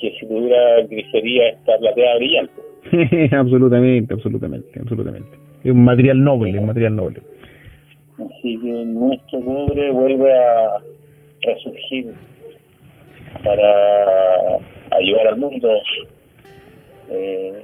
que 0.00 0.12
si 0.18 0.26
tuviera 0.26 0.82
grifería 0.88 1.48
esta 1.48 1.78
plateada 1.78 2.16
brillante. 2.16 2.52
absolutamente, 3.36 4.14
absolutamente, 4.14 4.80
absolutamente. 4.80 5.30
Es 5.64 5.70
un 5.70 5.84
material 5.84 6.22
noble, 6.22 6.58
un 6.58 6.66
material 6.66 6.96
noble. 6.96 7.22
Así 8.14 8.58
que 8.58 8.84
nuestro 8.84 9.40
cobre 9.40 9.90
vuelve 9.90 10.32
a 10.32 10.78
resurgir 11.42 12.12
para 13.44 14.58
ayudar 14.90 15.28
al 15.28 15.36
mundo 15.38 15.68
eh, 17.10 17.62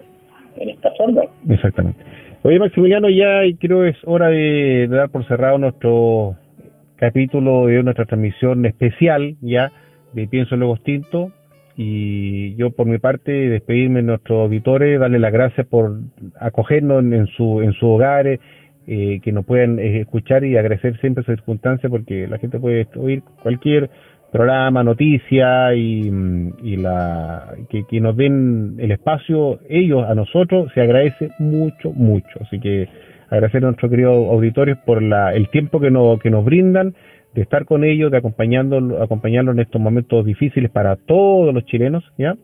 en 0.57 0.71
esta 0.71 0.91
forma. 0.93 1.23
Exactamente. 1.49 2.05
Oye, 2.43 2.59
Maximiliano, 2.59 3.09
ya 3.09 3.41
creo 3.59 3.85
es 3.85 3.97
hora 4.05 4.29
de, 4.29 4.87
dar 4.89 5.11
por 5.11 5.27
cerrado 5.27 5.59
nuestro 5.59 6.37
capítulo 6.97 7.67
de 7.67 7.83
nuestra 7.83 8.07
transmisión 8.07 8.65
especial 8.67 9.37
ya 9.41 9.73
de 10.13 10.27
Pienso 10.27 10.57
Luego 10.57 10.77
Extinto 10.77 11.33
y 11.77 12.57
yo 12.57 12.71
por 12.71 12.87
mi 12.87 12.99
parte 12.99 13.31
despedirme 13.31 14.01
de 14.01 14.07
nuestros 14.07 14.41
auditores, 14.41 14.99
darle 14.99 15.21
las 15.21 15.33
gracias 15.33 15.67
por 15.67 15.99
acogernos 16.41 17.05
en, 17.05 17.27
su 17.29 17.63
en 17.63 17.73
sus 17.73 17.85
hogares, 17.85 18.41
eh, 18.87 19.21
que 19.23 19.33
nos 19.33 19.45
puedan 19.45 19.79
eh, 19.79 20.01
escuchar 20.01 20.45
y 20.45 20.57
agradecer 20.57 20.99
siempre 21.01 21.23
esa 21.23 21.35
circunstancia 21.35 21.89
porque 21.89 22.27
la 22.27 22.39
gente 22.39 22.59
puede 22.59 22.89
oír 22.97 23.23
cualquier 23.43 23.91
programa, 24.31 24.85
noticia 24.85 25.75
y, 25.75 26.11
y 26.63 26.77
la 26.77 27.55
que, 27.71 27.85
que, 27.89 28.01
nos 28.01 28.17
den 28.17 28.77
el 28.79 28.91
espacio 28.91 29.61
ellos 29.69 30.05
a 30.09 30.15
nosotros 30.15 30.71
se 30.75 30.83
agradece 30.83 31.31
mucho 31.39 31.93
mucho 31.93 32.39
así 32.43 32.61
que 32.61 32.89
agradecer 33.31 33.63
a 33.65 33.69
nuestros 33.69 33.91
queridos 33.91 34.17
auditores 34.17 34.77
por 34.85 35.03
la, 35.03 35.35
el 35.35 35.49
tiempo 35.51 35.81
que, 35.81 35.91
no, 35.91 36.19
que 36.19 36.31
nos 36.31 36.45
brindan 36.45 36.95
de 37.35 37.43
estar 37.43 37.65
con 37.67 37.85
ellos, 37.85 38.11
de 38.11 38.19
acompañando, 38.19 39.03
acompañarlos 39.03 39.55
en 39.55 39.61
estos 39.61 39.81
momentos 39.81 40.25
difíciles 40.25 40.71
para 40.71 40.97
todos 40.97 41.55
los 41.55 41.65
chilenos, 41.67 42.05
¿ya? 42.17 42.37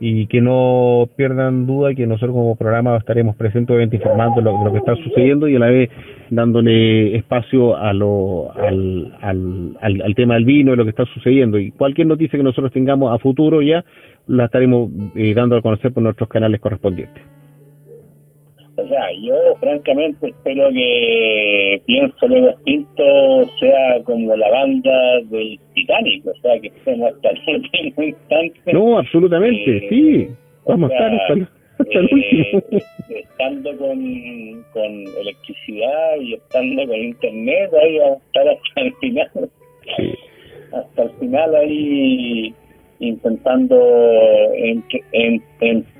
Y 0.00 0.26
que 0.26 0.40
no 0.40 1.08
pierdan 1.16 1.66
duda 1.66 1.94
que 1.94 2.06
nosotros 2.06 2.32
como 2.32 2.56
programa 2.56 2.96
estaremos 2.96 3.36
presentes, 3.36 3.74
obviamente 3.74 3.96
informando 3.96 4.40
lo, 4.40 4.64
lo 4.64 4.72
que 4.72 4.78
está 4.78 4.96
sucediendo 4.96 5.48
y 5.48 5.56
a 5.56 5.60
la 5.60 5.66
vez 5.66 5.90
dándole 6.30 7.16
espacio 7.16 7.76
a 7.76 7.92
lo, 7.92 8.52
al, 8.54 9.16
al, 9.20 9.76
al, 9.80 10.14
tema 10.14 10.34
del 10.34 10.44
vino 10.44 10.72
y 10.72 10.76
lo 10.76 10.84
que 10.84 10.90
está 10.90 11.04
sucediendo. 11.06 11.58
Y 11.58 11.70
cualquier 11.70 12.06
noticia 12.06 12.36
que 12.36 12.42
nosotros 12.42 12.72
tengamos 12.72 13.14
a 13.14 13.18
futuro 13.18 13.62
ya 13.62 13.84
la 14.26 14.46
estaremos 14.46 14.90
eh, 15.14 15.32
dando 15.34 15.56
a 15.56 15.62
conocer 15.62 15.92
por 15.92 16.02
nuestros 16.02 16.28
canales 16.28 16.60
correspondientes. 16.60 17.22
O 18.76 18.88
sea, 18.88 19.12
yo 19.22 19.34
francamente 19.60 20.28
espero 20.28 20.68
que 20.70 21.80
Pienso 21.86 22.26
Luego 22.26 22.48
Extinto 22.48 23.04
sea 23.60 24.02
como 24.04 24.34
la 24.34 24.50
banda 24.50 25.20
del 25.30 25.58
Titanic, 25.74 26.26
o 26.26 26.34
sea, 26.40 26.58
que 26.60 26.68
estemos 26.68 27.12
hasta 27.12 27.30
el 27.30 27.56
último 27.56 28.02
instante. 28.02 28.72
No, 28.72 28.98
absolutamente, 28.98 29.76
eh, 29.76 29.86
sí. 29.88 30.28
Vamos 30.66 30.90
a 30.90 30.94
estar 30.94 31.14
hasta, 31.14 31.32
el 31.34 32.04
último. 32.12 32.62
Eh, 32.70 32.82
estando 33.08 33.76
con, 33.76 34.64
con 34.72 34.92
electricidad 35.20 36.16
y 36.20 36.34
estando 36.34 36.86
con 36.86 36.96
internet, 36.96 37.70
ahí 37.80 37.98
vamos 37.98 38.18
a 38.22 38.26
estar 38.26 38.48
hasta 38.48 38.80
el 38.80 38.94
final. 38.94 39.30
Sí. 39.96 40.14
Hasta 40.72 41.02
el 41.02 41.10
final 41.20 41.54
ahí 41.54 42.54
intentando 42.98 43.76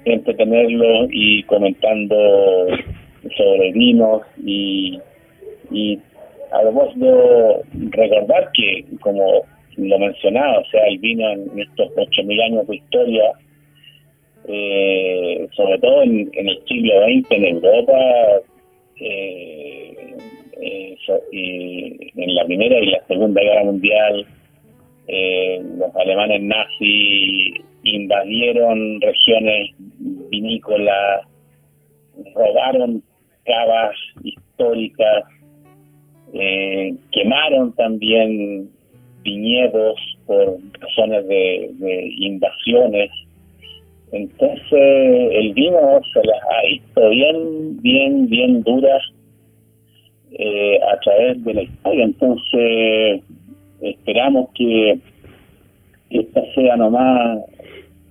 entretenerlo 0.04 1.06
y 1.10 1.42
comentando 1.44 2.16
sobre 3.36 3.72
vinos 3.72 4.22
y, 4.44 4.98
y 5.70 5.98
además 6.52 6.88
de 6.96 7.62
recordar 7.90 8.50
que, 8.52 8.84
como 9.00 9.42
lo 9.76 9.98
mencionaba, 9.98 10.58
o 10.58 10.64
sea, 10.66 10.86
el 10.86 10.98
vino 10.98 11.28
en 11.30 11.58
estos 11.58 11.90
8.000 11.96 12.44
años 12.44 12.66
de 12.68 12.76
historia, 12.76 13.32
eh, 14.46 15.48
sobre 15.56 15.78
todo 15.78 16.02
en, 16.02 16.30
el 16.32 16.58
siglo 16.66 16.92
XX 17.04 17.30
en 17.30 17.44
Europa, 17.44 17.98
eh, 19.00 20.14
eh, 20.60 20.96
en 22.16 22.34
la 22.34 22.44
Primera 22.44 22.78
y 22.78 22.86
la 22.86 23.06
Segunda 23.06 23.40
Guerra 23.40 23.64
Mundial, 23.64 24.26
eh, 25.08 25.62
los 25.76 25.94
alemanes 25.96 26.42
nazis 26.42 27.64
invadieron 27.84 29.00
regiones 29.00 29.70
vinícolas, 30.30 31.26
robaron 32.34 33.02
cavas 33.44 33.94
históricas, 34.22 35.24
eh, 36.32 36.94
quemaron 37.12 37.72
también 37.74 38.70
viñedos 39.22 39.96
por 40.26 40.58
razones 40.80 41.26
de, 41.28 42.14
invasiones. 42.18 43.10
Entonces 44.12 45.30
el 45.32 45.52
vino 45.54 46.00
se 46.12 46.24
las 46.24 46.42
ha 46.42 46.66
visto 46.68 47.10
bien, 47.10 47.82
bien, 47.82 48.28
bien 48.28 48.62
duras 48.62 49.02
eh, 50.32 50.78
a 50.92 50.98
través 51.00 51.44
de 51.44 51.54
la 51.54 51.62
historia. 51.62 52.04
Entonces 52.04 53.22
esperamos 53.80 54.50
que 54.54 54.98
esta 56.18 56.42
sea 56.54 56.76
nomás 56.76 57.44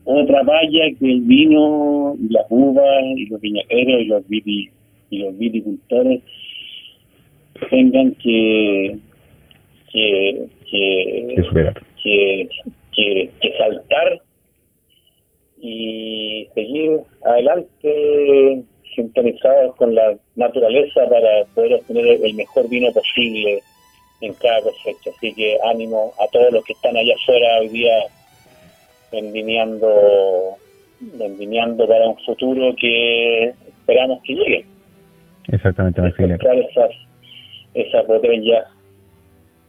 otra 0.05 0.43
valla 0.43 0.91
que 0.99 1.11
el 1.11 1.21
vino, 1.21 2.15
y 2.19 2.33
las 2.33 2.45
uvas 2.49 3.03
y 3.15 3.25
los 3.27 3.39
viñateros 3.39 4.01
y 4.01 4.05
los 4.05 4.23
y 4.29 5.17
los 5.19 5.37
viticultores 5.37 6.21
tengan 7.69 8.11
que 8.15 8.97
que 9.91 10.47
que, 10.69 12.49
que, 12.91 13.29
que, 13.39 13.57
saltar 13.57 14.21
y 15.61 16.47
seguir 16.55 16.99
adelante 17.23 18.63
sintonizados 18.95 19.75
con 19.75 19.93
la 19.93 20.17
naturaleza 20.35 21.07
para 21.07 21.45
poder 21.53 21.75
obtener 21.75 22.19
el 22.23 22.33
mejor 22.33 22.67
vino 22.69 22.91
posible 22.91 23.61
en 24.25 24.33
cada 24.35 24.61
cosecha. 24.61 25.11
Así 25.15 25.33
que 25.33 25.57
ánimo 25.63 26.13
a 26.19 26.27
todos 26.31 26.51
los 26.53 26.63
que 26.63 26.73
están 26.73 26.95
allá 26.95 27.13
afuera 27.21 27.59
hoy 27.59 27.69
día 27.69 27.93
vendimiando, 29.11 30.57
vendimiando 30.99 31.87
para 31.87 32.07
un 32.07 32.17
futuro 32.25 32.73
que 32.79 33.53
esperamos 33.67 34.21
que 34.23 34.33
llegue. 34.33 34.65
Exactamente, 35.49 36.01
esas, 36.07 36.91
esa 37.73 38.01
botella 38.03 38.65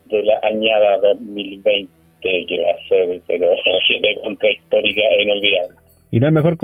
de 0.07 0.23
la 0.23 0.39
añada 0.43 0.99
2020 0.99 1.91
que 2.21 2.63
va 2.63 2.71
a 2.71 2.89
ser, 2.89 3.21
pero 3.27 3.49
de 4.01 4.21
contra 4.23 4.51
histórica 4.51 5.03
e 5.19 5.23
inolvidable. 5.23 5.77
Y 6.11 6.21
no 6.21 6.27
hay 6.27 6.33
mejor 6.33 6.57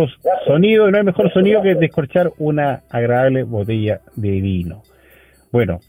sonido, 0.46 0.90
no 0.90 0.96
hay 0.96 1.04
mejor 1.04 1.32
sonido 1.32 1.60
que 1.60 1.74
descorchar 1.74 2.30
una 2.38 2.82
agradable 2.88 3.42
botella 3.42 4.00
de 4.14 4.40
vino. 4.40 4.82
Bueno, 5.50 5.80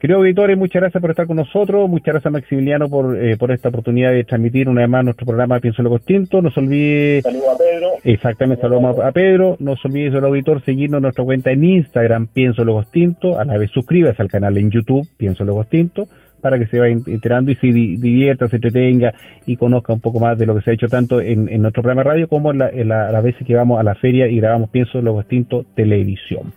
Queridos 0.00 0.20
auditores, 0.20 0.56
muchas 0.56 0.80
gracias 0.80 0.98
por 0.98 1.10
estar 1.10 1.26
con 1.26 1.36
nosotros, 1.36 1.86
muchas 1.86 2.14
gracias 2.14 2.32
Maximiliano 2.32 2.88
por, 2.88 3.22
eh, 3.22 3.36
por 3.36 3.50
esta 3.50 3.68
oportunidad 3.68 4.12
de 4.12 4.24
transmitir 4.24 4.66
una 4.66 4.80
vez 4.80 4.88
más 4.88 5.04
nuestro 5.04 5.26
programa 5.26 5.60
Pienso 5.60 5.82
lo 5.82 5.90
Distinto. 5.90 6.40
No 6.40 6.50
se 6.50 6.58
olvide... 6.58 7.20
Saludos 7.20 7.48
a 7.54 7.58
Pedro. 7.58 7.88
Exactamente, 8.02 8.62
saludos 8.62 8.98
a 8.98 9.12
Pedro. 9.12 9.56
No 9.58 9.76
se 9.76 9.88
olvide, 9.88 10.08
señor 10.08 10.24
auditor, 10.24 10.64
seguirnos 10.64 11.00
en 11.00 11.02
nuestra 11.02 11.22
cuenta 11.22 11.50
en 11.50 11.64
Instagram, 11.64 12.28
Pienso 12.28 12.64
lo 12.64 12.80
Distinto. 12.80 13.38
A 13.38 13.44
la 13.44 13.58
vez 13.58 13.70
suscríbase 13.72 14.22
al 14.22 14.30
canal 14.30 14.56
en 14.56 14.70
YouTube, 14.70 15.06
Pienso 15.18 15.44
lo 15.44 15.58
Distinto, 15.58 16.06
para 16.40 16.58
que 16.58 16.66
se 16.68 16.78
vaya 16.78 16.96
enterando 17.06 17.50
y 17.50 17.56
se 17.56 17.66
divierta, 17.66 18.48
se 18.48 18.56
entretenga 18.56 19.12
y 19.44 19.58
conozca 19.58 19.92
un 19.92 20.00
poco 20.00 20.18
más 20.18 20.38
de 20.38 20.46
lo 20.46 20.54
que 20.54 20.62
se 20.62 20.70
ha 20.70 20.72
hecho 20.72 20.88
tanto 20.88 21.20
en, 21.20 21.44
nuestro 21.60 21.82
programa 21.82 22.04
radio 22.04 22.26
como 22.26 22.52
en, 22.52 22.58
la, 22.88 23.12
las 23.12 23.22
veces 23.22 23.46
que 23.46 23.54
vamos 23.54 23.78
a 23.78 23.82
la 23.82 23.94
feria 23.96 24.28
y 24.28 24.36
grabamos 24.36 24.70
Pienso 24.70 25.02
lo 25.02 25.18
Distinto 25.18 25.66
televisión. 25.76 26.54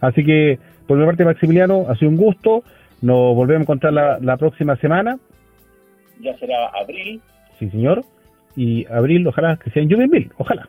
Así 0.00 0.24
que 0.24 0.58
por 0.86 0.98
mi 0.98 1.06
parte, 1.06 1.24
Maximiliano, 1.24 1.86
ha 1.88 1.96
sido 1.96 2.10
un 2.10 2.16
gusto. 2.16 2.62
Nos 3.00 3.34
volvemos 3.34 3.60
a 3.60 3.62
encontrar 3.62 3.92
la, 3.92 4.36
próxima 4.36 4.76
semana. 4.76 5.18
Ya 6.20 6.36
será 6.38 6.68
abril. 6.68 7.20
Sí, 7.58 7.68
señor. 7.70 8.04
Y 8.56 8.86
abril, 8.86 9.26
ojalá 9.26 9.56
que 9.56 9.70
sea 9.70 9.82
en 9.82 9.88
mil, 9.88 10.30
ojalá. 10.38 10.66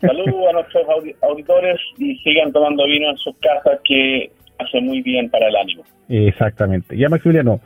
Saludos 0.00 0.46
a 0.48 0.52
nuestros 0.52 0.86
auditores 1.22 1.80
y 1.98 2.16
sigan 2.18 2.52
tomando 2.52 2.84
vino 2.86 3.10
en 3.10 3.16
sus 3.16 3.36
casas 3.38 3.80
que 3.84 4.30
hace 4.58 4.80
muy 4.80 5.02
bien 5.02 5.28
para 5.28 5.48
el 5.48 5.56
ánimo. 5.56 5.82
Exactamente. 6.08 6.96
Ya, 6.96 7.08
Maximiliano, 7.08 7.60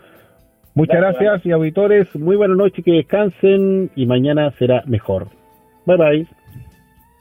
muchas 0.75 0.97
gracias, 0.97 1.45
y 1.45 1.53
auditores, 1.53 2.15
muy 2.17 2.37
buenas 2.37 2.57
noches, 2.57 2.85
que 2.85 2.93
descansen 2.93 3.91
y 3.95 4.07
mañana 4.07 4.51
será 4.59 4.83
mejor. 4.87 5.29
Bye 5.85 5.97
bye. 5.97 6.27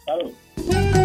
Salud 0.06 1.05